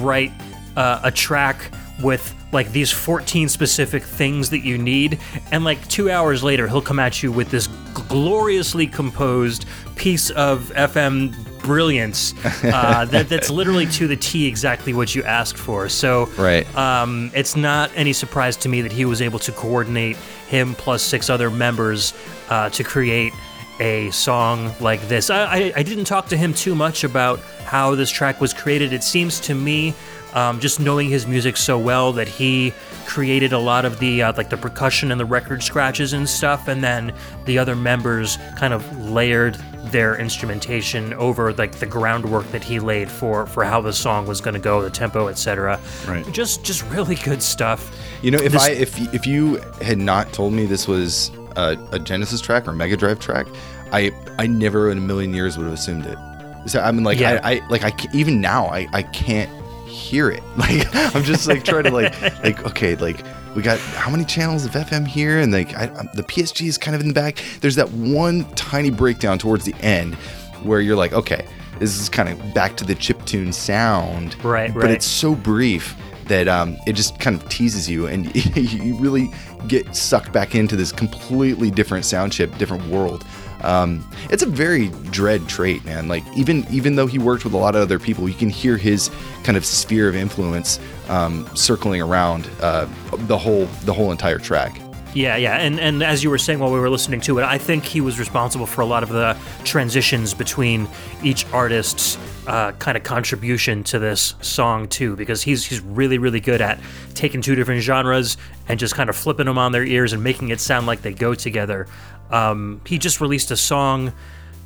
write 0.00 0.32
uh, 0.76 1.00
a 1.04 1.10
track 1.10 1.70
with 2.02 2.34
like 2.52 2.72
these 2.72 2.90
14 2.90 3.48
specific 3.48 4.02
things 4.02 4.50
that 4.50 4.60
you 4.60 4.76
need 4.76 5.18
and 5.52 5.64
like 5.64 5.86
two 5.88 6.10
hours 6.10 6.42
later 6.42 6.66
he'll 6.66 6.82
come 6.82 6.98
at 6.98 7.22
you 7.22 7.30
with 7.30 7.50
this 7.50 7.68
gloriously 8.08 8.86
composed 8.86 9.66
piece 9.96 10.30
of 10.30 10.72
fm 10.74 11.32
brilliance 11.60 12.34
uh, 12.64 13.04
that, 13.10 13.28
that's 13.28 13.50
literally 13.50 13.86
to 13.86 14.08
the 14.08 14.16
t 14.16 14.46
exactly 14.46 14.92
what 14.92 15.14
you 15.14 15.22
asked 15.24 15.58
for 15.58 15.88
so 15.88 16.26
right 16.38 16.74
um, 16.76 17.30
it's 17.34 17.54
not 17.54 17.90
any 17.94 18.12
surprise 18.12 18.56
to 18.56 18.68
me 18.68 18.80
that 18.80 18.92
he 18.92 19.04
was 19.04 19.20
able 19.22 19.38
to 19.38 19.52
coordinate 19.52 20.16
him 20.48 20.74
plus 20.74 21.02
six 21.02 21.30
other 21.30 21.50
members 21.50 22.14
uh, 22.48 22.68
to 22.70 22.82
create 22.82 23.32
a 23.80 24.10
song 24.10 24.72
like 24.80 25.00
this 25.08 25.30
I, 25.30 25.44
I, 25.44 25.72
I 25.76 25.82
didn't 25.82 26.04
talk 26.04 26.26
to 26.26 26.36
him 26.36 26.54
too 26.54 26.74
much 26.74 27.02
about 27.02 27.40
how 27.64 27.94
this 27.94 28.10
track 28.10 28.40
was 28.40 28.54
created 28.54 28.92
it 28.92 29.02
seems 29.02 29.40
to 29.40 29.54
me 29.54 29.94
um, 30.34 30.60
just 30.60 30.80
knowing 30.80 31.08
his 31.08 31.26
music 31.26 31.56
so 31.56 31.78
well 31.78 32.12
that 32.12 32.28
he 32.28 32.72
created 33.06 33.52
a 33.52 33.58
lot 33.58 33.84
of 33.84 33.98
the 33.98 34.22
uh, 34.22 34.32
like 34.36 34.50
the 34.50 34.56
percussion 34.56 35.10
and 35.10 35.20
the 35.20 35.24
record 35.24 35.62
scratches 35.62 36.12
and 36.12 36.28
stuff, 36.28 36.68
and 36.68 36.82
then 36.82 37.12
the 37.44 37.58
other 37.58 37.74
members 37.74 38.38
kind 38.56 38.72
of 38.72 39.10
layered 39.10 39.54
their 39.86 40.16
instrumentation 40.16 41.12
over 41.14 41.52
like 41.54 41.72
the 41.76 41.86
groundwork 41.86 42.48
that 42.52 42.62
he 42.62 42.78
laid 42.78 43.10
for 43.10 43.46
for 43.46 43.64
how 43.64 43.80
the 43.80 43.92
song 43.92 44.26
was 44.26 44.40
going 44.40 44.54
to 44.54 44.60
go, 44.60 44.82
the 44.82 44.90
tempo, 44.90 45.28
etc. 45.28 45.80
Right. 46.06 46.30
Just 46.32 46.64
just 46.64 46.84
really 46.90 47.16
good 47.16 47.42
stuff. 47.42 47.96
You 48.22 48.30
know, 48.30 48.38
if 48.38 48.52
this, 48.52 48.62
I 48.62 48.70
if 48.70 49.14
if 49.14 49.26
you 49.26 49.56
had 49.82 49.98
not 49.98 50.32
told 50.32 50.52
me 50.52 50.66
this 50.66 50.86
was 50.86 51.32
a, 51.56 51.76
a 51.92 51.98
Genesis 51.98 52.40
track 52.40 52.66
or 52.66 52.72
Mega 52.72 52.96
Drive 52.96 53.20
track, 53.20 53.46
I 53.92 54.12
I 54.38 54.46
never 54.46 54.90
in 54.90 54.98
a 54.98 55.00
million 55.00 55.34
years 55.34 55.56
would 55.56 55.64
have 55.64 55.74
assumed 55.74 56.06
it. 56.06 56.18
So 56.66 56.80
I 56.80 56.92
mean, 56.92 57.04
like 57.04 57.18
yeah. 57.18 57.40
I, 57.42 57.54
I 57.54 57.68
like 57.68 57.84
I 57.84 57.92
even 58.14 58.40
now 58.40 58.66
I 58.66 58.86
I 58.92 59.02
can't 59.02 59.50
hear 59.88 60.30
it. 60.30 60.42
Like 60.56 60.86
I'm 61.14 61.24
just 61.24 61.46
like 61.46 61.64
trying 61.64 61.84
to 61.84 61.90
like 61.90 62.20
like 62.44 62.64
okay 62.66 62.94
like 62.96 63.24
we 63.56 63.62
got 63.62 63.80
how 63.80 64.10
many 64.10 64.24
channels 64.24 64.64
of 64.64 64.72
FM 64.72 65.06
here 65.06 65.40
and 65.40 65.52
like 65.52 65.76
I, 65.76 65.86
um, 65.88 66.08
the 66.14 66.22
PSG 66.22 66.66
is 66.68 66.78
kind 66.78 66.94
of 66.94 67.00
in 67.00 67.08
the 67.08 67.14
back. 67.14 67.42
There's 67.60 67.76
that 67.76 67.90
one 67.90 68.44
tiny 68.54 68.90
breakdown 68.90 69.38
towards 69.38 69.64
the 69.64 69.74
end 69.80 70.14
where 70.62 70.80
you're 70.80 70.96
like 70.96 71.12
okay 71.12 71.46
this 71.80 71.98
is 71.98 72.10
kind 72.10 72.28
of 72.28 72.54
back 72.54 72.76
to 72.76 72.84
the 72.84 72.94
chip 72.94 73.24
tune 73.24 73.52
sound. 73.52 74.42
Right, 74.44 74.72
But 74.72 74.90
it's 74.90 75.06
so 75.06 75.34
brief 75.34 75.96
that 76.30 76.46
um, 76.46 76.76
it 76.86 76.94
just 76.94 77.18
kind 77.18 77.36
of 77.36 77.46
teases 77.48 77.90
you 77.90 78.06
and 78.06 78.34
you 78.56 78.94
really 78.96 79.30
get 79.66 79.94
sucked 79.94 80.32
back 80.32 80.54
into 80.54 80.76
this 80.76 80.92
completely 80.92 81.70
different 81.70 82.04
sound 82.04 82.32
chip, 82.32 82.56
different 82.56 82.86
world. 82.86 83.24
Um, 83.62 84.08
it's 84.30 84.42
a 84.42 84.46
very 84.46 84.88
dread 85.10 85.48
trait, 85.48 85.84
man. 85.84 86.08
Like 86.08 86.22
even 86.34 86.66
even 86.70 86.94
though 86.94 87.06
he 87.06 87.18
worked 87.18 87.44
with 87.44 87.52
a 87.52 87.58
lot 87.58 87.74
of 87.74 87.82
other 87.82 87.98
people, 87.98 88.28
you 88.28 88.34
can 88.34 88.48
hear 88.48 88.76
his 88.76 89.10
kind 89.42 89.58
of 89.58 89.66
sphere 89.66 90.08
of 90.08 90.14
influence 90.14 90.80
um, 91.08 91.46
circling 91.54 92.00
around 92.00 92.48
uh, 92.62 92.86
the 93.26 93.36
whole 93.36 93.66
the 93.84 93.92
whole 93.92 94.12
entire 94.12 94.38
track. 94.38 94.80
Yeah, 95.12 95.36
yeah, 95.36 95.56
and 95.56 95.80
and 95.80 96.02
as 96.02 96.22
you 96.22 96.30
were 96.30 96.38
saying 96.38 96.60
while 96.60 96.70
we 96.72 96.78
were 96.78 96.90
listening 96.90 97.20
to 97.22 97.38
it, 97.38 97.44
I 97.44 97.58
think 97.58 97.84
he 97.84 98.00
was 98.00 98.18
responsible 98.18 98.66
for 98.66 98.80
a 98.80 98.86
lot 98.86 99.02
of 99.02 99.08
the 99.08 99.36
transitions 99.64 100.34
between 100.34 100.88
each 101.24 101.46
artist's 101.52 102.16
uh, 102.46 102.72
kind 102.72 102.96
of 102.96 103.02
contribution 103.02 103.82
to 103.84 103.98
this 103.98 104.34
song 104.40 104.86
too, 104.88 105.16
because 105.16 105.42
he's 105.42 105.64
he's 105.64 105.80
really 105.80 106.18
really 106.18 106.38
good 106.40 106.60
at 106.60 106.78
taking 107.14 107.42
two 107.42 107.56
different 107.56 107.82
genres 107.82 108.36
and 108.68 108.78
just 108.78 108.94
kind 108.94 109.10
of 109.10 109.16
flipping 109.16 109.46
them 109.46 109.58
on 109.58 109.72
their 109.72 109.84
ears 109.84 110.12
and 110.12 110.22
making 110.22 110.50
it 110.50 110.60
sound 110.60 110.86
like 110.86 111.02
they 111.02 111.12
go 111.12 111.34
together. 111.34 111.88
Um, 112.30 112.80
he 112.86 112.96
just 112.96 113.20
released 113.20 113.50
a 113.50 113.56
song 113.56 114.12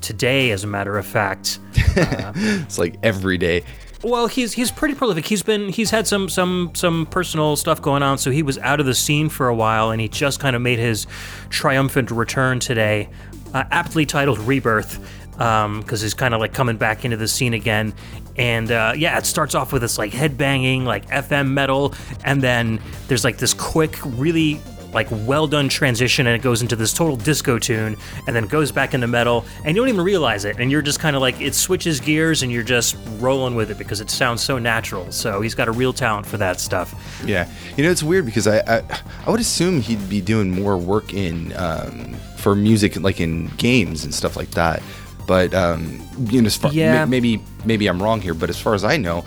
today, 0.02 0.50
as 0.50 0.62
a 0.62 0.66
matter 0.66 0.98
of 0.98 1.06
fact. 1.06 1.58
Uh, 1.96 2.32
it's 2.34 2.76
like 2.76 2.96
every 3.04 3.38
day. 3.38 3.62
Well, 4.04 4.26
he's 4.26 4.52
he's 4.52 4.70
pretty 4.70 4.94
prolific. 4.94 5.24
He's 5.24 5.42
been 5.42 5.70
he's 5.70 5.90
had 5.90 6.06
some 6.06 6.28
some 6.28 6.72
some 6.74 7.06
personal 7.06 7.56
stuff 7.56 7.80
going 7.80 8.02
on, 8.02 8.18
so 8.18 8.30
he 8.30 8.42
was 8.42 8.58
out 8.58 8.78
of 8.78 8.84
the 8.84 8.94
scene 8.94 9.30
for 9.30 9.48
a 9.48 9.54
while, 9.54 9.92
and 9.92 10.00
he 10.00 10.08
just 10.08 10.40
kind 10.40 10.54
of 10.54 10.60
made 10.60 10.78
his 10.78 11.06
triumphant 11.48 12.10
return 12.10 12.60
today, 12.60 13.08
uh, 13.54 13.64
aptly 13.70 14.04
titled 14.04 14.38
"Rebirth," 14.40 15.00
because 15.30 15.64
um, 15.64 15.82
he's 15.88 16.12
kind 16.12 16.34
of 16.34 16.40
like 16.40 16.52
coming 16.52 16.76
back 16.76 17.06
into 17.06 17.16
the 17.16 17.26
scene 17.26 17.54
again. 17.54 17.94
And 18.36 18.70
uh, 18.70 18.92
yeah, 18.94 19.16
it 19.16 19.24
starts 19.24 19.54
off 19.54 19.72
with 19.72 19.80
this 19.80 19.96
like 19.96 20.12
headbanging, 20.12 20.84
like 20.84 21.06
FM 21.08 21.52
metal, 21.52 21.94
and 22.24 22.42
then 22.42 22.80
there's 23.08 23.24
like 23.24 23.38
this 23.38 23.54
quick, 23.54 23.96
really 24.04 24.60
like 24.94 25.08
well 25.26 25.46
done 25.46 25.68
transition 25.68 26.26
and 26.26 26.34
it 26.34 26.42
goes 26.42 26.62
into 26.62 26.76
this 26.76 26.92
total 26.92 27.16
disco 27.16 27.58
tune 27.58 27.96
and 28.26 28.34
then 28.34 28.46
goes 28.46 28.72
back 28.72 28.94
into 28.94 29.06
metal 29.06 29.44
and 29.64 29.76
you 29.76 29.82
don't 29.82 29.88
even 29.88 30.00
realize 30.00 30.44
it 30.44 30.58
and 30.58 30.70
you're 30.70 30.82
just 30.82 31.00
kind 31.00 31.16
of 31.16 31.22
like 31.22 31.40
it 31.40 31.54
switches 31.54 32.00
gears 32.00 32.42
and 32.42 32.52
you're 32.52 32.62
just 32.62 32.96
rolling 33.18 33.54
with 33.54 33.70
it 33.70 33.78
because 33.78 34.00
it 34.00 34.10
sounds 34.10 34.42
so 34.42 34.58
natural 34.58 35.10
so 35.10 35.40
he's 35.40 35.54
got 35.54 35.68
a 35.68 35.72
real 35.72 35.92
talent 35.92 36.26
for 36.26 36.36
that 36.36 36.60
stuff 36.60 36.94
yeah 37.26 37.50
you 37.76 37.84
know 37.84 37.90
it's 37.90 38.02
weird 38.02 38.24
because 38.24 38.46
i 38.46 38.58
i, 38.60 38.82
I 39.26 39.30
would 39.30 39.40
assume 39.40 39.80
he'd 39.80 40.08
be 40.08 40.20
doing 40.20 40.50
more 40.50 40.76
work 40.76 41.12
in 41.12 41.52
um, 41.56 42.14
for 42.36 42.54
music 42.54 42.98
like 43.00 43.20
in 43.20 43.48
games 43.56 44.04
and 44.04 44.14
stuff 44.14 44.36
like 44.36 44.50
that 44.52 44.82
but 45.26 45.54
um, 45.54 46.00
you 46.18 46.42
know, 46.42 46.50
far, 46.50 46.72
yeah. 46.72 47.04
maybe 47.04 47.42
maybe 47.64 47.86
I'm 47.86 48.02
wrong 48.02 48.20
here, 48.20 48.34
but 48.34 48.50
as 48.50 48.60
far 48.60 48.74
as 48.74 48.84
I 48.84 48.96
know, 48.96 49.24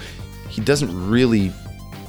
he 0.50 0.62
doesn't 0.62 1.10
really 1.10 1.52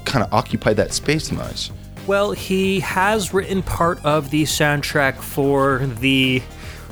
kind 0.05 0.25
of 0.25 0.33
occupy 0.33 0.75
that 0.75 0.93
space 0.93 1.33
much. 1.33 1.71
Well, 2.09 2.33
he 2.33 2.81
has 2.81 3.35
written 3.35 3.63
part 3.63 4.03
of 4.03 4.31
the 4.31 4.45
soundtrack 4.45 5.17
for 5.17 5.81
the 6.01 6.43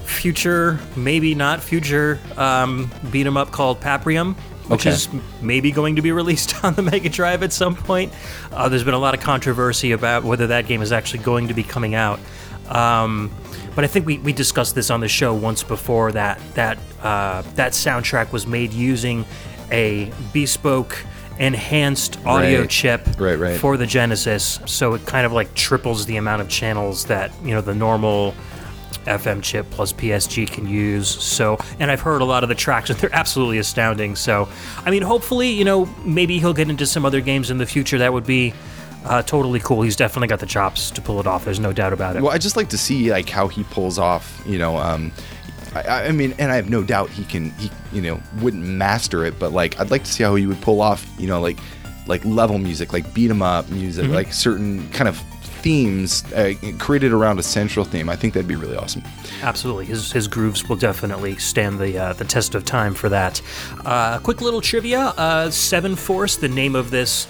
future, 0.04 0.78
maybe 0.94 1.34
not 1.34 1.62
future, 1.62 2.20
um, 2.36 2.90
beat 3.10 3.26
'em 3.26 3.38
up 3.38 3.50
called 3.50 3.80
Paprium, 3.80 4.34
which 4.68 4.82
okay. 4.82 4.90
is 4.90 5.08
maybe 5.40 5.70
going 5.70 5.96
to 5.96 6.02
be 6.02 6.12
released 6.20 6.62
on 6.62 6.74
the 6.74 6.82
Mega 6.82 7.08
Drive 7.08 7.42
at 7.42 7.54
some 7.54 7.74
point. 7.74 8.12
Uh, 8.52 8.68
there's 8.68 8.84
been 8.84 8.92
a 8.92 8.98
lot 8.98 9.14
of 9.14 9.20
controversy 9.20 9.92
about 9.92 10.22
whether 10.22 10.48
that 10.48 10.66
game 10.66 10.82
is 10.82 10.92
actually 10.92 11.20
going 11.20 11.48
to 11.48 11.54
be 11.54 11.62
coming 11.62 11.94
out. 11.94 12.20
Um, 12.68 13.30
but 13.74 13.84
I 13.84 13.86
think 13.86 14.04
we, 14.04 14.18
we 14.18 14.34
discussed 14.34 14.74
this 14.74 14.90
on 14.90 15.00
the 15.00 15.08
show 15.08 15.32
once 15.32 15.62
before 15.62 16.12
that 16.12 16.38
that 16.56 16.76
uh, 17.02 17.40
that 17.54 17.72
soundtrack 17.72 18.32
was 18.32 18.46
made 18.46 18.74
using 18.74 19.24
a 19.72 20.12
bespoke 20.34 21.06
enhanced 21.38 22.18
audio 22.24 22.60
Right. 22.60 22.70
chip 22.70 23.06
Right, 23.18 23.38
right. 23.38 23.58
for 23.58 23.76
the 23.76 23.86
Genesis, 23.86 24.58
so 24.66 24.94
it 24.94 25.04
kind 25.06 25.26
of 25.26 25.32
like 25.32 25.54
triples 25.54 26.06
the 26.06 26.16
amount 26.16 26.42
of 26.42 26.48
channels 26.48 27.04
that 27.06 27.30
you 27.44 27.54
know 27.54 27.60
the 27.60 27.74
normal 27.74 28.34
FM 29.04 29.40
chip 29.42 29.66
plus 29.70 29.92
PSG 29.92 30.50
can 30.50 30.66
use. 30.66 31.08
So, 31.08 31.58
and 31.78 31.90
I've 31.90 32.00
heard 32.00 32.22
a 32.22 32.24
lot 32.24 32.42
of 32.42 32.48
the 32.48 32.54
tracks, 32.56 32.90
and 32.90 32.98
they're 32.98 33.14
absolutely 33.14 33.58
astounding. 33.58 34.16
So, 34.16 34.48
I 34.84 34.90
mean, 34.90 35.02
hopefully, 35.02 35.48
you 35.50 35.64
know, 35.64 35.86
maybe 36.04 36.38
he'll 36.40 36.54
get 36.54 36.68
into 36.70 36.86
some 36.86 37.04
other 37.04 37.20
games 37.20 37.50
in 37.50 37.58
the 37.58 37.66
future. 37.66 37.98
That 37.98 38.12
would 38.12 38.26
be 38.26 38.52
uh, 39.04 39.22
totally 39.22 39.60
cool. 39.60 39.82
He's 39.82 39.94
definitely 39.94 40.26
got 40.28 40.40
the 40.40 40.46
chops 40.46 40.90
to 40.92 41.00
pull 41.00 41.20
it 41.20 41.26
off. 41.26 41.44
There's 41.44 41.60
no 41.60 41.72
doubt 41.72 41.92
about 41.92 42.16
it. 42.16 42.22
Well, 42.22 42.32
I 42.32 42.38
just 42.38 42.56
like 42.56 42.68
to 42.70 42.78
see 42.78 43.10
like 43.12 43.28
how 43.28 43.46
he 43.46 43.62
pulls 43.64 43.96
off. 43.98 44.42
You 44.44 44.58
know, 44.58 44.76
um, 44.76 45.12
I, 45.82 46.06
I 46.08 46.12
mean, 46.12 46.34
and 46.38 46.52
I 46.52 46.56
have 46.56 46.70
no 46.70 46.82
doubt 46.82 47.10
he 47.10 47.24
can. 47.24 47.50
He 47.52 47.70
you 47.92 48.02
know 48.02 48.20
wouldn't 48.40 48.64
master 48.64 49.24
it, 49.24 49.38
but 49.38 49.52
like 49.52 49.78
I'd 49.80 49.90
like 49.90 50.04
to 50.04 50.12
see 50.12 50.22
how 50.22 50.34
he 50.34 50.46
would 50.46 50.60
pull 50.60 50.80
off. 50.80 51.08
You 51.18 51.26
know, 51.26 51.40
like 51.40 51.58
like 52.06 52.24
level 52.24 52.58
music, 52.58 52.92
like 52.92 53.12
beat 53.14 53.30
'em 53.30 53.42
up 53.42 53.68
music, 53.70 54.08
like 54.08 54.32
certain 54.32 54.88
kind 54.90 55.08
of 55.08 55.20
themes 55.66 56.22
uh, 56.34 56.54
created 56.78 57.12
around 57.12 57.40
a 57.40 57.42
central 57.42 57.84
theme. 57.84 58.08
I 58.08 58.14
think 58.14 58.34
that'd 58.34 58.46
be 58.46 58.54
really 58.54 58.76
awesome. 58.76 59.02
Absolutely, 59.42 59.86
his 59.86 60.12
his 60.12 60.28
grooves 60.28 60.68
will 60.68 60.76
definitely 60.76 61.36
stand 61.38 61.78
the 61.80 61.98
uh, 61.98 62.12
the 62.12 62.24
test 62.24 62.54
of 62.54 62.64
time 62.64 62.94
for 62.94 63.08
that. 63.08 63.42
Uh, 63.84 64.18
quick 64.20 64.40
little 64.40 64.60
trivia: 64.60 65.12
uh, 65.16 65.50
Seven 65.50 65.96
Force, 65.96 66.36
the 66.36 66.48
name 66.48 66.76
of 66.76 66.90
this 66.90 67.26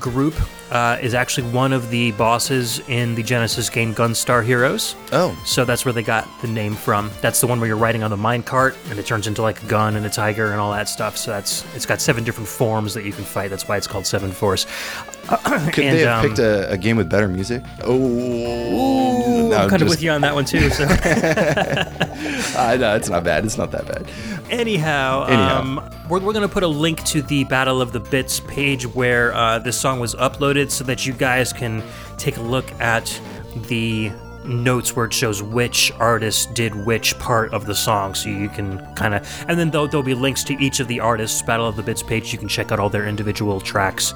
group, 0.00 0.34
uh, 0.70 0.98
is 1.00 1.14
actually 1.14 1.48
one 1.50 1.72
of 1.72 1.90
the 1.90 2.12
bosses 2.12 2.80
in 2.88 3.14
the 3.14 3.22
Genesis 3.22 3.70
game 3.70 3.94
Gunstar 3.94 4.44
Heroes. 4.44 4.96
Oh. 5.12 5.38
so 5.44 5.64
that's 5.64 5.84
where 5.84 5.92
they 5.92 6.02
got 6.02 6.28
the 6.42 6.48
name 6.48 6.74
from. 6.74 7.10
That's 7.20 7.40
the 7.40 7.46
one 7.46 7.60
where 7.60 7.68
you're 7.68 7.76
riding 7.76 8.02
on 8.02 8.10
the 8.10 8.16
minecart 8.16 8.76
and 8.90 8.98
it 8.98 9.06
turns 9.06 9.26
into 9.26 9.42
like 9.42 9.62
a 9.62 9.66
gun 9.66 9.96
and 9.96 10.04
a 10.06 10.10
tiger 10.10 10.50
and 10.52 10.60
all 10.60 10.72
that 10.72 10.88
stuff. 10.88 11.16
So 11.16 11.30
that's 11.30 11.64
it's 11.74 11.86
got 11.86 12.00
seven 12.00 12.24
different 12.24 12.48
forms 12.48 12.94
that 12.94 13.04
you 13.04 13.12
can 13.12 13.24
fight. 13.24 13.50
That's 13.50 13.68
why 13.68 13.76
it's 13.76 13.86
called 13.86 14.06
Seven 14.06 14.32
Force. 14.32 14.66
Could 15.26 15.84
And, 15.84 15.96
they 15.96 16.02
have 16.02 16.24
um, 16.24 16.28
picked 16.28 16.38
a, 16.38 16.70
a 16.70 16.76
game 16.76 16.96
with 16.96 17.08
better 17.10 17.28
music? 17.28 17.62
Oh, 17.82 19.48
no, 19.50 19.56
I'm 19.56 19.68
kind 19.70 19.82
of 19.82 19.88
with 19.88 20.02
you 20.02 20.10
on 20.10 20.20
that 20.20 20.34
one 20.34 20.44
too. 20.44 20.70
So. 20.70 20.84
I 22.58 22.76
know 22.76 22.94
it's 22.96 23.08
not 23.08 23.24
bad. 23.24 23.44
It's 23.44 23.58
not 23.58 23.70
that 23.72 23.86
bad. 23.86 24.10
Anyhow, 24.50 25.24
Anyhow. 25.24 25.60
Um, 25.60 25.90
we're, 26.08 26.20
we're 26.20 26.32
going 26.32 26.46
to 26.46 26.52
put 26.52 26.62
a 26.62 26.68
link 26.68 27.02
to 27.04 27.22
the 27.22 27.44
Battle 27.44 27.80
of 27.80 27.92
the 27.92 28.00
Bits 28.00 28.40
page 28.40 28.86
where 28.86 29.34
uh, 29.34 29.58
this 29.58 29.78
song 29.78 29.98
was 29.98 30.14
uploaded 30.14 30.70
so 30.70 30.84
that 30.84 31.06
you 31.06 31.12
guys 31.12 31.52
can 31.52 31.82
take 32.16 32.36
a 32.36 32.42
look 32.42 32.70
at 32.80 33.20
the 33.68 34.12
notes 34.44 34.94
where 34.94 35.06
it 35.06 35.12
shows 35.12 35.42
which 35.42 35.90
artist 35.98 36.54
did 36.54 36.74
which 36.86 37.18
part 37.18 37.52
of 37.52 37.66
the 37.66 37.74
song. 37.74 38.14
So 38.14 38.28
you 38.28 38.48
can 38.48 38.78
kind 38.94 39.14
of 39.14 39.44
and 39.48 39.58
then 39.58 39.70
there'll, 39.70 39.88
there'll 39.88 40.06
be 40.06 40.14
links 40.14 40.44
to 40.44 40.54
each 40.54 40.78
of 40.80 40.88
the 40.88 41.00
artists 41.00 41.42
battle 41.42 41.66
of 41.66 41.76
the 41.76 41.82
bits 41.82 42.02
page. 42.02 42.32
You 42.32 42.38
can 42.38 42.48
check 42.48 42.70
out 42.70 42.78
all 42.78 42.88
their 42.88 43.06
individual 43.06 43.60
tracks 43.60 44.14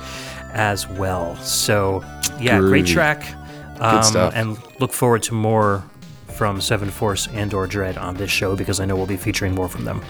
as 0.52 0.86
well. 0.86 1.36
So 1.36 2.04
yeah 2.38 2.60
great 2.60 2.86
track. 2.86 3.34
Um, 3.80 4.02
stuff. 4.02 4.34
and 4.36 4.58
look 4.78 4.92
forward 4.92 5.22
to 5.24 5.34
more 5.34 5.82
from 6.28 6.60
Seven 6.60 6.90
Force 6.90 7.28
and 7.28 7.52
or 7.54 7.66
Dread 7.66 7.96
on 7.96 8.14
this 8.14 8.30
show 8.30 8.54
because 8.54 8.78
I 8.78 8.84
know 8.84 8.94
we'll 8.94 9.06
be 9.06 9.16
featuring 9.16 9.54
more 9.54 9.68
from 9.68 9.84
them. 9.84 10.02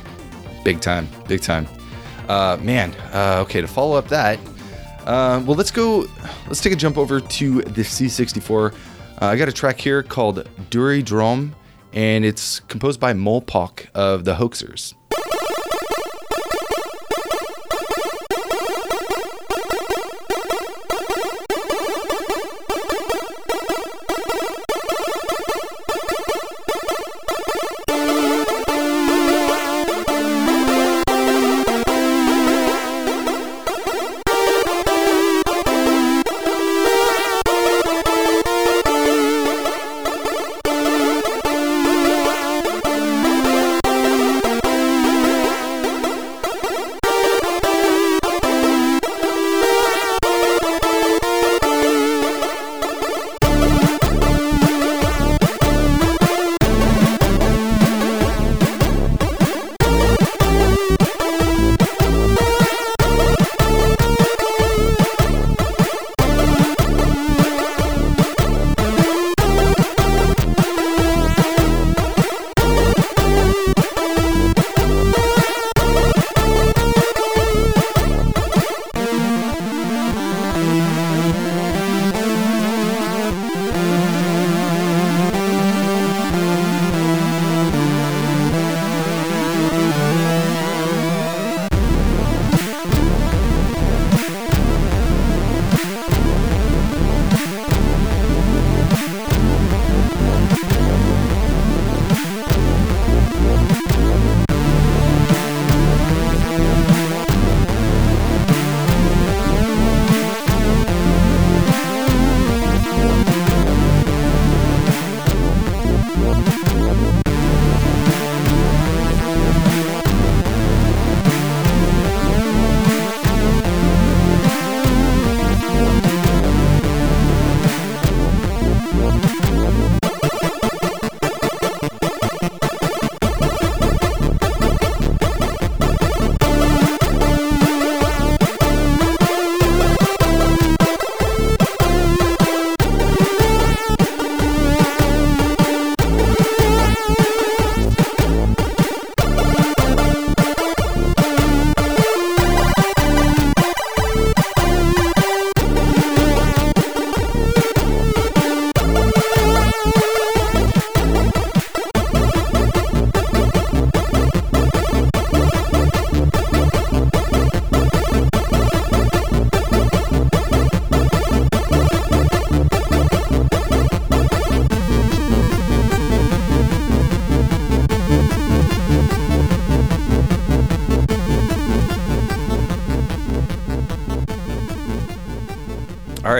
Big 0.64 0.80
time, 0.80 1.08
big 1.26 1.40
time. 1.40 1.66
Uh, 2.28 2.56
man, 2.60 2.94
uh, 3.12 3.40
okay, 3.40 3.60
to 3.60 3.66
follow 3.66 3.96
up 3.96 4.08
that, 4.08 4.38
uh, 5.06 5.42
well, 5.44 5.56
let's 5.56 5.70
go, 5.70 6.06
let's 6.46 6.60
take 6.60 6.72
a 6.72 6.76
jump 6.76 6.98
over 6.98 7.20
to 7.20 7.62
the 7.62 7.82
C64. 7.82 8.72
Uh, 8.72 8.76
I 9.20 9.36
got 9.36 9.48
a 9.48 9.52
track 9.52 9.80
here 9.80 10.02
called 10.02 10.48
Duri 10.70 11.02
Drum, 11.02 11.54
and 11.92 12.24
it's 12.24 12.60
composed 12.60 13.00
by 13.00 13.12
Molpok 13.12 13.86
of 13.94 14.24
the 14.24 14.34
Hoaxers. 14.34 14.94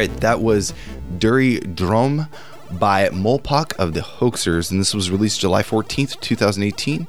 Right, 0.01 0.21
that 0.21 0.41
was 0.41 0.73
Duri 1.19 1.61
Drum 1.61 2.27
by 2.73 3.11
Molpok 3.11 3.77
of 3.79 3.93
the 3.93 4.01
Hoaxers, 4.01 4.71
and 4.71 4.81
this 4.81 4.95
was 4.95 5.11
released 5.11 5.41
July 5.41 5.63
14th, 5.63 6.19
2018. 6.21 7.07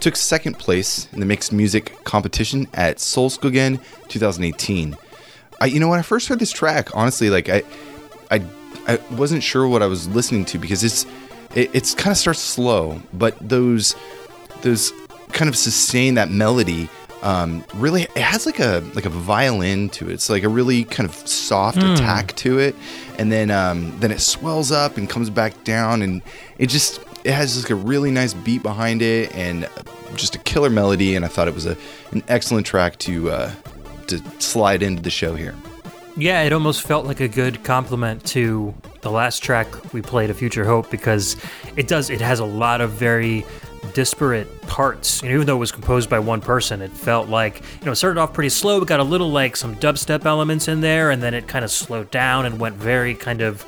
Took 0.00 0.16
second 0.16 0.58
place 0.58 1.06
in 1.12 1.20
the 1.20 1.26
mixed 1.26 1.52
music 1.52 2.02
competition 2.02 2.66
at 2.74 2.96
Solskogen 2.96 3.80
2018. 4.08 4.96
I, 5.60 5.66
you 5.66 5.78
know, 5.78 5.86
when 5.86 6.00
I 6.00 6.02
first 6.02 6.26
heard 6.26 6.40
this 6.40 6.50
track, 6.50 6.96
honestly, 6.96 7.30
like 7.30 7.48
I, 7.48 7.62
I, 8.32 8.44
I 8.88 8.98
wasn't 9.12 9.44
sure 9.44 9.68
what 9.68 9.80
I 9.80 9.86
was 9.86 10.08
listening 10.08 10.44
to 10.46 10.58
because 10.58 10.82
it's, 10.82 11.06
it, 11.54 11.70
it's 11.72 11.94
kind 11.94 12.10
of 12.10 12.16
starts 12.18 12.40
slow, 12.40 13.00
but 13.12 13.38
those, 13.38 13.94
those 14.62 14.92
kind 15.28 15.48
of 15.48 15.56
sustain 15.56 16.14
that 16.14 16.28
melody. 16.28 16.88
Um, 17.22 17.64
really, 17.74 18.02
it 18.02 18.18
has 18.18 18.46
like 18.46 18.58
a 18.58 18.82
like 18.94 19.06
a 19.06 19.10
violin 19.10 19.88
to 19.90 20.10
it. 20.10 20.14
It's 20.14 20.28
like 20.28 20.42
a 20.42 20.48
really 20.48 20.84
kind 20.84 21.08
of 21.08 21.14
soft 21.14 21.78
attack 21.78 22.34
to 22.36 22.58
it, 22.58 22.74
and 23.18 23.30
then 23.30 23.50
um, 23.50 23.98
then 24.00 24.10
it 24.10 24.20
swells 24.20 24.72
up 24.72 24.96
and 24.96 25.08
comes 25.08 25.30
back 25.30 25.62
down, 25.64 26.02
and 26.02 26.20
it 26.58 26.66
just 26.66 27.00
it 27.24 27.32
has 27.32 27.62
like 27.62 27.70
a 27.70 27.76
really 27.76 28.10
nice 28.10 28.34
beat 28.34 28.62
behind 28.62 29.02
it, 29.02 29.34
and 29.36 29.68
just 30.16 30.34
a 30.34 30.38
killer 30.38 30.70
melody. 30.70 31.14
And 31.14 31.24
I 31.24 31.28
thought 31.28 31.46
it 31.46 31.54
was 31.54 31.66
a 31.66 31.76
an 32.10 32.24
excellent 32.26 32.66
track 32.66 32.98
to 33.00 33.30
uh, 33.30 33.52
to 34.08 34.18
slide 34.40 34.82
into 34.82 35.00
the 35.00 35.10
show 35.10 35.34
here. 35.36 35.54
Yeah, 36.16 36.42
it 36.42 36.52
almost 36.52 36.82
felt 36.82 37.06
like 37.06 37.20
a 37.20 37.28
good 37.28 37.64
compliment 37.64 38.24
to 38.26 38.74
the 39.00 39.10
last 39.10 39.42
track 39.42 39.94
we 39.94 40.02
played, 40.02 40.28
"A 40.28 40.34
Future 40.34 40.64
Hope," 40.64 40.90
because 40.90 41.36
it 41.76 41.86
does. 41.88 42.10
It 42.10 42.20
has 42.20 42.40
a 42.40 42.44
lot 42.44 42.80
of 42.80 42.90
very 42.90 43.46
disparate 43.94 44.60
parts. 44.62 45.22
You 45.22 45.28
know, 45.28 45.34
even 45.36 45.46
though 45.46 45.56
it 45.56 45.60
was 45.60 45.72
composed 45.72 46.08
by 46.08 46.18
one 46.18 46.40
person, 46.40 46.80
it 46.82 46.92
felt 46.92 47.28
like 47.28 47.60
you 47.80 47.86
know 47.86 47.92
it 47.92 47.96
started 47.96 48.20
off 48.20 48.32
pretty 48.32 48.48
slow. 48.48 48.82
It 48.82 48.88
got 48.88 49.00
a 49.00 49.04
little 49.04 49.30
like 49.30 49.56
some 49.56 49.76
dubstep 49.76 50.24
elements 50.24 50.68
in 50.68 50.80
there, 50.80 51.10
and 51.10 51.22
then 51.22 51.34
it 51.34 51.46
kind 51.48 51.64
of 51.64 51.70
slowed 51.70 52.10
down 52.10 52.46
and 52.46 52.58
went 52.58 52.76
very 52.76 53.14
kind 53.14 53.40
of 53.40 53.64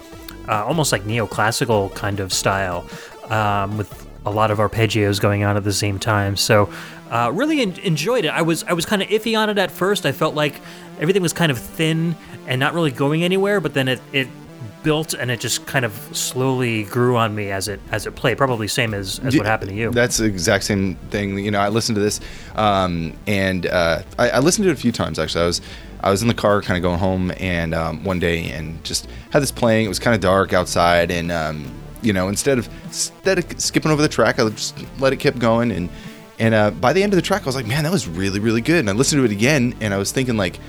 uh, 0.48 0.64
almost 0.64 0.92
like 0.92 1.02
neoclassical 1.02 1.94
kind 1.94 2.20
of 2.20 2.32
style 2.32 2.88
um, 3.28 3.76
with 3.76 4.08
a 4.26 4.30
lot 4.30 4.50
of 4.50 4.58
arpeggios 4.58 5.20
going 5.20 5.44
on 5.44 5.56
at 5.56 5.64
the 5.64 5.72
same 5.72 5.98
time. 5.98 6.36
So 6.36 6.70
uh, 7.10 7.30
really 7.32 7.60
en- 7.60 7.78
enjoyed 7.80 8.24
it. 8.24 8.28
I 8.28 8.42
was 8.42 8.64
I 8.64 8.72
was 8.72 8.86
kind 8.86 9.02
of 9.02 9.08
iffy 9.08 9.38
on 9.38 9.50
it 9.50 9.58
at 9.58 9.70
first. 9.70 10.06
I 10.06 10.12
felt 10.12 10.34
like 10.34 10.60
everything 10.98 11.22
was 11.22 11.32
kind 11.32 11.52
of 11.52 11.58
thin 11.58 12.16
and 12.46 12.60
not 12.60 12.74
really 12.74 12.90
going 12.90 13.22
anywhere, 13.24 13.60
but 13.60 13.74
then 13.74 13.88
it 13.88 14.00
it 14.12 14.28
built 14.84 15.14
and 15.14 15.30
it 15.30 15.40
just 15.40 15.66
kind 15.66 15.84
of 15.84 15.92
slowly 16.12 16.84
grew 16.84 17.16
on 17.16 17.34
me 17.34 17.50
as 17.50 17.66
it 17.66 17.80
as 17.90 18.06
it 18.06 18.14
played. 18.14 18.38
Probably 18.38 18.68
same 18.68 18.94
as, 18.94 19.18
as 19.20 19.36
what 19.36 19.46
happened 19.46 19.70
to 19.70 19.76
you. 19.76 19.90
That's 19.90 20.18
the 20.18 20.26
exact 20.26 20.62
same 20.62 20.94
thing. 21.10 21.38
You 21.38 21.50
know, 21.50 21.58
I 21.58 21.70
listened 21.70 21.96
to 21.96 22.02
this, 22.02 22.20
um, 22.54 23.14
and 23.26 23.66
uh, 23.66 24.02
I, 24.18 24.30
I 24.30 24.38
listened 24.38 24.64
to 24.64 24.70
it 24.70 24.74
a 24.74 24.80
few 24.80 24.92
times 24.92 25.18
actually. 25.18 25.42
I 25.42 25.46
was 25.46 25.60
I 26.04 26.10
was 26.10 26.20
in 26.20 26.28
the 26.28 26.34
car, 26.34 26.60
kind 26.60 26.76
of 26.76 26.82
going 26.82 26.98
home, 26.98 27.32
and 27.38 27.74
um, 27.74 28.04
one 28.04 28.20
day, 28.20 28.50
and 28.50 28.84
just 28.84 29.08
had 29.30 29.40
this 29.42 29.50
playing. 29.50 29.86
It 29.86 29.88
was 29.88 29.98
kind 29.98 30.14
of 30.14 30.20
dark 30.20 30.52
outside, 30.52 31.10
and 31.10 31.32
um, 31.32 31.72
you 32.02 32.12
know, 32.12 32.28
instead 32.28 32.58
of 32.58 32.68
instead 32.84 33.38
of 33.38 33.60
skipping 33.60 33.90
over 33.90 34.02
the 34.02 34.08
track, 34.08 34.38
I 34.38 34.48
just 34.50 34.78
let 35.00 35.14
it 35.14 35.16
keep 35.16 35.38
going, 35.38 35.72
and 35.72 35.88
and 36.38 36.54
uh, 36.54 36.70
by 36.72 36.92
the 36.92 37.02
end 37.02 37.14
of 37.14 37.16
the 37.16 37.22
track, 37.22 37.42
I 37.42 37.46
was 37.46 37.56
like, 37.56 37.66
man, 37.66 37.84
that 37.84 37.92
was 37.92 38.06
really 38.06 38.38
really 38.38 38.60
good. 38.60 38.80
And 38.80 38.90
I 38.90 38.92
listened 38.92 39.20
to 39.20 39.24
it 39.24 39.32
again, 39.32 39.74
and 39.80 39.94
I 39.94 39.96
was 39.96 40.12
thinking 40.12 40.36
like 40.36 40.60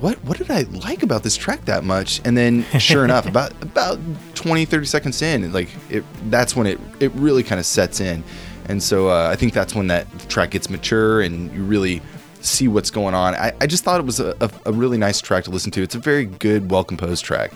what 0.00 0.22
what 0.24 0.38
did 0.38 0.50
I 0.50 0.62
like 0.62 1.02
about 1.02 1.22
this 1.22 1.36
track 1.36 1.64
that 1.66 1.84
much? 1.84 2.20
And 2.24 2.36
then 2.36 2.64
sure 2.78 3.04
enough, 3.04 3.26
about 3.34 3.52
about 3.62 3.98
20 4.34 4.64
30 4.64 4.86
seconds 4.86 5.22
in, 5.22 5.52
like 5.52 5.68
it 5.90 6.04
that's 6.30 6.54
when 6.54 6.66
it 6.66 6.80
it 7.00 7.12
really 7.12 7.42
kind 7.42 7.58
of 7.58 7.66
sets 7.66 8.00
in. 8.00 8.24
And 8.66 8.82
so 8.82 9.08
uh, 9.08 9.30
I 9.32 9.36
think 9.36 9.54
that's 9.54 9.74
when 9.74 9.86
that 9.86 10.06
track 10.28 10.50
gets 10.50 10.68
mature 10.68 11.22
and 11.22 11.52
you 11.54 11.62
really 11.64 12.02
see 12.40 12.68
what's 12.68 12.90
going 12.90 13.14
on. 13.14 13.34
I, 13.34 13.52
I 13.60 13.66
just 13.66 13.82
thought 13.82 13.98
it 13.98 14.06
was 14.06 14.20
a, 14.20 14.36
a, 14.40 14.50
a 14.66 14.72
really 14.72 14.98
nice 14.98 15.20
track 15.20 15.44
to 15.44 15.50
listen 15.50 15.70
to. 15.72 15.82
It's 15.82 15.94
a 15.94 15.98
very 15.98 16.26
good, 16.26 16.70
well 16.70 16.84
composed 16.84 17.24
track. 17.24 17.52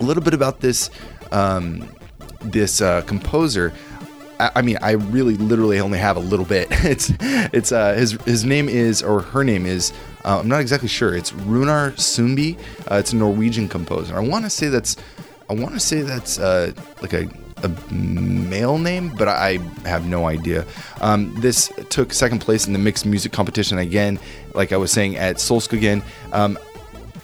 A 0.00 0.04
little 0.04 0.22
bit 0.22 0.34
about 0.34 0.60
this 0.60 0.90
um, 1.32 1.88
this 2.40 2.80
uh, 2.80 3.02
composer. 3.02 3.72
I, 4.40 4.62
mean, 4.62 4.78
I 4.80 4.92
really, 4.92 5.36
literally 5.36 5.80
only 5.80 5.98
have 5.98 6.16
a 6.16 6.20
little 6.20 6.46
bit. 6.46 6.68
It's, 6.88 7.12
it's 7.20 7.72
uh, 7.72 7.94
his 7.94 8.12
his 8.24 8.44
name 8.44 8.68
is 8.68 9.02
or 9.02 9.20
her 9.20 9.44
name 9.44 9.66
is. 9.66 9.92
Uh, 10.24 10.38
I'm 10.40 10.48
not 10.48 10.60
exactly 10.60 10.88
sure. 10.88 11.14
It's 11.14 11.32
Runar 11.32 11.92
Sundby. 11.96 12.56
Uh, 12.90 12.96
it's 12.96 13.12
a 13.12 13.16
Norwegian 13.16 13.68
composer. 13.68 14.16
I 14.16 14.20
want 14.20 14.44
to 14.44 14.50
say 14.50 14.68
that's. 14.68 14.96
I 15.50 15.54
want 15.54 15.74
to 15.74 15.80
say 15.80 16.02
that's 16.02 16.38
uh, 16.38 16.72
like 17.02 17.12
a, 17.12 17.28
a 17.62 17.68
male 17.92 18.78
name, 18.78 19.12
but 19.16 19.28
I 19.28 19.58
have 19.84 20.06
no 20.06 20.26
idea. 20.26 20.64
Um, 21.00 21.34
this 21.40 21.70
took 21.90 22.12
second 22.12 22.40
place 22.40 22.66
in 22.66 22.72
the 22.72 22.78
mixed 22.78 23.04
music 23.04 23.32
competition 23.32 23.78
again. 23.78 24.18
Like 24.54 24.72
I 24.72 24.76
was 24.76 24.90
saying 24.90 25.16
at 25.16 25.36
Solskogen. 25.36 26.02
Um, 26.32 26.58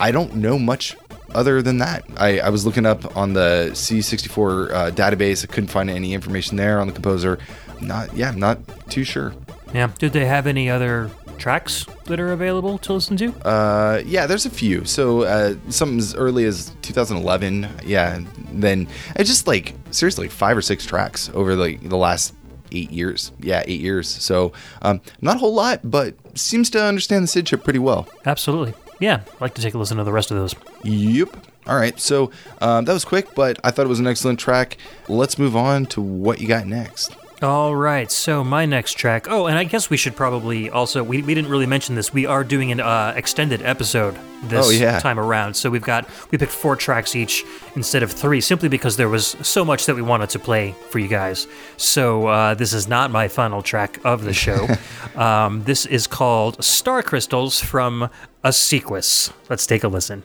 I 0.00 0.10
don't 0.10 0.34
know 0.36 0.58
much 0.58 0.96
other 1.34 1.62
than 1.62 1.78
that. 1.78 2.04
I, 2.16 2.40
I 2.40 2.48
was 2.48 2.64
looking 2.64 2.86
up 2.86 3.16
on 3.16 3.32
the 3.32 3.70
C64 3.72 4.70
uh, 4.70 4.90
database. 4.90 5.44
I 5.44 5.52
couldn't 5.52 5.68
find 5.68 5.90
any 5.90 6.14
information 6.14 6.56
there 6.56 6.80
on 6.80 6.86
the 6.86 6.92
composer. 6.92 7.38
Not, 7.80 8.14
yeah, 8.16 8.28
I'm 8.28 8.38
not 8.38 8.58
too 8.90 9.04
sure. 9.04 9.34
Yeah. 9.72 9.90
Did 9.98 10.12
they 10.12 10.26
have 10.26 10.46
any 10.46 10.70
other 10.70 11.10
tracks 11.36 11.84
that 12.04 12.20
are 12.20 12.32
available 12.32 12.78
to 12.78 12.92
listen 12.92 13.16
to? 13.16 13.32
Uh, 13.46 14.02
yeah, 14.06 14.26
there's 14.26 14.46
a 14.46 14.50
few. 14.50 14.84
So 14.84 15.22
uh, 15.22 15.56
something 15.68 15.98
as 15.98 16.14
early 16.14 16.44
as 16.44 16.72
2011. 16.82 17.68
Yeah, 17.84 18.20
then 18.52 18.86
it's 19.16 19.28
just 19.28 19.46
like 19.46 19.74
seriously 19.90 20.28
five 20.28 20.56
or 20.56 20.62
six 20.62 20.86
tracks 20.86 21.30
over 21.34 21.56
like 21.56 21.88
the 21.88 21.96
last 21.96 22.34
eight 22.72 22.90
years. 22.90 23.32
Yeah, 23.40 23.62
eight 23.66 23.80
years. 23.80 24.08
So 24.08 24.52
um, 24.82 25.00
not 25.20 25.36
a 25.36 25.38
whole 25.38 25.54
lot, 25.54 25.80
but 25.82 26.14
seems 26.38 26.70
to 26.70 26.82
understand 26.82 27.24
the 27.24 27.28
SID 27.28 27.46
chip 27.46 27.64
pretty 27.64 27.78
well. 27.78 28.08
Absolutely. 28.26 28.74
Yeah. 28.98 29.22
I'd 29.34 29.40
like 29.40 29.54
to 29.54 29.62
take 29.62 29.74
a 29.74 29.78
listen 29.78 29.96
to 29.96 30.04
the 30.04 30.12
rest 30.12 30.30
of 30.30 30.36
those. 30.36 30.54
Yep. 30.82 31.36
All 31.66 31.76
right. 31.76 31.98
So 31.98 32.30
um, 32.60 32.84
that 32.84 32.92
was 32.92 33.04
quick, 33.04 33.34
but 33.34 33.58
I 33.64 33.70
thought 33.70 33.86
it 33.86 33.88
was 33.88 34.00
an 34.00 34.06
excellent 34.06 34.38
track. 34.38 34.76
Let's 35.08 35.38
move 35.38 35.56
on 35.56 35.86
to 35.86 36.00
what 36.00 36.40
you 36.40 36.46
got 36.48 36.66
next. 36.66 37.16
All 37.44 37.76
right, 37.76 38.10
so 38.10 38.42
my 38.42 38.64
next 38.64 38.94
track. 38.94 39.26
Oh, 39.28 39.48
and 39.48 39.58
I 39.58 39.64
guess 39.64 39.90
we 39.90 39.98
should 39.98 40.16
probably 40.16 40.70
also 40.70 41.04
we, 41.04 41.20
we 41.20 41.34
didn't 41.34 41.50
really 41.50 41.66
mention 41.66 41.94
this. 41.94 42.10
We 42.10 42.24
are 42.24 42.42
doing 42.42 42.72
an 42.72 42.80
uh, 42.80 43.12
extended 43.14 43.60
episode 43.60 44.16
this 44.44 44.66
Oh, 44.66 44.70
yeah. 44.70 44.98
time 44.98 45.20
around. 45.20 45.52
So 45.52 45.68
we've 45.68 45.82
got 45.82 46.08
we 46.30 46.38
picked 46.38 46.52
four 46.52 46.74
tracks 46.74 47.14
each 47.14 47.44
instead 47.76 48.02
of 48.02 48.10
three, 48.10 48.40
simply 48.40 48.70
because 48.70 48.96
there 48.96 49.10
was 49.10 49.36
so 49.42 49.62
much 49.62 49.84
that 49.84 49.94
we 49.94 50.00
wanted 50.00 50.30
to 50.30 50.38
play 50.38 50.74
for 50.88 50.98
you 50.98 51.06
guys. 51.08 51.46
So 51.76 52.28
uh, 52.28 52.54
this 52.54 52.72
is 52.72 52.88
not 52.88 53.10
my 53.10 53.28
final 53.28 53.60
track 53.60 54.00
of 54.06 54.24
the 54.24 54.32
show. 54.32 54.66
um, 55.14 55.62
this 55.64 55.84
is 55.84 56.06
called 56.06 56.64
Star 56.64 57.02
Crystals 57.02 57.60
from 57.60 58.08
a 58.42 58.54
Sequus. 58.54 59.30
Let's 59.50 59.66
take 59.66 59.84
a 59.84 59.88
listen. 59.88 60.22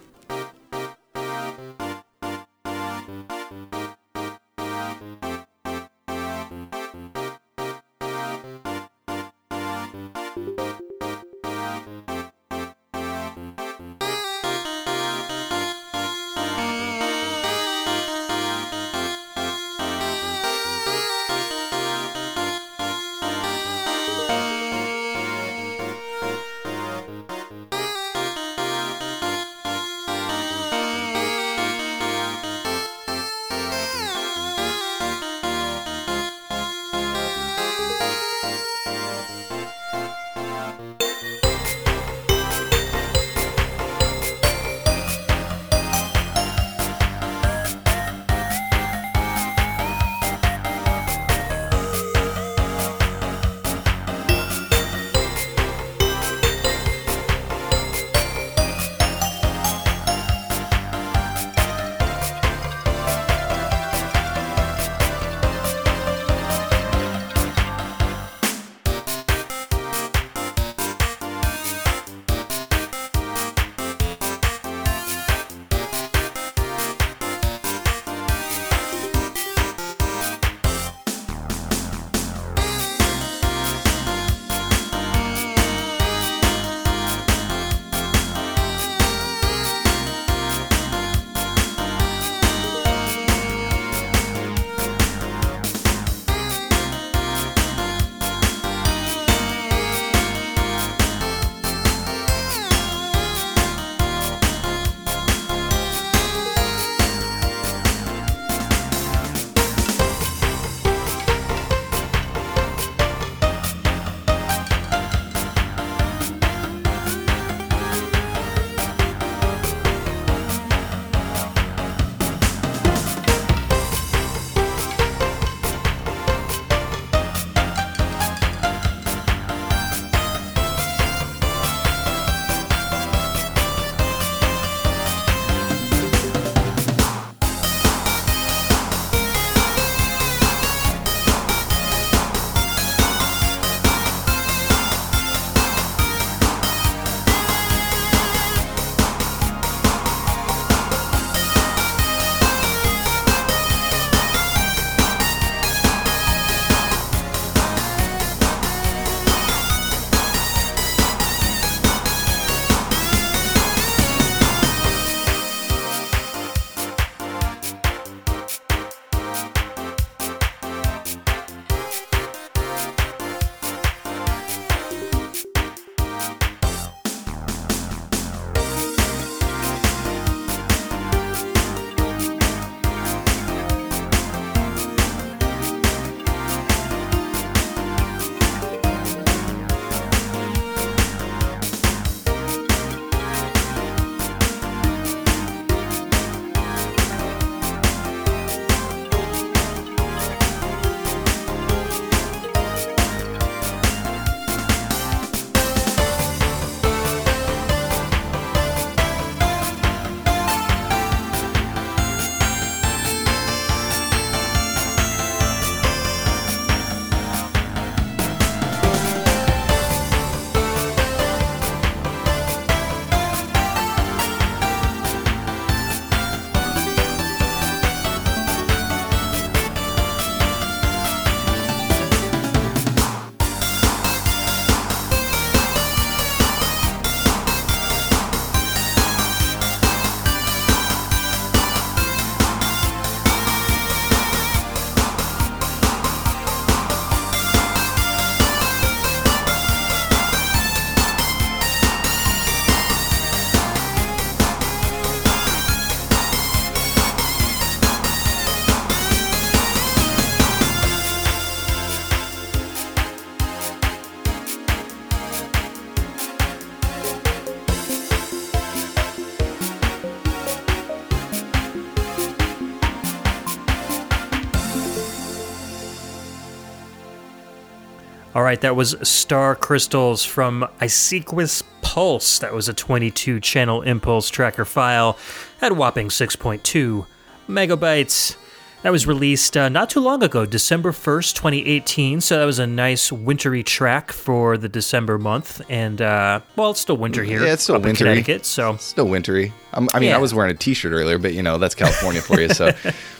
Right, 278.49 278.61
that 278.61 278.75
was 278.75 278.95
Star 279.07 279.55
Crystals 279.55 280.25
from 280.25 280.67
Isequis 280.81 281.61
Pulse. 281.83 282.39
That 282.39 282.51
was 282.51 282.67
a 282.67 282.73
22 282.73 283.39
channel 283.41 283.83
impulse 283.83 284.27
tracker 284.29 284.65
file 284.65 285.19
at 285.61 285.73
whopping 285.73 286.07
6.2 286.09 287.05
megabytes. 287.47 288.35
That 288.81 288.91
was 288.91 289.05
released 289.05 289.55
uh, 289.55 289.69
not 289.69 289.91
too 289.91 289.99
long 289.99 290.23
ago, 290.23 290.47
December 290.47 290.91
1st, 290.91 291.35
2018. 291.35 292.21
So 292.21 292.39
that 292.39 292.45
was 292.45 292.57
a 292.57 292.65
nice 292.65 293.11
wintry 293.11 293.61
track 293.61 294.11
for 294.11 294.57
the 294.57 294.69
December 294.69 295.19
month. 295.19 295.61
And, 295.69 296.01
uh, 296.01 296.39
well, 296.55 296.71
it's 296.71 296.79
still 296.79 296.97
winter 296.97 297.23
here. 297.23 297.43
Yeah, 297.45 297.53
it's 297.53 297.63
still 297.63 297.75
up 297.75 297.85
in. 297.85 297.95
Connecticut, 297.95 298.45
so. 298.47 298.77
Still 298.77 299.07
wintry. 299.09 299.53
I'm, 299.73 299.89
I 299.93 299.99
mean, 299.99 300.09
Yeah. 300.09 300.15
I 300.15 300.19
was 300.19 300.33
wearing 300.33 300.49
a 300.51 300.57
t-shirt 300.57 300.91
earlier, 300.91 301.19
but 301.19 301.33
you 301.33 301.43
know 301.43 301.59
that's 301.59 301.75
California 301.75 302.21
for 302.21 302.39
you. 302.41 302.49
So 302.49 302.71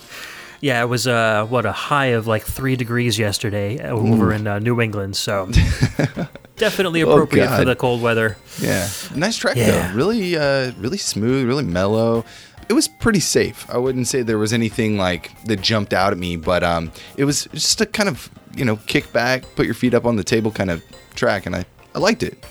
Yeah, 0.62 0.82
it 0.82 0.88
was 0.88 1.07
uh, 1.07 1.45
what 1.47 1.66
a 1.66 1.72
high 1.72 2.07
of 2.07 2.28
like 2.28 2.43
three 2.43 2.76
degrees 2.76 3.18
yesterday 3.18 3.80
uh, 3.80 3.91
over 3.91 4.34
in 4.34 4.45
uh, 4.47 4.60
New 4.60 4.82
England. 4.82 5.16
So 5.16 5.49
definitely 6.57 7.01
appropriate 7.01 7.47
for 7.47 7.53
Oh, 7.53 7.57
God. 7.60 7.68
the 7.68 7.76
cold 7.76 8.01
weather. 8.01 8.38
yeah, 8.62 8.88
nice 9.16 9.38
track 9.38 9.55
Yeah. 9.55 9.88
though. 9.89 9.95
Really, 9.95 10.38
uh, 10.38 10.72
really 10.78 10.97
smooth, 10.97 11.47
really 11.47 11.64
mellow. 11.64 12.26
It 12.68 12.74
was 12.74 12.88
pretty 12.88 13.20
safe. 13.22 13.66
I 13.70 13.78
wouldn't 13.78 14.07
say 14.07 14.22
there 14.22 14.38
was 14.38 14.53
anything 14.53 14.97
like 14.97 15.32
that 15.45 15.62
jumped 15.62 15.93
out 15.93 16.12
at 16.12 16.20
me, 16.20 16.36
but 16.36 16.64
um, 16.64 16.91
it 17.18 17.26
was 17.26 17.47
just 17.53 17.82
a 17.82 17.86
kind 17.86 18.10
of 18.10 18.30
you 18.55 18.66
know 18.66 18.76
kick 18.86 19.12
back, 19.14 19.43
put 19.55 19.66
your 19.66 19.76
feet 19.76 19.93
up 19.93 20.05
on 20.05 20.18
the 20.18 20.24
table 20.24 20.51
kind 20.51 20.70
of 20.70 20.84
track, 21.16 21.45
and 21.45 21.55
I 21.55 21.66
I 21.95 21.99
liked 21.99 22.22
it. 22.22 22.43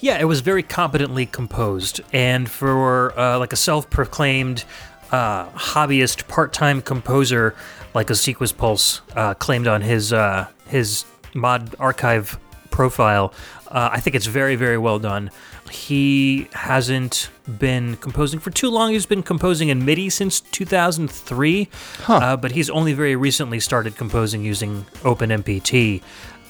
Yeah, 0.00 0.18
it 0.18 0.24
was 0.24 0.40
very 0.40 0.62
competently 0.62 1.26
composed, 1.26 2.00
and 2.12 2.48
for 2.50 3.18
uh, 3.18 3.38
like 3.38 3.52
a 3.52 3.56
self-proclaimed 3.56 4.64
uh, 5.12 5.48
hobbyist 5.50 6.28
part-time 6.28 6.82
composer 6.82 7.54
like 7.94 8.10
a 8.10 8.14
Sequus 8.14 8.52
Pulse 8.52 9.00
uh, 9.16 9.34
claimed 9.34 9.66
on 9.66 9.82
his 9.82 10.12
uh, 10.12 10.46
his 10.68 11.04
mod 11.34 11.74
archive 11.78 12.38
profile, 12.70 13.32
uh, 13.68 13.90
I 13.92 14.00
think 14.00 14.16
it's 14.16 14.26
very 14.26 14.56
very 14.56 14.78
well 14.78 14.98
done. 14.98 15.30
He 15.70 16.48
hasn't 16.52 17.30
been 17.58 17.96
composing 17.96 18.40
for 18.40 18.50
too 18.50 18.70
long. 18.70 18.92
He's 18.92 19.06
been 19.06 19.22
composing 19.22 19.68
in 19.68 19.84
MIDI 19.84 20.10
since 20.10 20.40
2003, 20.40 21.68
uh, 22.08 22.36
but 22.36 22.52
he's 22.52 22.68
only 22.70 22.92
very 22.92 23.14
recently 23.14 23.60
started 23.60 23.96
composing 23.96 24.44
using 24.44 24.84
OpenMPT. 25.02 26.02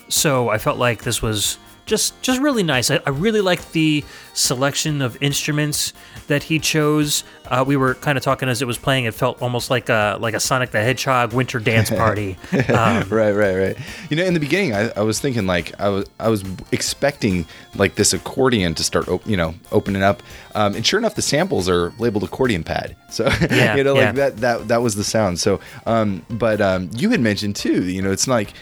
So 0.09 0.49
I 0.49 0.57
felt 0.57 0.79
like 0.79 1.03
this 1.03 1.21
was 1.21 1.59
just 1.91 2.23
just 2.23 2.41
really 2.41 2.63
nice. 2.63 2.91
I, 2.91 3.01
I 3.05 3.11
really 3.11 3.41
like 3.41 3.73
the 3.73 4.05
selection 4.33 5.03
of 5.03 5.21
instruments 5.21 5.93
that 6.29 6.45
he 6.45 6.61
chose. 6.61 7.25
Uh, 7.47 7.65
we 7.67 7.77
were 7.77 7.95
kind 7.95 8.17
of 8.17 8.23
talking 8.23 8.49
as 8.49 8.63
it 8.63 8.65
was 8.65 8.79
playing. 8.79 9.05
It 9.07 9.13
felt 9.13 9.43
almost 9.43 9.71
like 9.71 9.89
a 9.89 10.17
like 10.21 10.33
a 10.33 10.41
Sonic 10.41 10.71
the 10.71 10.81
Hedgehog 10.81 11.33
winter 11.33 11.59
dance 11.59 11.91
party. 11.91 12.39
Um, 12.53 13.09
right, 13.11 13.33
right, 13.33 13.57
right. 13.57 13.77
You 14.09 14.17
know, 14.17 14.25
in 14.25 14.35
the 14.35 14.41
beginning, 14.41 14.73
I, 14.73 14.91
I 14.91 15.01
was 15.01 15.19
thinking 15.19 15.47
like 15.47 15.79
I 15.81 15.89
was 15.89 16.09
I 16.21 16.29
was 16.29 16.45
expecting 16.71 17.45
like 17.75 17.97
this 17.97 18.13
accordion 18.13 18.75
to 18.77 18.85
start, 18.85 19.09
op- 19.09 19.27
you 19.27 19.37
know, 19.37 19.55
opening 19.73 20.03
up, 20.03 20.23
um, 20.55 20.77
and 20.77 20.87
sure 20.87 21.01
enough, 21.01 21.17
the 21.17 21.23
samples 21.23 21.69
are 21.69 21.93
labeled 21.99 22.25
accordion 22.25 22.65
pad. 22.65 22.97
So 23.11 23.29
Yeah, 23.51 23.75
you 23.75 23.83
know, 23.83 23.97
yeah. 23.97 24.07
like 24.07 24.15
that 24.15 24.37
that 24.37 24.69
that 24.69 24.83
was 24.83 24.95
the 24.95 25.03
sound. 25.03 25.41
So, 25.41 25.59
um, 25.85 26.25
but 26.31 26.61
um, 26.61 26.89
you 26.95 27.11
had 27.11 27.19
mentioned 27.21 27.57
too, 27.57 27.91
you 27.91 28.01
know, 28.01 28.13
it's 28.13 28.29
like 28.29 28.53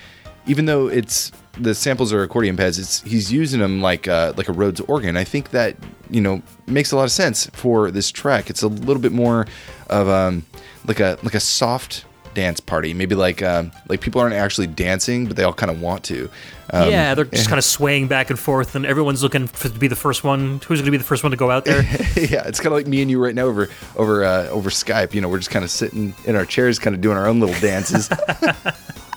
even 0.46 0.64
though 0.64 0.88
it's 0.88 1.30
the 1.59 1.74
samples 1.74 2.12
are 2.12 2.22
accordion 2.22 2.56
pads, 2.56 2.78
it's 2.78 3.02
he's 3.02 3.32
using 3.32 3.61
them 3.61 3.80
like 3.80 4.09
uh, 4.09 4.32
like 4.36 4.48
a 4.48 4.52
Rhodes 4.52 4.80
organ. 4.80 5.16
I 5.16 5.24
think 5.24 5.50
that 5.50 5.76
you 6.11 6.20
know 6.20 6.42
makes 6.66 6.92
a 6.92 6.96
lot 6.96 7.04
of 7.04 7.11
sense 7.11 7.46
for 7.52 7.90
this 7.90 8.11
track. 8.11 8.50
It's 8.50 8.62
a 8.62 8.68
little 8.68 9.02
bit 9.02 9.12
more 9.12 9.46
of 9.88 10.09
um, 10.09 10.44
like 10.86 11.00
a 11.00 11.18
like 11.22 11.34
a 11.34 11.40
soft 11.40 12.04
dance 12.34 12.61
party. 12.61 12.94
Maybe 12.94 13.14
like 13.14 13.42
um, 13.42 13.72
like 13.88 14.00
people 14.00 14.20
aren't 14.20 14.34
actually 14.34 14.68
dancing, 14.68 15.26
but 15.26 15.36
they 15.36 15.42
all 15.42 15.52
kind 15.52 15.70
of 15.70 15.80
want 15.80 16.04
to. 16.04 16.30
Um, 16.70 16.90
yeah, 16.90 17.14
they're 17.14 17.24
just 17.24 17.48
kind 17.48 17.59
of 17.59 17.64
swaying 17.64 18.09
back 18.09 18.30
and 18.30 18.38
forth, 18.38 18.74
and 18.74 18.84
everyone's 18.84 19.22
looking 19.22 19.46
for, 19.46 19.68
to 19.68 19.78
be 19.78 19.88
the 19.88 19.96
first 19.96 20.22
one. 20.22 20.61
Who's 20.66 20.80
going 20.80 20.84
to 20.84 20.90
be 20.90 20.98
the 20.98 21.04
first 21.04 21.22
one 21.22 21.30
to 21.30 21.36
go 21.36 21.50
out 21.50 21.64
there? 21.64 21.82
yeah, 22.16 22.46
it's 22.46 22.61
kind 22.61 22.68
of 22.68 22.74
like 22.74 22.86
me 22.86 23.00
and 23.00 23.11
you 23.11 23.22
right 23.22 23.34
now 23.34 23.46
over 23.46 23.68
over 23.96 24.24
uh, 24.24 24.48
over 24.48 24.70
Skype. 24.70 25.14
You 25.14 25.20
know, 25.20 25.28
we're 25.28 25.38
just 25.38 25.50
kind 25.50 25.64
of 25.64 25.70
sitting 25.70 26.14
in 26.24 26.36
our 26.36 26.44
chairs, 26.44 26.78
kind 26.78 26.94
of 26.94 27.00
doing 27.00 27.16
our 27.16 27.26
own 27.26 27.40
little 27.40 27.59
dances. 27.61 28.11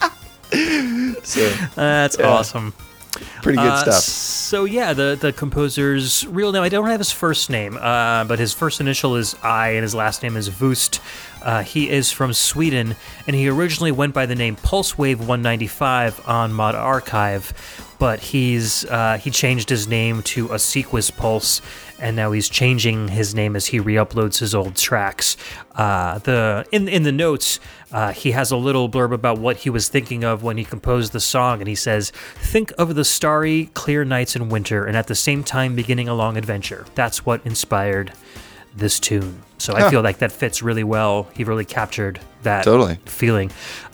so 1.24 1.49
That's 1.76 2.18
awesome. 2.20 2.74
pretty 3.41 3.58
good 3.58 3.68
Uh, 3.68 3.78
stuff. 3.84 4.04
So 4.04 4.66
yeah, 4.66 4.93
the 4.93 5.18
the 5.20 5.32
composer's 5.32 6.26
real 6.28 6.52
name 6.52 6.62
I 6.64 6.70
don't 6.70 6.88
have 6.89 6.99
his 6.99 7.12
first 7.12 7.49
name, 7.49 7.78
uh, 7.78 8.26
but 8.26 8.38
his 8.39 8.54
first 8.54 8.82
initial 8.82 9.16
is 9.16 9.36
I, 9.43 9.70
and 9.70 9.84
his 9.84 9.95
last 9.95 10.24
name 10.24 10.36
is 10.36 10.49
Vust. 10.49 10.99
Uh, 11.41 11.64
he 11.64 11.89
is 11.89 12.12
from 12.12 12.34
Sweden, 12.34 12.95
and 13.26 13.36
he 13.36 13.47
originally 13.49 13.91
went 13.91 14.14
by 14.14 14.26
the 14.26 14.36
name 14.36 14.56
Pulsewave 14.58 15.18
195 15.18 16.22
on 16.28 16.54
Mod 16.54 16.76
Archive, 16.76 17.54
but 17.97 18.20
he's 18.20 18.86
uh, 18.86 19.18
he 19.18 19.32
changed 19.32 19.70
his 19.70 19.88
name 19.88 20.22
to 20.24 20.52
a 20.54 20.60
Sequus 20.60 21.10
Pulse, 21.10 21.62
and 22.02 22.16
now 22.16 22.32
he's 22.32 22.49
changing 22.49 23.10
his 23.10 23.34
name 23.34 23.56
as 23.56 23.68
he 23.68 23.80
re-uploads 23.80 24.39
his 24.39 24.54
old 24.54 24.76
tracks. 24.76 25.38
Uh, 25.76 26.18
the 26.20 26.66
in 26.72 26.88
in 26.89 27.04
the 27.04 27.12
notes, 27.12 27.60
uh, 27.91 28.12
he 28.12 28.32
has 28.32 28.52
a 28.52 28.58
little 28.58 28.89
blurb 28.89 29.14
about 29.14 29.38
what 29.38 29.58
he 29.58 29.70
was 29.70 29.88
thinking 29.88 30.24
of 30.24 30.43
when 30.43 30.58
he 30.58 30.66
composed 30.66 31.14
the 31.14 31.20
song, 31.20 31.60
and 31.60 31.68
he 31.68 31.76
says, 31.76 32.12
"Think 32.36 32.74
of 32.78 32.95
the 32.95 33.06
starry, 33.06 33.70
clear 33.74 34.04
nights 34.04 34.36
in 34.36 34.49
winter, 34.49 34.84
and 34.86 34.97
at 34.97 35.08
the 35.08 35.16
same 35.16 35.43
time 35.43 35.76
beginning 35.76 36.10
a 36.10 36.16
long 36.16 36.36
adventure. 36.36 36.86
That's 36.95 37.26
what 37.26 37.45
inspired 37.45 38.12
this 38.76 38.99
tune." 38.99 39.43
So 39.60 39.76
I 39.76 39.89
feel 39.89 40.02
like 40.02 40.18
that 40.18 40.32
fits 40.32 40.64
really 40.64 40.84
well. 40.84 41.28
He 41.36 41.43
really 41.43 41.66
captured 41.66 42.20
that 42.44 42.64
Totally. 42.64 42.98
feeling. 43.06 43.52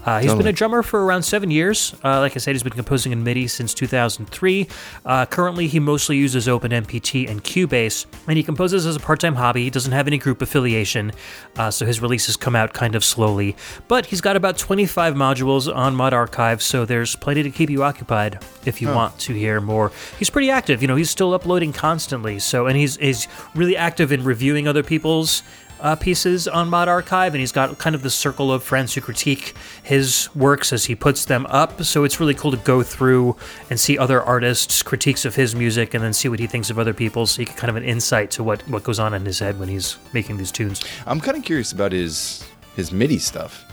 Uh, 0.08 0.20
he's 0.22 0.34
been 0.34 0.48
a 0.48 0.54
drummer 0.54 0.82
for 0.82 1.04
around 1.04 1.24
seven 1.24 1.52
years. 1.52 1.94
Uh, 2.02 2.22
like 2.22 2.34
I 2.38 2.40
said, 2.40 2.54
he's 2.56 2.64
been 2.64 2.72
composing 2.72 3.12
in 3.12 3.26
MIDI 3.26 3.46
since 3.46 3.74
2003. 3.74 4.66
Uh, 5.06 5.26
currently, 5.26 5.68
he 5.68 5.82
mostly 5.82 6.16
uses 6.16 6.48
OpenMPT 6.48 7.30
and 7.30 7.44
Cubase, 7.44 8.06
and 8.26 8.38
he 8.38 8.44
composes 8.44 8.86
as 8.86 8.96
a 8.96 9.02
part-time 9.02 9.36
hobby. 9.36 9.66
He 9.66 9.70
doesn't 9.70 9.92
have 9.92 10.08
any 10.08 10.18
group 10.18 10.42
affiliation, 10.42 11.12
uh, 11.58 11.72
so 11.72 11.86
his 11.86 12.02
releases 12.02 12.38
come 12.38 12.56
out 12.56 12.72
kind 12.72 12.96
of 12.96 13.04
slowly. 13.04 13.58
But 13.90 14.06
he's 14.06 14.22
got 14.22 14.38
about 14.38 14.58
25 14.58 15.14
modules 15.14 15.74
on 15.74 15.94
Mod 15.94 16.14
Archive, 16.14 16.62
so 16.62 16.86
there's 16.86 17.18
plenty 17.18 17.44
to 17.44 17.50
keep 17.50 17.70
you 17.70 17.84
occupied 17.84 18.42
if 18.66 18.82
you 18.82 18.88
want 18.88 19.20
to 19.20 19.34
hear 19.34 19.60
more. 19.60 19.92
He's 20.18 20.30
pretty 20.30 20.50
active. 20.50 20.82
You 20.82 20.88
know, 20.88 20.96
he's 20.96 21.10
still 21.10 21.34
uploading 21.34 21.74
constantly. 21.74 22.40
So, 22.40 22.68
and 22.68 22.78
he's 22.78 22.96
he's 22.96 23.28
really 23.56 23.76
active 23.76 24.14
in 24.14 24.24
reviewing 24.24 24.70
other 24.70 24.84
people's 24.84 25.44
uh, 25.80 25.96
pieces 25.96 26.48
on 26.48 26.70
Mod 26.70 26.88
Archive, 26.88 27.34
and 27.34 27.40
he's 27.40 27.52
got 27.52 27.78
kind 27.78 27.96
of 27.96 28.02
the 28.02 28.10
circle 28.10 28.52
of 28.52 28.64
friends 28.64 28.94
who 28.94 29.02
critique 29.02 29.54
his 29.84 30.30
works 30.36 30.74
as 30.74 30.86
he 30.86 30.96
puts 30.96 31.26
them 31.26 31.46
up. 31.48 31.84
So 31.84 32.04
it's 32.04 32.20
really 32.20 32.34
cool 32.34 32.52
to 32.52 32.58
go 32.58 32.84
through 32.84 33.36
and 33.70 33.80
see 33.80 33.98
other 33.98 34.22
artists' 34.22 34.82
critiques 34.84 35.26
of 35.26 35.36
his 35.36 35.56
music, 35.56 35.94
and 35.94 36.04
then 36.04 36.14
see 36.14 36.30
what 36.30 36.40
he 36.40 36.48
thinks 36.48 36.70
of 36.70 36.80
other 36.80 36.94
people's. 36.94 37.32
So 37.32 37.42
you 37.42 37.46
get 37.48 37.58
kind 37.58 37.70
of 37.70 37.76
an 37.76 37.84
insight 37.84 38.32
to 38.32 38.44
what 38.44 38.62
what 38.68 38.84
goes 38.84 39.00
on 39.00 39.14
in 39.14 39.26
his 39.26 39.40
head 39.40 39.60
when 39.60 39.70
he's 39.70 39.98
making 40.14 40.38
these 40.38 40.52
tunes. 40.52 40.82
I'm 41.06 41.20
kind 41.20 41.38
of 41.38 41.44
curious 41.44 41.72
about 41.72 41.92
his 41.92 42.44
his 42.76 42.92
MIDI 42.92 43.20
stuff. 43.20 43.66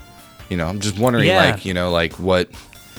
You 0.51 0.57
know, 0.59 0.67
I'm 0.67 0.81
just 0.81 0.99
wondering, 0.99 1.27
Yeah. 1.27 1.53
like, 1.53 1.65
you 1.65 1.73
know, 1.75 1.91
like 1.91 2.13
what, 2.19 2.51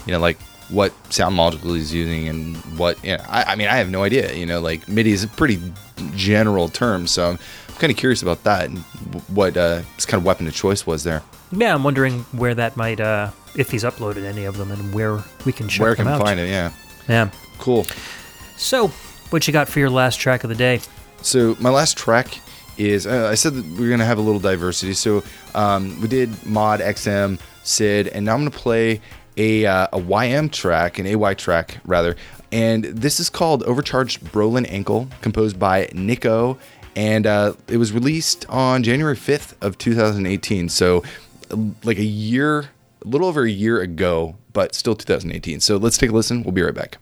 you 0.08 0.12
know, 0.14 0.20
like 0.20 0.38
what 0.70 0.92
sound 1.14 1.38
module 1.38 1.76
he's 1.76 1.94
using 1.94 2.28
and 2.28 2.56
what. 2.78 3.04
You 3.04 3.18
know, 3.18 3.24
I, 3.30 3.44
I 3.44 3.56
mean, 3.56 3.68
I 3.68 3.76
have 3.78 3.90
no 3.90 4.04
idea. 4.04 4.34
You 4.34 4.48
know, 4.48 4.60
like 4.62 4.88
MIDI 4.88 5.12
is 5.12 5.24
a 5.24 5.28
pretty 5.28 5.62
general 6.16 6.70
term, 6.70 7.08
so 7.08 7.30
I'm 7.32 7.40
kind 7.80 7.92
of 7.92 7.98
curious 7.98 8.22
about 8.22 8.44
that 8.44 8.66
and 8.66 8.80
what 9.30 9.56
uh, 9.58 9.82
his 9.96 10.06
kind 10.06 10.20
of 10.20 10.26
weapon 10.26 10.48
of 10.48 10.54
choice 10.54 10.86
was 10.88 11.04
there. 11.04 11.22
Yeah, 11.52 11.74
I'm 11.74 11.84
wondering 11.84 12.20
where 12.32 12.56
that 12.56 12.76
might, 12.76 13.00
uh, 13.00 13.32
if 13.56 13.72
he's 13.72 13.84
uploaded 13.84 14.24
any 14.24 14.46
of 14.46 14.58
them, 14.58 14.72
and 14.72 14.94
where 14.94 15.24
we 15.46 15.52
can 15.52 15.68
check 15.68 15.82
Where 15.82 15.96
can 15.96 16.08
out. 16.08 16.22
find 16.22 16.40
it, 16.40 16.50
yeah. 16.50 16.72
Yeah. 17.08 17.30
Cool. 17.60 17.86
So, 18.58 18.88
what 19.30 19.48
you 19.48 19.54
got 19.54 19.68
for 19.70 19.80
your 19.80 19.90
last 19.90 20.20
track 20.20 20.44
of 20.44 20.50
the 20.50 20.56
day? 20.56 20.80
So 21.22 21.56
my 21.60 21.70
last 21.70 21.98
track 21.98 22.40
is 22.78 23.08
uh, 23.08 23.30
I 23.32 23.36
said 23.36 23.54
that 23.56 23.66
we 23.80 23.88
are 23.88 23.90
gonna 23.90 24.06
have 24.06 24.18
a 24.18 24.22
little 24.22 24.40
diversity. 24.40 24.94
So 24.94 25.24
um, 25.54 26.00
we 26.02 26.08
did 26.08 26.46
mod 26.46 26.80
XM 26.82 27.40
Sid, 27.64 28.08
and 28.10 28.26
now 28.26 28.34
I'm 28.34 28.40
gonna 28.42 28.52
play 28.52 29.02
a 29.38 29.66
uh, 29.66 29.88
a 29.94 30.00
YM 30.00 30.52
track, 30.52 31.00
an 31.00 31.08
AY 31.08 31.34
track 31.36 31.78
rather. 31.86 32.16
And 32.52 32.86
this 32.86 33.20
is 33.20 33.30
called 33.30 33.64
Overcharged 33.64 34.22
Brolin 34.26 34.66
Ankle, 34.70 35.08
composed 35.22 35.60
by 35.60 35.90
Nik-O, 35.94 36.58
and 36.96 37.28
uh, 37.28 37.54
it 37.68 37.78
was 37.78 37.92
released 37.92 38.46
on 38.50 38.84
January 38.84 39.16
5th 39.16 39.56
of 39.62 39.78
2018. 39.78 40.70
So 40.70 41.04
like 41.84 41.98
a 41.98 42.04
year, 42.04 42.70
a 43.04 43.08
little 43.08 43.28
over 43.28 43.44
a 43.44 43.50
year 43.50 43.82
ago, 43.82 44.36
but 44.54 44.74
still 44.74 44.96
2018. 44.96 45.60
So 45.60 45.78
let's 45.78 45.98
take 45.98 46.10
a 46.10 46.14
listen. 46.14 46.44
We'll 46.44 46.54
be 46.54 46.62
right 46.62 46.74
back. 46.74 46.98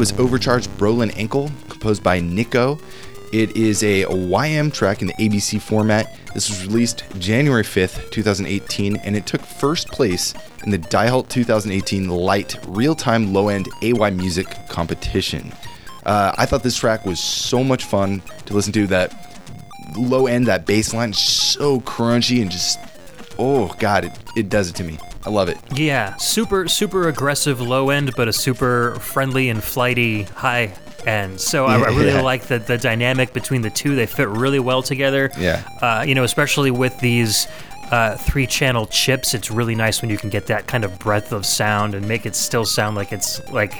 Was 0.00 0.18
Overcharged 0.18 0.70
Brolin 0.78 1.14
Ankle, 1.14 1.50
composed 1.68 2.02
by 2.02 2.20
Nik-O. 2.20 2.80
It 3.34 3.54
is 3.54 3.82
a 3.82 4.04
YM 4.04 4.72
track 4.72 5.02
in 5.02 5.08
the 5.08 5.12
ABC 5.12 5.60
format. 5.60 6.16
This 6.32 6.48
was 6.48 6.66
released 6.66 7.04
January 7.18 7.62
5th, 7.62 8.10
2018, 8.10 8.96
and 8.96 9.14
it 9.14 9.26
took 9.26 9.42
first 9.42 9.88
place 9.88 10.32
in 10.64 10.70
the 10.70 10.78
Die 10.78 11.20
2018 11.28 12.08
Light 12.08 12.56
Real 12.66 12.94
Time 12.94 13.34
Low 13.34 13.48
End 13.48 13.68
AY 13.82 14.08
Music 14.08 14.46
Competition. 14.70 15.52
Uh, 16.06 16.32
I 16.38 16.46
thought 16.46 16.62
this 16.62 16.78
track 16.78 17.04
was 17.04 17.20
so 17.20 17.62
much 17.62 17.84
fun 17.84 18.22
to 18.46 18.54
listen 18.54 18.72
to. 18.72 18.86
That 18.86 19.12
low 19.98 20.28
end, 20.28 20.46
that 20.46 20.64
bass 20.64 20.94
line, 20.94 21.12
so 21.12 21.78
crunchy 21.80 22.40
and 22.40 22.50
just, 22.50 22.78
oh 23.38 23.76
god, 23.78 24.06
it, 24.06 24.12
it 24.34 24.48
does 24.48 24.70
it 24.70 24.76
to 24.76 24.82
me. 24.84 24.98
I 25.24 25.30
love 25.30 25.48
it. 25.48 25.58
Yeah, 25.74 26.16
super 26.16 26.66
super 26.68 27.08
aggressive 27.08 27.60
low 27.60 27.90
end, 27.90 28.12
but 28.16 28.26
a 28.28 28.32
super 28.32 28.94
friendly 29.00 29.48
and 29.50 29.62
flighty 29.62 30.22
high 30.22 30.72
end. 31.06 31.40
So 31.40 31.66
I, 31.66 31.74
I 31.74 31.88
really 31.88 32.20
like 32.22 32.44
the 32.44 32.58
the 32.58 32.78
dynamic 32.78 33.32
between 33.32 33.60
the 33.62 33.70
two. 33.70 33.94
They 33.94 34.06
fit 34.06 34.28
really 34.28 34.60
well 34.60 34.82
together. 34.82 35.30
Yeah. 35.38 35.62
Uh, 35.82 36.04
you 36.06 36.14
know, 36.14 36.24
especially 36.24 36.70
with 36.70 36.98
these. 37.00 37.46
Uh, 37.90 38.16
three 38.16 38.46
channel 38.46 38.86
chips 38.86 39.34
it's 39.34 39.50
really 39.50 39.74
nice 39.74 40.00
when 40.00 40.08
you 40.08 40.16
can 40.16 40.30
get 40.30 40.46
that 40.46 40.64
kind 40.68 40.84
of 40.84 40.96
breadth 41.00 41.32
of 41.32 41.44
sound 41.44 41.92
and 41.96 42.06
make 42.06 42.24
it 42.24 42.36
still 42.36 42.64
sound 42.64 42.94
like 42.96 43.10
it's 43.10 43.40
like 43.50 43.74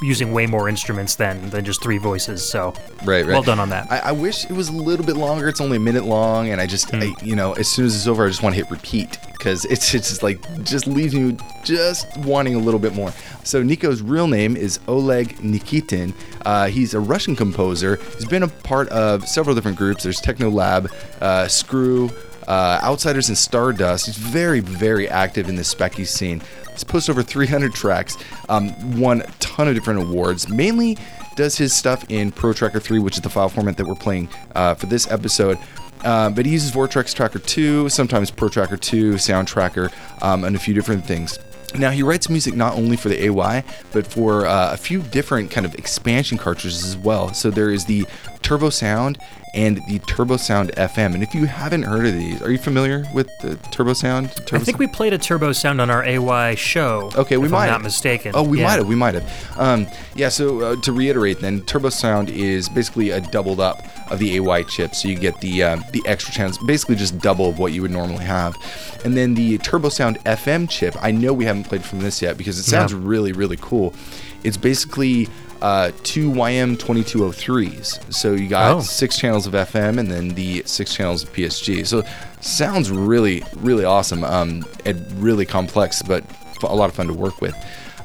using 0.00 0.32
way 0.32 0.46
more 0.46 0.68
instruments 0.68 1.16
than 1.16 1.50
than 1.50 1.64
just 1.64 1.82
three 1.82 1.98
voices 1.98 2.48
so 2.48 2.72
Right, 3.04 3.24
right. 3.24 3.26
well 3.26 3.42
done 3.42 3.58
on 3.58 3.68
that 3.70 3.90
I, 3.90 3.98
I 3.98 4.12
wish 4.12 4.44
it 4.44 4.52
was 4.52 4.68
a 4.68 4.72
little 4.72 5.04
bit 5.04 5.16
longer. 5.16 5.48
It's 5.48 5.60
only 5.60 5.78
a 5.78 5.80
minute 5.80 6.04
long, 6.04 6.50
and 6.50 6.60
I 6.60 6.66
just, 6.66 6.94
I, 6.94 7.12
you 7.20 7.34
know, 7.34 7.52
as 7.54 7.66
soon 7.66 7.86
as 7.86 7.96
it's 7.96 8.06
over, 8.06 8.24
I 8.26 8.28
just 8.28 8.44
want 8.44 8.54
to 8.54 8.62
hit 8.62 8.70
repeat 8.70 9.18
because 9.40 9.64
it's 9.64 9.94
it's 9.94 10.10
just 10.10 10.22
like 10.22 10.38
just 10.64 10.86
leaves 10.86 11.14
you 11.14 11.36
just 11.64 12.14
wanting 12.18 12.54
a 12.54 12.58
little 12.58 12.78
bit 12.78 12.94
more. 12.94 13.10
So 13.42 13.62
Nik-O's 13.62 14.02
real 14.02 14.28
name 14.28 14.54
is 14.54 14.78
Oleg 14.86 15.36
Nikitin. 15.38 16.12
Uh, 16.44 16.66
he's 16.66 16.92
a 16.92 17.00
Russian 17.00 17.34
composer. 17.34 17.96
He's 18.16 18.26
been 18.26 18.42
a 18.42 18.48
part 18.48 18.88
of 18.90 19.26
several 19.26 19.54
different 19.54 19.78
groups. 19.78 20.02
There's 20.02 20.20
Techno 20.20 20.50
Lab, 20.50 20.90
uh, 21.20 21.48
Screw. 21.48 22.10
Uh, 22.46 22.80
Outsiders 22.82 23.28
and 23.28 23.38
Stardust. 23.38 24.06
He's 24.06 24.16
very, 24.16 24.58
very 24.58 25.08
active 25.08 25.48
in 25.48 25.54
the 25.54 25.62
Speccy 25.62 26.04
scene. 26.04 26.42
He's 26.72 26.82
posted 26.82 27.12
over 27.12 27.22
300 27.22 27.72
tracks, 27.72 28.16
um, 28.48 28.98
won 28.98 29.20
a 29.20 29.30
ton 29.38 29.68
of 29.68 29.74
different 29.74 30.00
awards. 30.00 30.48
Mainly 30.48 30.98
does 31.36 31.56
his 31.56 31.72
stuff 31.72 32.04
in 32.08 32.32
Pro 32.32 32.52
Tracker 32.52 32.80
3, 32.80 32.98
which 32.98 33.14
is 33.14 33.20
the 33.20 33.30
file 33.30 33.50
format 33.50 33.76
that 33.76 33.86
we're 33.86 33.94
playing 33.94 34.28
uh, 34.56 34.74
for 34.74 34.86
this 34.86 35.08
episode. 35.12 35.58
Uh, 36.04 36.30
but 36.30 36.46
he 36.46 36.52
uses 36.52 36.70
Vortex 36.70 37.12
Tracker 37.12 37.38
2, 37.38 37.88
sometimes 37.88 38.30
Pro 38.30 38.48
Tracker 38.48 38.76
2, 38.76 39.18
Sound 39.18 39.48
Tracker, 39.48 39.90
um, 40.22 40.44
and 40.44 40.56
a 40.56 40.58
few 40.58 40.74
different 40.74 41.04
things. 41.04 41.38
Now 41.74 41.90
he 41.90 42.02
writes 42.02 42.28
music 42.28 42.54
not 42.54 42.74
only 42.74 42.96
for 42.96 43.08
the 43.08 43.26
AY, 43.26 43.62
but 43.92 44.06
for 44.06 44.46
uh, 44.46 44.72
a 44.72 44.76
few 44.76 45.02
different 45.02 45.50
kind 45.50 45.64
of 45.64 45.74
expansion 45.76 46.36
cartridges 46.36 46.84
as 46.84 46.96
well. 46.96 47.32
So 47.32 47.50
there 47.50 47.70
is 47.70 47.84
the 47.84 48.06
Turbo 48.42 48.70
Sound 48.70 49.18
and 49.54 49.78
the 49.88 49.98
Turbo 50.00 50.36
Sound 50.36 50.70
FM. 50.76 51.14
And 51.14 51.22
if 51.22 51.34
you 51.34 51.46
haven't 51.46 51.82
heard 51.82 52.06
of 52.06 52.12
these, 52.14 52.40
are 52.42 52.50
you 52.50 52.58
familiar 52.58 53.04
with 53.12 53.28
the 53.40 53.56
Turbo 53.70 53.92
Sound? 53.94 54.30
Turbo 54.46 54.56
i 54.56 54.64
think 54.64 54.78
we 54.78 54.86
played 54.86 55.12
a 55.12 55.18
turbo 55.18 55.52
sound 55.52 55.80
on 55.80 55.90
our 55.90 56.04
ay 56.04 56.54
show 56.54 57.10
Okay, 57.16 57.36
we 57.36 57.46
if 57.46 57.50
might 57.52 57.64
i'm 57.66 57.70
not 57.72 57.82
mistaken 57.82 58.32
Oh, 58.34 58.42
we 58.42 58.58
Yeah. 58.58 58.64
might 58.66 58.76
have. 58.78 58.86
We 58.88 58.94
might 58.94 59.14
have. 59.14 59.58
Um, 59.58 59.86
yeah. 60.14 60.28
So 60.28 60.60
uh, 60.60 60.76
to 60.82 60.92
reiterate, 60.92 61.40
then 61.40 61.62
Turbo 61.62 61.88
Sound 61.90 62.30
is 62.30 62.68
basically 62.68 63.10
a 63.10 63.20
doubled 63.20 63.60
up 63.60 63.82
of 64.10 64.18
the 64.18 64.36
AY 64.38 64.62
chip. 64.64 64.94
So 64.94 65.08
you 65.08 65.16
get 65.18 65.40
the 65.40 65.62
um, 65.64 65.84
the 65.92 66.02
extra 66.06 66.32
channels, 66.32 66.58
basically 66.66 66.96
just 66.96 67.18
double 67.18 67.48
of 67.48 67.58
what 67.58 67.72
you 67.72 67.82
would 67.82 67.90
normally 67.90 68.24
have. 68.24 68.56
And 69.04 69.16
then 69.16 69.34
the 69.34 69.58
Turbo 69.58 69.88
Sound 69.88 70.18
FM 70.24 70.68
chip. 70.68 70.94
I 71.00 71.10
know 71.10 71.32
we 71.32 71.44
haven't 71.44 71.64
played 71.64 71.84
from 71.84 72.00
this 72.00 72.20
yet 72.22 72.36
because 72.38 72.58
it 72.58 72.64
sounds 72.64 72.92
Yeah. 72.92 72.98
really 73.02 73.32
really 73.32 73.58
cool. 73.60 73.94
It's 74.44 74.56
basically 74.56 75.28
uh, 75.62 75.90
two 76.02 76.30
YM 76.30 76.76
2203s. 76.76 78.12
So 78.12 78.32
you 78.32 78.48
got 78.48 78.76
Oh. 78.76 78.80
six 78.80 79.18
channels 79.18 79.46
of 79.46 79.52
FM 79.54 79.98
and 79.98 80.10
then 80.10 80.28
the 80.30 80.62
six 80.66 80.94
channels 80.94 81.22
of 81.22 81.32
PSG. 81.32 81.86
So 81.86 82.02
sounds 82.40 82.90
really 82.90 83.42
really 83.56 83.84
awesome. 83.84 84.24
Um, 84.24 84.64
and 84.84 85.10
really 85.22 85.46
complex, 85.46 86.02
but 86.02 86.24
f- 86.30 86.62
a 86.64 86.74
lot 86.74 86.88
of 86.88 86.94
fun 86.94 87.06
to 87.08 87.14
work 87.14 87.40
with. 87.40 87.54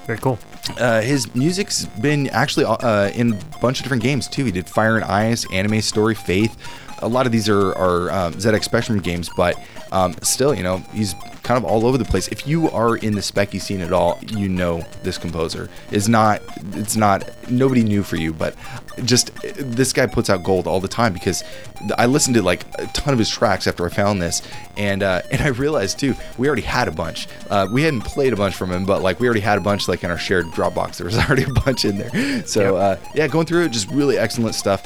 very 0.05 0.19
cool 0.19 0.37
Uh, 0.79 1.01
his 1.01 1.33
music's 1.35 1.85
been 2.01 2.27
actually 2.29 2.65
uh, 2.65 3.09
in 3.15 3.33
a 3.33 3.57
bunch 3.59 3.79
of 3.79 3.83
different 3.83 4.03
games 4.03 4.27
too. 4.27 4.45
He 4.45 4.51
did 4.51 4.67
Fire 4.67 4.95
and 4.95 5.05
Ice, 5.05 5.45
Anime 5.53 5.81
Story, 5.81 6.15
Faith. 6.15 6.55
A 6.99 7.07
lot 7.07 7.25
of 7.25 7.31
these 7.31 7.47
are, 7.49 7.73
are 7.77 8.09
um, 8.11 8.33
ZX 8.33 8.63
Spectrum 8.63 8.99
games, 8.99 9.29
but 9.37 9.55
um, 9.91 10.15
still, 10.21 10.53
you 10.53 10.63
know, 10.63 10.77
he's 10.93 11.13
kind 11.43 11.57
of 11.57 11.63
all 11.63 11.85
over 11.85 11.97
the 11.97 12.05
place. 12.05 12.27
If 12.29 12.47
you 12.47 12.69
are 12.71 12.97
in 12.97 13.13
the 13.13 13.21
Speccy 13.21 13.61
scene 13.61 13.81
at 13.81 13.93
all, 13.93 14.19
you 14.27 14.49
know 14.49 14.83
this 15.03 15.17
composer 15.17 15.69
is 15.91 16.09
not. 16.09 16.41
It's 16.73 16.95
not 16.95 17.29
nobody 17.49 17.83
new 17.83 18.01
for 18.03 18.15
you, 18.15 18.33
but 18.33 18.55
just 19.03 19.31
this 19.55 19.93
guy 19.93 20.07
puts 20.07 20.29
out 20.29 20.43
gold 20.43 20.65
all 20.67 20.79
the 20.79 20.87
time 20.87 21.13
because 21.13 21.43
I 21.97 22.07
listened 22.07 22.35
to 22.35 22.41
like 22.41 22.63
a 22.79 22.87
ton 22.87 23.13
of 23.13 23.19
his 23.19 23.29
tracks 23.29 23.67
after 23.67 23.85
I 23.85 23.89
found 23.89 24.21
this, 24.21 24.41
and 24.75 25.03
uh, 25.03 25.21
and 25.31 25.41
I 25.41 25.47
realized 25.49 25.99
too 25.99 26.15
we 26.37 26.47
already 26.47 26.63
had 26.63 26.87
a 26.87 26.91
bunch. 26.91 27.27
Uh, 27.49 27.67
we 27.71 27.83
hadn't 27.83 28.01
played 28.01 28.33
a 28.33 28.35
bunch 28.35 28.55
from 28.55 28.71
him, 28.71 28.85
but 28.85 29.01
like 29.03 29.19
we 29.19 29.27
already 29.27 29.41
had 29.41 29.57
a 29.57 29.61
bunch 29.61 29.87
like 29.87 30.03
in 30.03 30.09
our 30.09 30.17
shared 30.17 30.45
Dropbox. 30.47 30.97
There 30.97 31.05
was 31.05 31.17
already 31.19 31.43
a 31.43 31.53
bunch 31.53 31.85
in 31.85 31.97
there. 31.97 32.43
So 32.45 32.75
Yep. 32.77 32.99
uh, 33.05 33.09
yeah, 33.13 33.27
going 33.27 33.45
through 33.45 33.65
it, 33.65 33.69
just 33.71 33.89
really 33.91 34.17
excellent 34.17 34.55
stuff. 34.55 34.83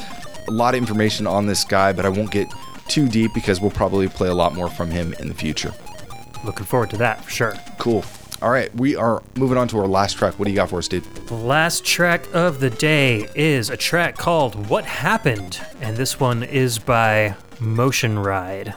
A 0.48 0.52
lot 0.52 0.74
of 0.74 0.80
information 0.80 1.26
on 1.28 1.46
this 1.46 1.64
guy, 1.64 1.94
but 1.94 2.06
I 2.06 2.10
won't 2.10 2.32
get 2.32 2.48
too 2.90 3.08
deep 3.08 3.34
because 3.34 3.62
we'll 3.62 3.72
probably 3.72 4.08
play 4.08 4.30
a 4.30 4.34
lot 4.34 4.54
more 4.54 4.70
from 4.70 4.90
him 4.90 5.14
in 5.20 5.28
the 5.28 5.34
future. 5.34 5.74
looking 6.44 6.66
forward 6.66 6.90
to 6.90 6.98
that 6.98 7.24
for 7.24 7.32
sure 7.32 7.54
Cool. 7.78 8.04
All 8.42 8.52
right, 8.52 8.74
we 8.76 8.96
are 8.96 9.22
moving 9.36 9.58
on 9.58 9.68
to 9.70 9.80
our 9.80 9.88
last 9.88 10.18
track. 10.18 10.40
What 10.40 10.46
do 10.46 10.52
you 10.52 10.56
got 10.56 10.70
for 10.70 10.78
us, 10.78 10.88
dude? 10.88 11.04
The 11.28 11.34
last 11.34 11.84
track 11.84 12.26
of 12.34 12.62
the 12.62 12.70
day 12.70 13.28
is 13.36 13.70
a 13.70 13.76
track 13.76 14.16
called 14.18 14.70
What 14.70 14.86
Happened, 14.86 15.60
and 15.82 15.98
this 15.98 16.22
one 16.22 16.44
is 16.44 16.80
by 16.80 17.36
Motion 17.60 18.18
Ride. 18.18 18.76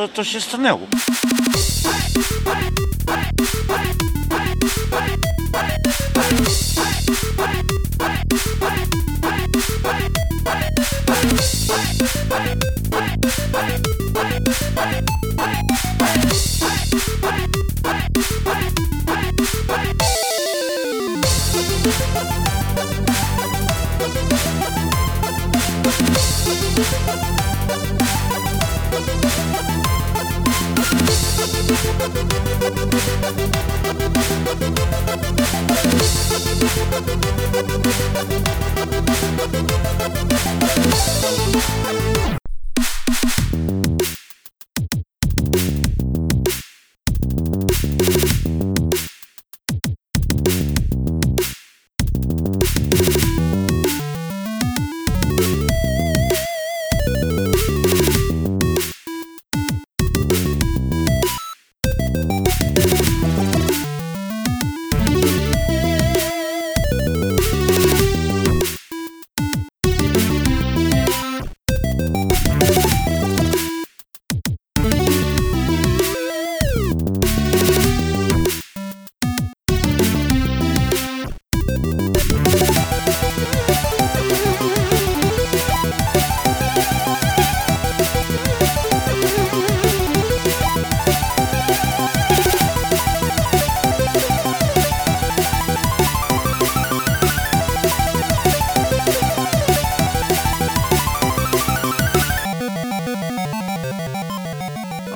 co 0.00 0.08
to 0.08 0.24
się 0.24 0.40
stanęło? 0.40 0.86
Bye. 14.74 15.29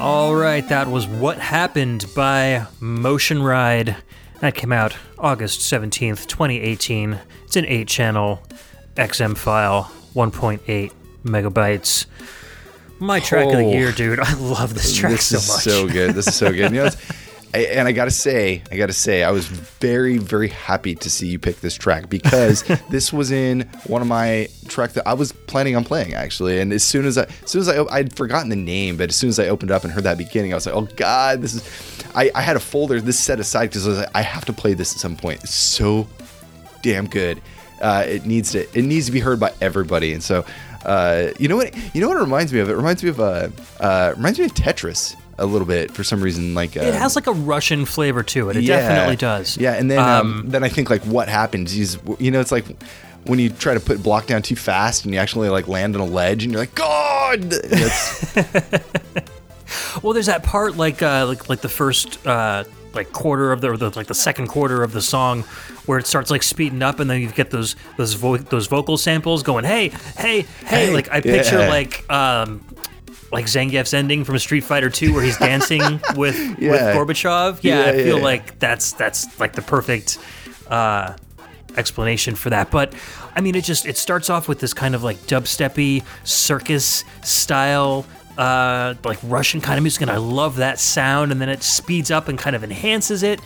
All 0.04 0.34
right, 0.34 0.68
that 0.68 0.88
was 0.88 1.06
What 1.06 1.38
Happened 1.38 2.04
by 2.14 2.66
Motion 2.78 3.42
Ride. 3.42 3.96
That 4.40 4.54
came 4.54 4.70
out 4.70 4.94
August 5.18 5.60
17th, 5.60 6.26
2018. 6.26 7.18
It's 7.46 7.56
an 7.56 7.64
8 7.64 7.88
channel 7.88 8.42
XM 8.96 9.34
file, 9.34 9.84
1.8 10.14 10.92
megabytes. 11.24 12.04
My 12.98 13.18
track 13.18 13.46
of 13.46 13.52
the 13.52 13.58
Oh. 13.64 13.72
year, 13.72 13.92
dude. 13.92 14.20
I 14.20 14.34
love 14.34 14.74
this 14.74 14.94
track 14.94 15.12
this 15.12 15.24
so 15.26 15.36
much. 15.36 15.46
This 15.46 15.48
is 15.56 15.62
so 15.64 15.88
good. 15.88 16.14
This 16.14 16.26
is 16.26 16.34
so 16.34 16.52
good. 16.52 16.72
You 16.72 16.84
know, 16.84 16.90
I, 17.54 17.58
and 17.58 17.86
I 17.86 17.92
gotta 17.92 18.10
say, 18.10 18.64
I 18.72 18.76
gotta 18.76 18.92
say, 18.92 19.22
I 19.22 19.30
was 19.30 19.46
very, 19.46 20.18
very 20.18 20.48
happy 20.48 20.96
to 20.96 21.08
see 21.08 21.28
you 21.28 21.38
pick 21.38 21.60
this 21.60 21.76
track 21.76 22.08
because 22.08 22.62
this 22.90 23.12
was 23.12 23.30
in 23.30 23.60
one 23.86 24.02
of 24.02 24.08
my 24.08 24.48
tracks 24.66 24.94
that 24.94 25.06
I 25.06 25.14
was 25.14 25.30
planning 25.30 25.76
on 25.76 25.84
playing 25.84 26.14
actually. 26.14 26.58
And 26.58 26.72
as 26.72 26.82
soon 26.82 27.06
as 27.06 27.16
I, 27.16 27.22
as 27.22 27.50
soon 27.50 27.60
as 27.60 27.68
I, 27.68 27.84
I'd 27.92 28.16
forgotten 28.16 28.48
the 28.48 28.56
name, 28.56 28.96
but 28.96 29.08
as 29.08 29.14
soon 29.14 29.28
as 29.28 29.38
I 29.38 29.46
opened 29.46 29.70
up 29.70 29.84
and 29.84 29.92
heard 29.92 30.02
that 30.02 30.18
beginning, 30.18 30.52
I 30.52 30.56
was 30.56 30.66
like, 30.66 30.74
oh 30.74 30.88
god, 30.96 31.42
this 31.42 31.54
is. 31.54 32.04
I, 32.16 32.30
I 32.34 32.42
had 32.42 32.56
a 32.56 32.60
folder 32.60 33.00
this 33.00 33.18
set 33.18 33.38
aside 33.38 33.66
because 33.66 33.86
I 33.86 33.90
was 33.90 33.98
like, 34.00 34.10
I 34.14 34.22
have 34.22 34.44
to 34.46 34.52
play 34.52 34.74
this 34.74 34.92
at 34.92 34.98
some 34.98 35.16
point. 35.16 35.42
It's 35.44 35.54
so 35.54 36.08
damn 36.82 37.06
good. 37.06 37.40
Uh, 37.80 38.04
it 38.06 38.26
needs 38.26 38.50
to 38.52 38.62
it 38.76 38.82
needs 38.82 39.06
to 39.06 39.12
be 39.12 39.20
heard 39.20 39.38
by 39.38 39.52
everybody. 39.60 40.12
And 40.12 40.22
so, 40.22 40.44
uh, 40.84 41.28
you 41.38 41.46
know 41.46 41.56
what 41.56 41.72
you 41.94 42.00
know 42.00 42.08
what 42.08 42.16
it 42.16 42.20
reminds 42.20 42.52
me 42.52 42.58
of? 42.58 42.68
It 42.68 42.74
reminds 42.74 43.04
me 43.04 43.10
of 43.10 43.20
uh, 43.20 43.48
uh, 43.78 44.14
reminds 44.16 44.40
me 44.40 44.44
of 44.44 44.54
Tetris 44.54 45.14
a 45.38 45.46
little 45.46 45.66
bit 45.66 45.90
for 45.90 46.04
some 46.04 46.20
reason. 46.20 46.54
Like 46.54 46.76
uh, 46.76 46.80
It 46.80 46.94
has 46.94 47.16
like 47.16 47.26
a 47.26 47.32
Russian 47.32 47.84
flavor 47.84 48.22
to 48.22 48.50
it. 48.50 48.56
It 48.56 48.66
definitely 48.66 49.16
does. 49.16 49.56
Yeah, 49.56 49.74
and 49.74 49.90
then 49.90 49.98
um, 49.98 50.44
then 50.46 50.64
I 50.64 50.68
think 50.68 50.90
like 50.90 51.02
what 51.02 51.28
happens 51.28 51.76
is 51.76 51.98
you 52.18 52.30
know 52.30 52.40
it's 52.40 52.52
like 52.52 52.64
when 53.26 53.38
you 53.38 53.48
try 53.48 53.74
to 53.74 53.80
put 53.80 54.02
block 54.02 54.26
down 54.26 54.42
too 54.42 54.56
fast 54.56 55.04
and 55.04 55.14
you 55.14 55.20
actually 55.20 55.48
like 55.48 55.66
land 55.66 55.96
on 55.96 56.02
a 56.02 56.06
ledge 56.06 56.44
and 56.44 56.52
you're 56.52 56.60
like 56.60 56.74
God. 56.74 57.54
Well, 60.02 60.12
there's 60.12 60.26
that 60.26 60.42
part 60.42 60.76
like 60.76 61.02
uh, 61.02 61.26
like 61.26 61.48
like 61.48 61.60
the 61.60 61.68
first 61.68 62.24
uh, 62.26 62.64
like 62.92 63.12
quarter 63.12 63.52
of 63.52 63.60
the, 63.60 63.70
or 63.70 63.76
the 63.76 63.90
like 63.90 64.06
the 64.06 64.14
second 64.14 64.48
quarter 64.48 64.82
of 64.82 64.92
the 64.92 65.02
song 65.02 65.42
where 65.86 65.98
it 65.98 66.06
starts 66.06 66.30
like 66.30 66.42
speeding 66.42 66.82
up, 66.82 67.00
and 67.00 67.08
then 67.08 67.20
you 67.20 67.30
get 67.30 67.50
those 67.50 67.76
those 67.96 68.14
vo- 68.14 68.36
those 68.36 68.66
vocal 68.66 68.96
samples 68.96 69.42
going, 69.42 69.64
hey, 69.64 69.88
hey, 70.16 70.42
hey. 70.42 70.86
Hey, 70.86 70.92
like 70.92 71.10
I 71.10 71.20
picture 71.20 71.60
yeah. 71.60 71.68
like 71.68 72.10
um 72.10 72.64
like 73.34 73.44
Zangief's 73.46 73.92
ending 73.92 74.24
from 74.24 74.38
Street 74.38 74.64
Fighter 74.64 74.88
2 74.88 75.12
where 75.12 75.22
he's 75.22 75.36
dancing 75.36 75.82
with 76.16 76.38
with 76.38 76.58
Yeah. 76.58 76.94
Gorbachev. 76.94 77.58
Yeah, 77.62 77.84
Yeah, 77.84 77.90
I 77.90 77.92
feel 78.02 78.16
yeah. 78.18 78.24
like 78.24 78.58
that's 78.58 78.92
that's 78.92 79.38
like 79.38 79.52
the 79.52 79.62
perfect 79.62 80.18
uh 80.68 81.14
explanation 81.76 82.34
for 82.36 82.50
that. 82.50 82.70
But 82.70 82.94
I 83.34 83.40
mean, 83.40 83.54
it 83.56 83.64
just 83.64 83.84
it 83.86 83.96
starts 83.98 84.30
off 84.30 84.48
with 84.48 84.60
this 84.60 84.72
kind 84.72 84.94
of 84.94 85.02
like 85.02 85.16
dubsteppy 85.26 86.04
circus 86.22 87.04
style, 87.22 88.06
uh, 88.38 88.94
like 89.04 89.18
Russian 89.24 89.60
kind 89.60 89.76
of 89.78 89.82
music, 89.82 90.02
and 90.02 90.10
I 90.10 90.16
love 90.18 90.56
that 90.56 90.78
sound. 90.78 91.32
And 91.32 91.40
then 91.40 91.48
it 91.48 91.62
speeds 91.62 92.10
up 92.10 92.28
and 92.28 92.38
kind 92.38 92.54
of 92.56 92.62
enhances 92.64 93.22
it. 93.22 93.40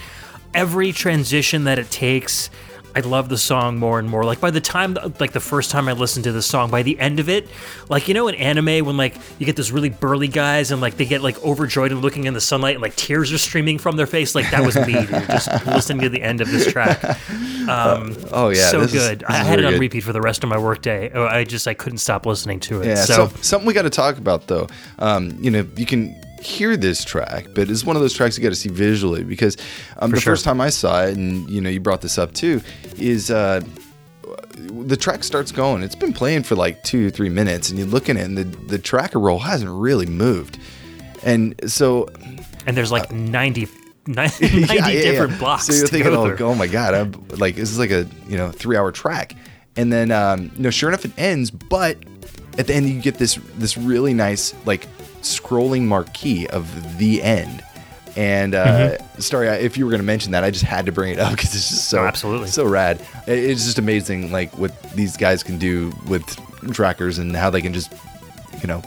Every 0.55 0.93
transition 0.93 1.65
that 1.65 1.79
it 1.79 1.91
takes. 1.91 2.51
I 2.99 3.01
love 3.01 3.29
the 3.29 3.39
song 3.39 3.79
more 3.79 4.01
and 4.01 4.11
more. 4.11 4.25
Like 4.25 4.41
by 4.41 4.51
the 4.51 4.61
time, 4.61 4.97
like 5.21 5.31
the 5.31 5.39
first 5.39 5.71
time 5.71 5.89
I 5.89 5.93
listened 5.93 6.25
to 6.25 6.33
the 6.33 6.43
song, 6.43 6.69
by 6.69 6.83
the 6.83 6.99
end 6.99 7.21
of 7.21 7.29
it, 7.29 7.47
like 7.89 8.09
you 8.09 8.15
know 8.15 8.27
in 8.27 8.35
anime 8.35 8.85
when 8.85 8.97
like 8.97 9.15
you 9.39 9.47
get 9.47 9.55
those 9.55 9.71
really 9.71 9.89
burly 9.89 10.27
guys 10.27 10.73
and 10.73 10.81
like 10.81 10.97
they 10.97 11.05
get 11.05 11.23
like 11.23 11.41
overjoyed 11.45 11.93
and 11.93 12.03
looking 12.03 12.25
in 12.25 12.35
the 12.35 12.41
sunlight 12.41 12.75
and 12.75 12.83
like 12.83 12.97
tears 12.97 13.33
are 13.33 13.39
streaming 13.39 13.79
from 13.79 13.95
their 13.97 14.07
face. 14.09 14.35
Like 14.35 14.51
that 14.51 14.65
was 14.67 14.75
me, 14.75 14.95
dude, 14.95 15.09
just 15.29 15.49
listening 15.67 16.01
to 16.03 16.09
the 16.09 16.21
end 16.23 16.41
of 16.41 16.51
this 16.51 16.71
track. 16.73 16.99
Um, 17.69 18.17
oh 18.33 18.49
yeah, 18.49 18.71
so 18.71 18.81
this 18.81 18.95
is- 18.95 19.07
good. 19.07 19.19
this 19.21 19.29
I 19.29 19.45
had 19.45 19.59
it 19.59 19.67
on 19.67 19.73
good. 19.73 19.81
repeat 19.81 20.01
for 20.01 20.15
the 20.15 20.23
rest 20.23 20.43
of 20.43 20.49
my 20.49 20.57
workday. 20.57 21.11
Oh, 21.13 21.27
I 21.27 21.45
just 21.45 21.69
I 21.69 21.75
couldn't 21.75 21.99
stop 21.99 22.25
listening 22.25 22.61
to 22.61 22.81
it. 22.81 22.87
Yeah, 22.87 22.95
so, 22.95 23.29
so, 23.29 23.37
something 23.43 23.67
we 23.67 23.75
got 23.75 23.83
to 23.83 23.91
talk 23.91 24.17
about 24.17 24.47
though. 24.47 24.69
Um, 24.99 25.37
you 25.39 25.51
know, 25.51 25.69
you 25.77 25.85
can 25.85 26.19
hear 26.41 26.77
this 26.77 27.05
track, 27.05 27.47
but 27.55 27.71
it's 27.71 27.85
one 27.85 27.97
of 27.97 28.03
those 28.03 28.15
tracks 28.15 28.37
you 28.37 28.43
got 28.43 28.51
to 28.51 28.57
see 28.57 28.69
visually 28.69 29.25
because 29.25 29.57
um, 29.99 30.11
the 30.11 30.21
sure. 30.21 30.33
first 30.33 30.45
time 30.45 30.61
I 30.61 30.71
saw 30.71 31.05
it, 31.05 31.17
and 31.17 31.49
you 31.49 31.61
know, 31.61 31.71
you 31.71 31.81
brought 31.81 32.01
this 32.01 32.19
up 32.19 32.33
too, 32.35 32.61
is 32.97 33.31
uh, 33.31 33.61
the 34.57 34.97
track 34.97 35.25
starts 35.25 35.53
going. 35.53 35.83
It's 35.83 35.95
been 35.95 36.13
playing 36.13 36.43
for 36.43 36.55
like 36.55 36.83
two, 36.85 37.11
three 37.11 37.29
minutes, 37.29 37.71
and 37.71 37.79
you 37.79 37.87
look 37.87 38.09
at 38.09 38.17
it, 38.17 38.23
and 38.23 38.37
the 38.37 38.45
the 38.45 38.79
tracker 38.79 39.19
roll 39.19 39.39
hasn't 39.39 39.71
really 39.71 40.07
moved, 40.07 40.59
and 41.23 41.55
so 41.67 42.09
and 42.67 42.77
there's 42.77 42.93
like 42.93 43.11
90, 43.11 43.69
90 44.07 44.49
different 44.49 45.39
blocks. 45.39 45.67
So 45.67 45.73
you're 45.73 45.87
to 45.87 45.93
thinking, 45.93 46.13
go 46.13 46.47
oh, 46.47 46.51
oh 46.51 46.55
my 46.55 46.67
god, 46.67 46.95
I'm 46.95 47.29
like 47.39 47.57
this 47.57 47.71
is 47.71 47.79
like 47.79 47.91
a 47.91 48.07
you 48.29 48.37
know 48.37 48.51
three 48.51 48.77
hour 48.77 48.93
track, 48.93 49.35
and 49.77 49.93
then 49.93 50.11
um, 50.11 50.51
you 50.57 50.63
know 50.63 50.71
sure 50.71 50.89
enough 50.89 51.05
it 51.05 51.13
ends, 51.17 51.51
but 51.51 51.97
at 52.59 52.67
the 52.67 52.75
end 52.75 52.89
you 52.89 53.01
get 53.01 53.15
this 53.15 53.37
this 53.57 53.77
really 53.77 54.13
nice 54.13 54.55
like 54.67 54.87
scrolling 55.23 55.83
marquee 55.83 56.47
of 56.49 56.99
the 56.99 57.23
end. 57.23 57.63
And 58.17 58.55
uh, 58.55 58.67
Mm-hmm. 58.99 59.21
sorry, 59.21 59.49
if 59.49 59.77
you 59.77 59.85
were 59.85 59.91
going 59.91 60.01
to 60.01 60.07
mention 60.07 60.33
that, 60.33 60.43
I 60.45 60.51
just 60.51 60.65
had 60.65 60.87
to 60.87 60.93
bring 60.93 61.13
it 61.13 61.19
up 61.21 61.31
because 61.37 61.55
it's 61.55 61.69
just 61.69 61.89
so 61.89 62.01
Oh, 62.03 62.07
absolutely. 62.07 62.49
so 62.49 62.65
rad. 62.65 63.01
It's 63.27 63.65
just 63.65 63.79
amazing, 63.79 64.33
like 64.33 64.57
what 64.59 64.81
these 64.95 65.17
guys 65.17 65.43
can 65.43 65.59
do 65.59 65.93
with 66.09 66.25
trackers 66.73 67.19
and 67.19 67.37
how 67.37 67.51
they 67.51 67.63
can 67.63 67.73
just 67.73 67.93
you 68.61 68.67
know, 68.67 68.83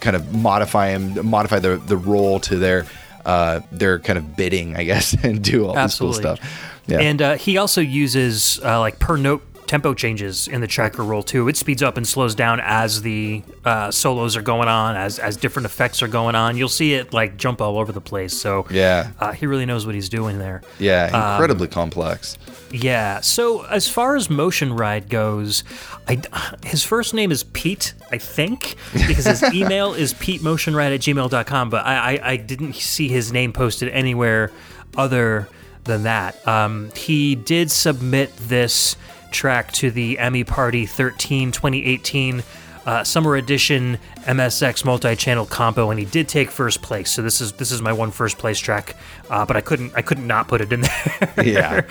kind 0.00 0.14
of 0.14 0.34
modify 0.34 0.92
them, 0.96 1.26
modify 1.26 1.58
the 1.58 1.76
the 1.78 1.96
roll 1.96 2.38
to 2.40 2.56
their 2.56 2.84
uh, 3.24 3.60
their 3.72 3.98
kind 3.98 4.18
of 4.18 4.36
bidding, 4.36 4.76
I 4.76 4.84
guess, 4.84 5.14
and 5.24 5.42
do 5.42 5.66
all 5.66 5.76
Absolutely. 5.78 6.18
this 6.18 6.26
cool 6.26 6.36
stuff. 6.36 6.72
Yeah. 6.86 7.00
And 7.00 7.22
uh, 7.22 7.36
he 7.36 7.56
also 7.56 7.80
uses 7.80 8.60
uh, 8.62 8.78
like 8.78 8.98
per 8.98 9.16
note 9.16 9.42
tempo 9.66 9.94
changes 9.94 10.48
in 10.48 10.60
the 10.60 10.66
tracker 10.66 11.02
roll 11.04 11.22
too. 11.22 11.48
It 11.48 11.56
speeds 11.56 11.82
up 11.82 11.96
and 11.96 12.06
slows 12.06 12.34
down 12.34 12.60
as 12.62 13.02
the 13.02 13.42
uh, 13.64 13.90
solos 13.90 14.36
are 14.36 14.42
going 14.42 14.68
on, 14.68 14.96
as 14.96 15.18
as 15.18 15.36
different 15.36 15.66
effects 15.66 16.02
are 16.02 16.08
going 16.08 16.34
on. 16.34 16.56
You'll 16.56 16.68
see 16.68 16.94
it 16.94 17.12
like 17.12 17.36
jump 17.36 17.60
all 17.60 17.78
over 17.78 17.92
the 17.92 18.00
place. 18.00 18.36
So 18.38 18.66
Yeah. 18.70 19.10
uh, 19.20 19.32
he 19.32 19.46
really 19.46 19.66
knows 19.66 19.86
what 19.86 19.94
he's 19.94 20.08
doing 20.08 20.38
there. 20.38 20.62
yeah, 20.78 21.06
um, 21.12 21.32
incredibly 21.34 21.68
complex. 21.68 22.38
Yeah. 22.70 23.20
So 23.20 23.64
as 23.66 23.88
far 23.88 24.16
as 24.16 24.28
Motion 24.28 24.74
Ride 24.74 25.08
goes, 25.08 25.64
I, 26.08 26.20
his 26.64 26.82
first 26.84 27.14
name 27.14 27.30
is 27.30 27.44
Pete, 27.44 27.94
I 28.10 28.18
think, 28.18 28.74
because 28.92 29.24
his 29.26 29.42
email 29.54 29.94
is 29.94 30.14
petemotionride 30.14 30.94
at 30.94 31.00
gmail.com, 31.00 31.70
but 31.70 31.84
I, 31.86 32.14
I, 32.16 32.30
I 32.32 32.36
didn't 32.36 32.74
see 32.74 33.08
his 33.08 33.32
name 33.32 33.52
posted 33.52 33.88
anywhere 33.90 34.50
other 34.96 35.48
than 35.84 36.02
that. 36.02 36.46
Um, 36.48 36.90
he 36.96 37.34
did 37.36 37.70
submit 37.70 38.36
this 38.36 38.96
track 39.30 39.72
to 39.72 39.90
the 39.90 40.18
Emmy 40.18 40.44
Party 40.44 40.86
13 40.86 41.52
2018 41.52 42.42
uh, 42.86 43.04
Summer 43.04 43.36
Edition 43.36 43.98
MSX 44.26 44.84
multi-channel 44.84 45.46
combo, 45.46 45.90
and 45.90 45.98
he 45.98 46.04
did 46.04 46.28
take 46.28 46.50
first 46.50 46.82
place. 46.82 47.10
So 47.10 47.22
this 47.22 47.40
is 47.40 47.52
this 47.52 47.70
is 47.70 47.80
my 47.80 47.92
one 47.92 48.10
first 48.10 48.38
place 48.38 48.58
track, 48.58 48.96
uh, 49.30 49.46
but 49.46 49.56
I 49.56 49.60
couldn't 49.60 49.92
I 49.94 50.02
couldn't 50.02 50.26
not 50.26 50.48
put 50.48 50.60
it 50.60 50.72
in 50.72 50.80
there. 51.36 51.44
Yeah. 51.44 51.82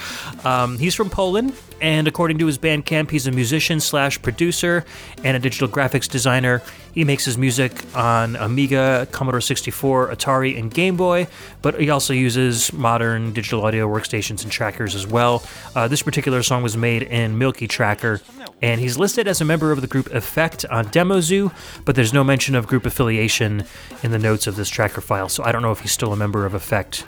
Um, 0.44 0.78
he's 0.78 0.96
from 0.96 1.10
Poland, 1.10 1.54
and 1.82 2.08
according 2.08 2.38
to 2.40 2.46
his 2.46 2.58
Bandcamp, 2.58 3.10
he's 3.10 3.28
a 3.28 3.32
musician 3.32 3.80
slash 3.80 4.22
producer 4.22 4.86
and 5.24 5.38
a 5.38 5.40
digital 5.40 5.68
graphics 5.68 6.10
designer. 6.10 6.62
He 6.94 7.04
makes 7.04 7.26
his 7.26 7.38
music 7.38 7.74
on 7.94 8.38
Amiga, 8.38 9.06
Commodore 9.12 9.42
64, 9.42 10.16
Atari, 10.16 10.58
and 10.58 10.74
Game 10.74 10.96
Boy, 10.96 11.28
but 11.62 11.78
he 11.80 11.90
also 11.90 12.14
uses 12.14 12.72
modern 12.72 13.34
digital 13.34 13.66
audio 13.66 13.88
workstations 13.88 14.44
and 14.44 14.52
trackers 14.52 14.96
as 14.96 15.06
well. 15.06 15.44
Uh, 15.76 15.90
this 15.90 16.02
particular 16.02 16.42
song 16.42 16.64
was 16.64 16.78
made 16.78 17.04
in 17.04 17.38
MilkyTracker, 17.38 18.22
and 18.62 18.80
he's 18.80 18.98
listed 18.98 19.28
as 19.28 19.42
a 19.42 19.46
member 19.46 19.74
of 19.74 19.82
the 19.82 19.88
group 19.88 20.10
Effect 20.14 20.64
on 20.72 20.86
DemoZoo, 20.86 21.54
but 21.84 21.96
there's 21.96 22.14
no 22.14 22.24
mention 22.26 22.56
of 22.56 22.68
group 22.68 22.86
affiliation 22.86 23.64
in 24.04 24.12
the 24.12 24.20
notes 24.20 24.48
of 24.48 24.56
this 24.56 24.70
tracker 24.70 25.02
file, 25.02 25.30
so 25.30 25.44
I 25.44 25.52
don't 25.52 25.62
know 25.62 25.72
if 25.72 25.80
he's 25.80 25.92
still 25.92 26.12
a 26.12 26.18
member 26.18 26.46
of 26.46 26.54
Effect 26.54 27.06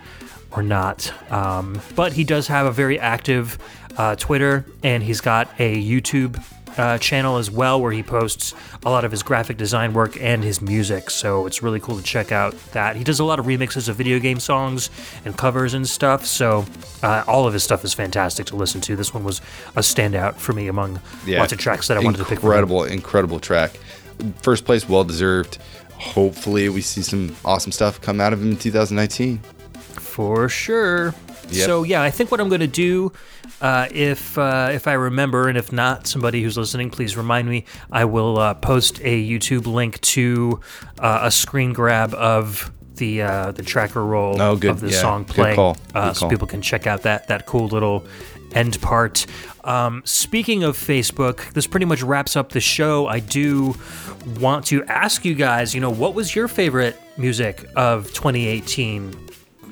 or 0.51 0.63
not. 0.63 1.11
Um, 1.31 1.81
but 1.95 2.13
he 2.13 2.23
does 2.23 2.47
have 2.47 2.65
a 2.65 2.71
very 2.71 2.99
active 2.99 3.57
uh, 3.97 4.15
Twitter, 4.15 4.65
and 4.83 5.03
he's 5.03 5.19
got 5.21 5.49
a 5.59 5.83
YouTube 5.83 6.41
uh, 6.77 6.95
channel 6.99 7.37
as 7.37 7.49
well 7.49 7.81
where 7.81 7.91
he 7.91 8.03
posts 8.03 8.53
a 8.85 8.89
lot 8.91 9.03
of 9.03 9.09
his 9.09 9.23
graphic 9.23 9.57
design 9.57 9.93
work 9.93 10.15
and 10.21 10.43
his 10.43 10.61
music. 10.61 11.09
So 11.09 11.47
it's 11.47 11.63
really 11.63 11.79
cool 11.79 11.97
to 11.97 12.03
check 12.03 12.31
out 12.31 12.53
that. 12.73 12.95
He 12.95 13.03
does 13.03 13.19
a 13.19 13.23
lot 13.23 13.39
of 13.39 13.47
remixes 13.47 13.89
of 13.89 13.95
video 13.95 14.19
game 14.19 14.39
songs 14.39 14.91
and 15.25 15.35
covers 15.35 15.73
and 15.73 15.87
stuff. 15.87 16.27
So 16.27 16.65
uh, 17.01 17.23
all 17.27 17.47
of 17.47 17.53
his 17.53 17.63
stuff 17.63 17.83
is 17.83 17.95
fantastic 17.95 18.45
to 18.47 18.55
listen 18.55 18.79
to. 18.81 18.95
This 18.95 19.11
one 19.11 19.23
was 19.23 19.39
a 19.75 19.79
standout 19.79 20.35
for 20.35 20.53
me 20.53 20.67
among 20.67 20.99
Yeah. 21.25 21.39
lots 21.39 21.51
of 21.51 21.57
tracks 21.57 21.87
that 21.87 21.97
I 21.97 22.01
wanted 22.01 22.19
to 22.19 22.25
pick. 22.25 22.33
Incredible, 22.43 22.83
incredible 22.83 23.39
track. 23.39 23.71
First 24.41 24.65
place, 24.65 24.87
well 24.89 25.03
deserved. 25.03 25.57
Hopefully, 25.93 26.69
we 26.69 26.81
see 26.81 27.01
some 27.01 27.35
awesome 27.45 27.71
stuff 27.71 27.99
come 28.01 28.21
out 28.21 28.33
of 28.33 28.41
him 28.41 28.51
in 28.51 28.57
2019. 28.57 29.39
For 29.99 30.47
sure. 30.49 31.13
Yep. 31.49 31.65
So 31.65 31.83
yeah, 31.83 32.01
I 32.01 32.11
think 32.11 32.29
what 32.29 32.39
I'm 32.41 32.49
going 32.49 32.61
to 32.61 32.67
do, 32.67 33.11
uh, 33.61 33.87
if 33.91 34.37
uh, 34.37 34.69
if 34.73 34.85
I 34.87 34.93
remember, 34.93 35.47
and 35.47 35.57
if 35.57 35.71
not, 35.71 36.05
somebody 36.05 36.43
who's 36.43 36.57
listening, 36.57 36.89
please 36.89 37.15
remind 37.15 37.47
me. 37.49 37.63
I 37.91 38.05
will 38.05 38.37
uh, 38.37 38.53
post 38.55 38.99
a 39.01 39.23
YouTube 39.27 39.65
link 39.65 39.99
to 40.01 40.59
uh, 40.99 41.19
a 41.23 41.31
screen 41.31 41.71
grab 41.73 42.13
of 42.13 42.69
the 42.95 43.21
uh, 43.21 43.51
the 43.53 43.63
tracker 43.63 44.03
roll 44.03 44.41
Oh, 44.41 44.53
of 44.53 44.79
the 44.81 44.89
Yeah. 44.89 44.99
song 45.01 45.23
playing, 45.23 45.55
call. 45.55 45.77
Uh, 45.95 46.11
so 46.13 46.27
people 46.29 46.47
can 46.47 46.61
check 46.61 46.85
out 46.85 47.03
that 47.03 47.27
that 47.29 47.45
cool 47.45 47.67
little 47.67 48.05
end 48.53 48.81
part. 48.81 49.25
Um, 49.63 50.01
speaking 50.05 50.63
of 50.63 50.77
Facebook, 50.77 51.51
this 51.53 51.67
pretty 51.67 51.85
much 51.85 52.01
wraps 52.01 52.35
up 52.35 52.51
the 52.51 52.61
show. 52.61 53.07
I 53.07 53.19
do 53.19 53.75
want 54.39 54.65
to 54.67 54.83
ask 54.85 55.25
you 55.25 55.35
guys, 55.35 55.75
you 55.75 55.81
know, 55.81 55.89
what 55.89 56.13
was 56.13 56.35
your 56.35 56.47
favorite 56.47 56.95
music 57.17 57.65
of 57.75 58.07
2018? 58.13 59.27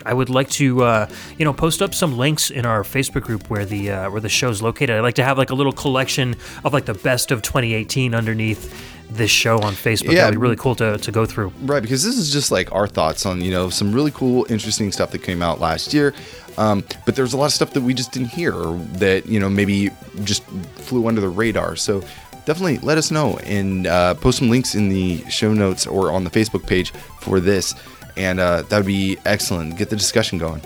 I 0.06 0.14
would 0.14 0.30
like 0.30 0.50
to, 0.52 0.84
uh, 0.84 1.10
you 1.38 1.46
know, 1.46 1.54
post 1.54 1.82
up 1.82 1.94
some 1.94 2.18
links 2.18 2.52
in 2.52 2.66
our 2.66 2.84
Facebook 2.84 3.24
group 3.24 3.50
where 3.50 3.66
the 3.66 3.90
uh, 3.90 4.12
where 4.12 4.22
the 4.22 4.30
show's 4.30 4.62
located. 4.62 4.92
I'd 4.92 5.02
like 5.02 5.16
to 5.16 5.24
have 5.24 5.38
like 5.38 5.50
a 5.50 5.56
little 5.56 5.72
collection 5.72 6.36
of 6.64 6.74
like 6.74 6.86
the 6.86 6.94
best 6.94 7.32
of 7.32 7.42
2018 7.42 8.14
underneath 8.14 8.95
this 9.18 9.32
show 9.32 9.60
on 9.60 9.74
Facebook. 9.74 10.12
Yeah. 10.12 10.24
That'd 10.24 10.36
be 10.36 10.42
really 10.42 10.56
cool 10.56 10.76
to, 10.76 10.98
to 10.98 11.12
go 11.12 11.26
through. 11.26 11.52
Right, 11.62 11.82
because 11.82 12.04
this 12.04 12.18
is 12.18 12.32
just 12.32 12.52
like 12.52 12.72
our 12.72 12.88
thoughts 12.88 13.26
on 13.26 13.42
you 13.42 13.52
know 13.52 13.70
some 13.70 13.92
really 13.92 14.12
cool, 14.12 14.46
interesting 14.50 14.92
stuff 14.92 15.12
that 15.12 15.20
came 15.24 15.42
out 15.42 15.60
last 15.60 15.94
year. 15.94 16.14
Um, 16.58 16.84
but 17.06 17.16
there's 17.16 17.34
a 17.34 17.38
lot 17.38 17.48
of 17.48 17.52
stuff 17.52 17.74
that 17.74 17.82
we 17.82 17.94
just 17.94 18.12
didn't 18.12 18.30
hear, 18.30 18.54
or 18.54 18.78
that 18.98 19.26
you 19.26 19.40
know 19.40 19.50
maybe 19.50 19.90
just 20.24 20.44
flew 20.76 21.08
under 21.08 21.22
the 21.22 21.30
radar. 21.30 21.76
So 21.76 22.02
definitely 22.46 22.78
let 22.80 22.98
us 22.98 23.12
know 23.12 23.38
and 23.40 23.88
uh, 23.88 24.14
post 24.16 24.40
some 24.40 24.50
links 24.50 24.76
in 24.76 24.90
the 24.90 25.24
show 25.30 25.54
notes 25.54 25.88
or 25.88 26.12
on 26.12 26.24
the 26.24 26.30
Facebook 26.30 26.68
page 26.68 26.92
for 27.20 27.40
this, 27.40 27.74
and 28.16 28.40
uh, 28.40 28.62
that 28.64 28.78
would 28.78 28.86
be 28.86 29.18
excellent. 29.26 29.78
Get 29.78 29.90
the 29.90 29.96
discussion 29.96 30.38
going. 30.38 30.62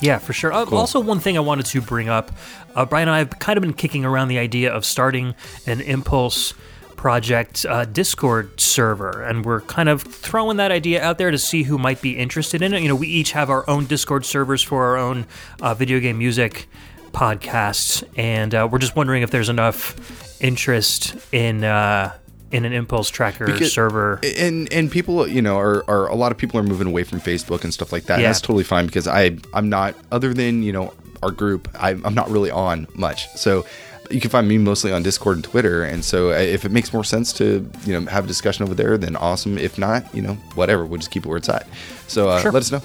Yeah, 0.00 0.18
for 0.18 0.32
sure. 0.32 0.52
Uh, 0.52 0.64
Also, 0.64 0.98
one 0.98 1.20
thing 1.20 1.36
I 1.36 1.40
wanted 1.40 1.66
to 1.66 1.80
bring 1.80 2.08
up 2.08 2.32
uh, 2.74 2.84
Brian 2.84 3.08
and 3.08 3.14
I 3.14 3.18
have 3.18 3.38
kind 3.38 3.56
of 3.56 3.62
been 3.62 3.74
kicking 3.74 4.04
around 4.04 4.28
the 4.28 4.38
idea 4.38 4.72
of 4.72 4.84
starting 4.84 5.34
an 5.66 5.80
Impulse 5.80 6.54
Project 6.96 7.66
uh, 7.68 7.84
Discord 7.84 8.60
server, 8.60 9.22
and 9.22 9.44
we're 9.44 9.60
kind 9.62 9.88
of 9.88 10.02
throwing 10.02 10.56
that 10.58 10.70
idea 10.70 11.02
out 11.02 11.18
there 11.18 11.30
to 11.30 11.38
see 11.38 11.64
who 11.64 11.78
might 11.78 12.00
be 12.00 12.16
interested 12.18 12.62
in 12.62 12.74
it. 12.74 12.82
You 12.82 12.88
know, 12.88 12.94
we 12.94 13.08
each 13.08 13.32
have 13.32 13.50
our 13.50 13.68
own 13.68 13.86
Discord 13.86 14.24
servers 14.24 14.62
for 14.62 14.84
our 14.84 14.96
own 14.96 15.26
uh, 15.60 15.74
video 15.74 15.98
game 16.00 16.18
music 16.18 16.68
podcasts, 17.12 18.02
and 18.16 18.54
uh, 18.54 18.68
we're 18.70 18.78
just 18.78 18.96
wondering 18.96 19.22
if 19.22 19.30
there's 19.30 19.48
enough 19.48 20.40
interest 20.42 21.16
in. 21.32 21.64
Uh, 21.64 22.12
in 22.50 22.66
an 22.66 22.74
impulse 22.74 23.08
tracker 23.08 23.46
Because- 23.46 23.72
server, 23.72 24.20
and 24.36 24.70
and 24.70 24.90
people 24.90 25.26
you 25.26 25.40
know 25.40 25.56
are, 25.58 25.88
are 25.88 26.06
a 26.08 26.14
lot 26.14 26.32
of 26.32 26.36
people 26.36 26.60
are 26.60 26.62
moving 26.62 26.86
away 26.86 27.02
from 27.02 27.18
facebook 27.18 27.64
and 27.64 27.72
stuff 27.72 27.92
like 27.92 28.02
that 28.04 28.20
Yeah. 28.20 28.26
that's 28.26 28.42
totally 28.42 28.62
fine 28.62 28.84
because 28.84 29.08
i 29.08 29.38
i'm 29.54 29.70
not 29.70 29.94
other 30.10 30.34
than 30.34 30.62
you 30.62 30.70
know 30.70 30.92
our 31.22 31.30
group 31.30 31.66
I, 31.74 31.92
i'm 31.92 32.14
not 32.14 32.28
really 32.28 32.50
on 32.50 32.88
much 32.94 33.26
so 33.36 33.64
you 34.12 34.20
can 34.20 34.30
find 34.30 34.46
me 34.46 34.58
mostly 34.58 34.92
on 34.92 35.02
discord 35.02 35.36
and 35.36 35.44
twitter 35.44 35.82
and 35.84 36.04
so 36.04 36.30
uh, 36.30 36.34
if 36.34 36.64
it 36.64 36.70
makes 36.70 36.92
more 36.92 37.04
sense 37.04 37.32
to 37.32 37.68
you 37.84 37.98
know 37.98 38.10
have 38.10 38.24
a 38.24 38.26
discussion 38.28 38.62
over 38.64 38.74
there 38.74 38.96
then 38.98 39.16
awesome 39.16 39.56
if 39.58 39.78
not 39.78 40.04
you 40.14 40.20
know 40.22 40.34
whatever 40.54 40.84
we'll 40.84 40.98
just 40.98 41.10
keep 41.10 41.24
it 41.24 41.28
where 41.28 41.38
it's 41.38 41.48
at 41.48 41.66
so 42.08 42.28
uh, 42.28 42.40
Sure. 42.40 42.52
let 42.52 42.60
us 42.62 42.70
know 42.72 42.82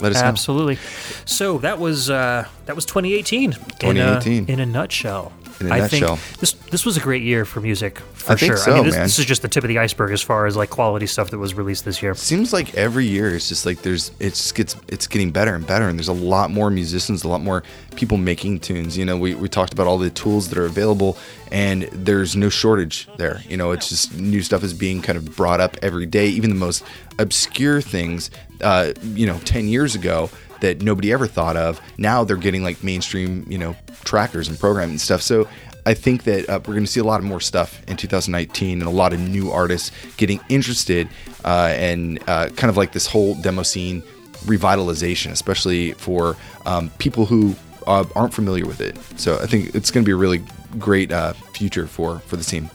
let 0.00 0.12
us 0.12 0.22
know 0.22 0.28
Absolutely. 0.28 0.78
So 1.26 1.58
that 1.58 1.78
was 1.78 2.08
uh, 2.08 2.46
that 2.64 2.74
was 2.74 2.86
2018. 2.86 3.52
2018. 3.52 4.32
In 4.32 4.48
a, 4.48 4.52
in 4.54 4.60
a 4.60 4.64
nutshell. 4.64 5.30
In 5.60 5.70
a 5.70 5.74
I 5.74 5.78
nutshell. 5.80 6.16
think 6.16 6.38
this 6.40 6.52
this 6.70 6.86
was 6.86 6.96
a 6.96 7.00
great 7.00 7.22
year 7.22 7.44
for 7.44 7.60
music 7.60 7.98
for 7.98 8.32
I 8.32 8.36
think 8.36 8.52
sure. 8.52 8.56
so, 8.56 8.72
I 8.72 8.74
mean, 8.76 8.84
this, 8.86 8.96
this 8.96 9.18
is 9.18 9.24
just 9.26 9.42
the 9.42 9.48
tip 9.48 9.62
of 9.64 9.68
the 9.68 9.78
iceberg 9.78 10.12
as 10.12 10.22
far 10.22 10.46
as 10.46 10.56
like 10.56 10.70
quality 10.70 11.06
stuff 11.06 11.30
that 11.30 11.38
was 11.38 11.54
released 11.54 11.84
this 11.84 12.02
year. 12.02 12.14
seems 12.14 12.52
like 12.52 12.74
every 12.74 13.06
year 13.06 13.34
it's 13.34 13.48
just 13.48 13.66
like 13.66 13.82
there's 13.82 14.10
it 14.20 14.30
just 14.30 14.54
gets 14.54 14.76
it's 14.88 15.06
getting 15.06 15.30
better 15.30 15.54
and 15.54 15.66
better 15.66 15.88
and 15.88 15.98
there's 15.98 16.08
a 16.08 16.12
lot 16.12 16.50
more 16.50 16.70
musicians 16.70 17.24
a 17.24 17.28
lot 17.28 17.42
more 17.42 17.62
people 17.96 18.16
making 18.16 18.60
tunes 18.60 18.96
you 18.96 19.04
know 19.04 19.16
we, 19.18 19.34
we 19.34 19.48
talked 19.48 19.72
about 19.72 19.86
all 19.86 19.98
the 19.98 20.10
tools 20.10 20.48
that 20.48 20.56
are 20.58 20.64
available 20.66 21.16
and 21.52 21.82
there's 21.92 22.36
no 22.36 22.48
shortage 22.48 23.08
there 23.16 23.40
you 23.48 23.56
know 23.56 23.72
it's 23.72 23.88
just 23.88 24.14
new 24.14 24.40
stuff 24.42 24.62
is 24.62 24.72
being 24.72 25.02
kind 25.02 25.18
of 25.18 25.36
brought 25.36 25.60
up 25.60 25.76
every 25.82 26.06
day 26.06 26.28
even 26.28 26.48
the 26.50 26.56
most 26.56 26.82
obscure 27.18 27.80
things 27.82 28.30
uh, 28.62 28.92
you 29.02 29.26
know 29.26 29.38
10 29.40 29.68
years 29.68 29.94
ago 29.94 30.30
that 30.60 30.82
nobody 30.82 31.12
ever 31.12 31.26
thought 31.26 31.56
of 31.56 31.80
now 31.98 32.24
they're 32.24 32.36
getting 32.36 32.62
like 32.62 32.82
mainstream 32.82 33.44
you 33.48 33.58
know 33.58 33.74
trackers 34.04 34.48
and 34.48 34.58
programming 34.58 34.92
and 34.92 35.00
stuff 35.00 35.22
so 35.22 35.48
I 35.86 35.94
think 35.94 36.24
that 36.24 36.48
uh, 36.48 36.60
we're 36.60 36.74
going 36.74 36.84
to 36.84 36.90
see 36.90 37.00
a 37.00 37.04
lot 37.04 37.20
of 37.20 37.26
more 37.26 37.40
stuff 37.40 37.82
in 37.88 37.96
2019 37.96 38.80
and 38.80 38.86
a 38.86 38.92
lot 38.92 39.12
of 39.12 39.20
new 39.20 39.50
artists 39.50 39.90
getting 40.16 40.40
interested 40.48 41.08
uh, 41.44 41.72
and 41.74 42.22
uh, 42.28 42.50
kind 42.50 42.70
of 42.70 42.76
like 42.76 42.92
this 42.92 43.06
whole 43.06 43.34
demo 43.36 43.62
scene 43.62 44.02
revitalization, 44.44 45.30
especially 45.30 45.92
for 45.92 46.36
um, 46.66 46.90
people 46.98 47.26
who 47.26 47.54
uh, 47.86 48.04
aren't 48.14 48.34
familiar 48.34 48.66
with 48.66 48.80
it. 48.80 48.96
So 49.18 49.38
I 49.38 49.46
think 49.46 49.74
it's 49.74 49.90
going 49.90 50.04
to 50.04 50.06
be 50.06 50.12
a 50.12 50.16
really 50.16 50.42
great 50.78 51.12
uh, 51.12 51.32
future 51.32 51.86
for 51.86 52.20
for 52.20 52.36
the 52.36 52.44
scene. 52.44 52.70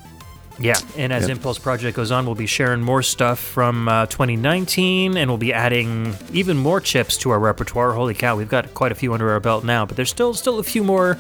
Yeah, 0.57 0.75
and 0.97 1.11
as 1.11 1.23
Yep. 1.23 1.37
Impulse 1.37 1.59
Project 1.59 1.97
goes 1.97 2.11
on, 2.11 2.25
we'll 2.25 2.35
be 2.35 2.45
sharing 2.45 2.81
more 2.81 3.01
stuff 3.03 3.39
from 3.39 3.89
uh, 3.89 4.05
2019, 4.05 5.17
and 5.17 5.29
we'll 5.29 5.37
be 5.37 5.51
adding 5.51 6.15
even 6.31 6.55
more 6.57 6.79
chips 6.79 7.17
to 7.17 7.29
our 7.31 7.39
repertoire. 7.39 7.91
Holy 7.91 8.13
cow, 8.13 8.37
we've 8.37 8.47
got 8.49 8.73
quite 8.73 8.91
a 8.91 8.95
few 8.95 9.13
under 9.13 9.29
our 9.31 9.39
belt 9.41 9.65
now, 9.65 9.85
but 9.85 9.97
there's 9.97 10.09
still 10.09 10.33
still 10.33 10.57
a 10.59 10.63
few 10.63 10.83
more 10.83 11.17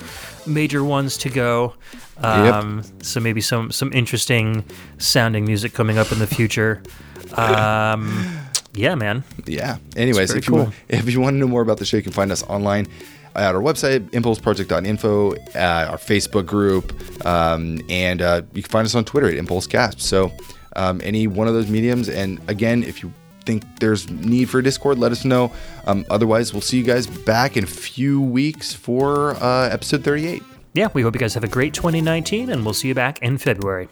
major 0.47 0.83
ones 0.85 1.17
to 1.17 1.29
go. 1.29 1.73
Um, 2.23 2.83
So 3.01 3.19
maybe 3.19 3.41
some 3.41 3.71
some 3.71 3.91
interesting 3.91 4.63
sounding 4.99 5.45
music 5.45 5.73
coming 5.73 5.97
up 5.97 6.11
in 6.13 6.19
the 6.19 6.27
future. 6.27 6.81
Um, 7.33 8.37
yeah, 8.73 8.95
man. 8.95 9.23
yeah. 9.45 9.77
Anyways, 9.97 10.33
if 10.33 10.47
you 10.47 10.53
cool. 10.53 10.71
if 10.87 11.09
you 11.11 11.19
want 11.19 11.33
to 11.33 11.39
know 11.39 11.47
more 11.47 11.61
about 11.61 11.77
the 11.77 11.85
show, 11.85 11.97
you 11.97 12.03
can 12.03 12.13
find 12.13 12.31
us 12.31 12.41
online 12.43 12.87
at 13.35 13.55
our 13.55 13.61
website, 13.61 14.09
impulseproject.info, 14.11 15.33
uh, 15.33 15.91
our 15.91 15.97
Facebook 15.97 16.45
group, 16.45 16.93
um, 17.25 17.81
and 17.89 18.21
uh, 18.21 18.41
you 18.53 18.63
can 18.63 18.71
find 18.71 18.85
us 18.85 18.95
on 18.95 19.05
Twitter 19.05 19.27
at 19.27 19.35
ImpulseCast. 19.35 19.99
So 19.99 20.31
um, 20.75 21.01
any 21.03 21.27
one 21.27 21.47
of 21.47 21.53
those 21.53 21.69
mediums. 21.69 22.09
And 22.09 22.39
again, 22.49 22.83
if 22.83 23.01
you 23.01 23.11
think 23.45 23.63
there's 23.79 24.09
need 24.09 24.49
for 24.49 24.59
a 24.59 24.63
Discord, 24.63 24.97
let 24.97 25.11
us 25.11 25.25
know. 25.25 25.51
Um, 25.85 26.05
otherwise, 26.09 26.53
we'll 26.53 26.61
see 26.61 26.77
you 26.77 26.83
guys 26.83 27.07
back 27.07 27.57
in 27.57 27.63
a 27.63 27.67
few 27.67 28.21
weeks 28.21 28.73
for 28.73 29.35
uh, 29.35 29.69
episode 29.69 30.03
38. 30.03 30.43
Yeah, 30.73 30.89
we 30.93 31.03
hope 31.03 31.13
you 31.13 31.19
guys 31.19 31.33
have 31.35 31.43
a 31.43 31.47
great 31.47 31.73
2019, 31.73 32.49
and 32.49 32.65
we'll 32.65 32.73
see 32.73 32.89
you 32.89 32.95
back 32.95 33.19
in 33.21 33.37
February. 33.37 33.87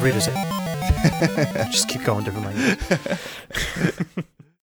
I'll 0.00 0.06
read 0.06 0.14
it. 0.16 1.66
Just 1.72 1.88
keep 1.88 2.04
going 2.04 2.24
different 2.24 2.46
language. 2.46 4.24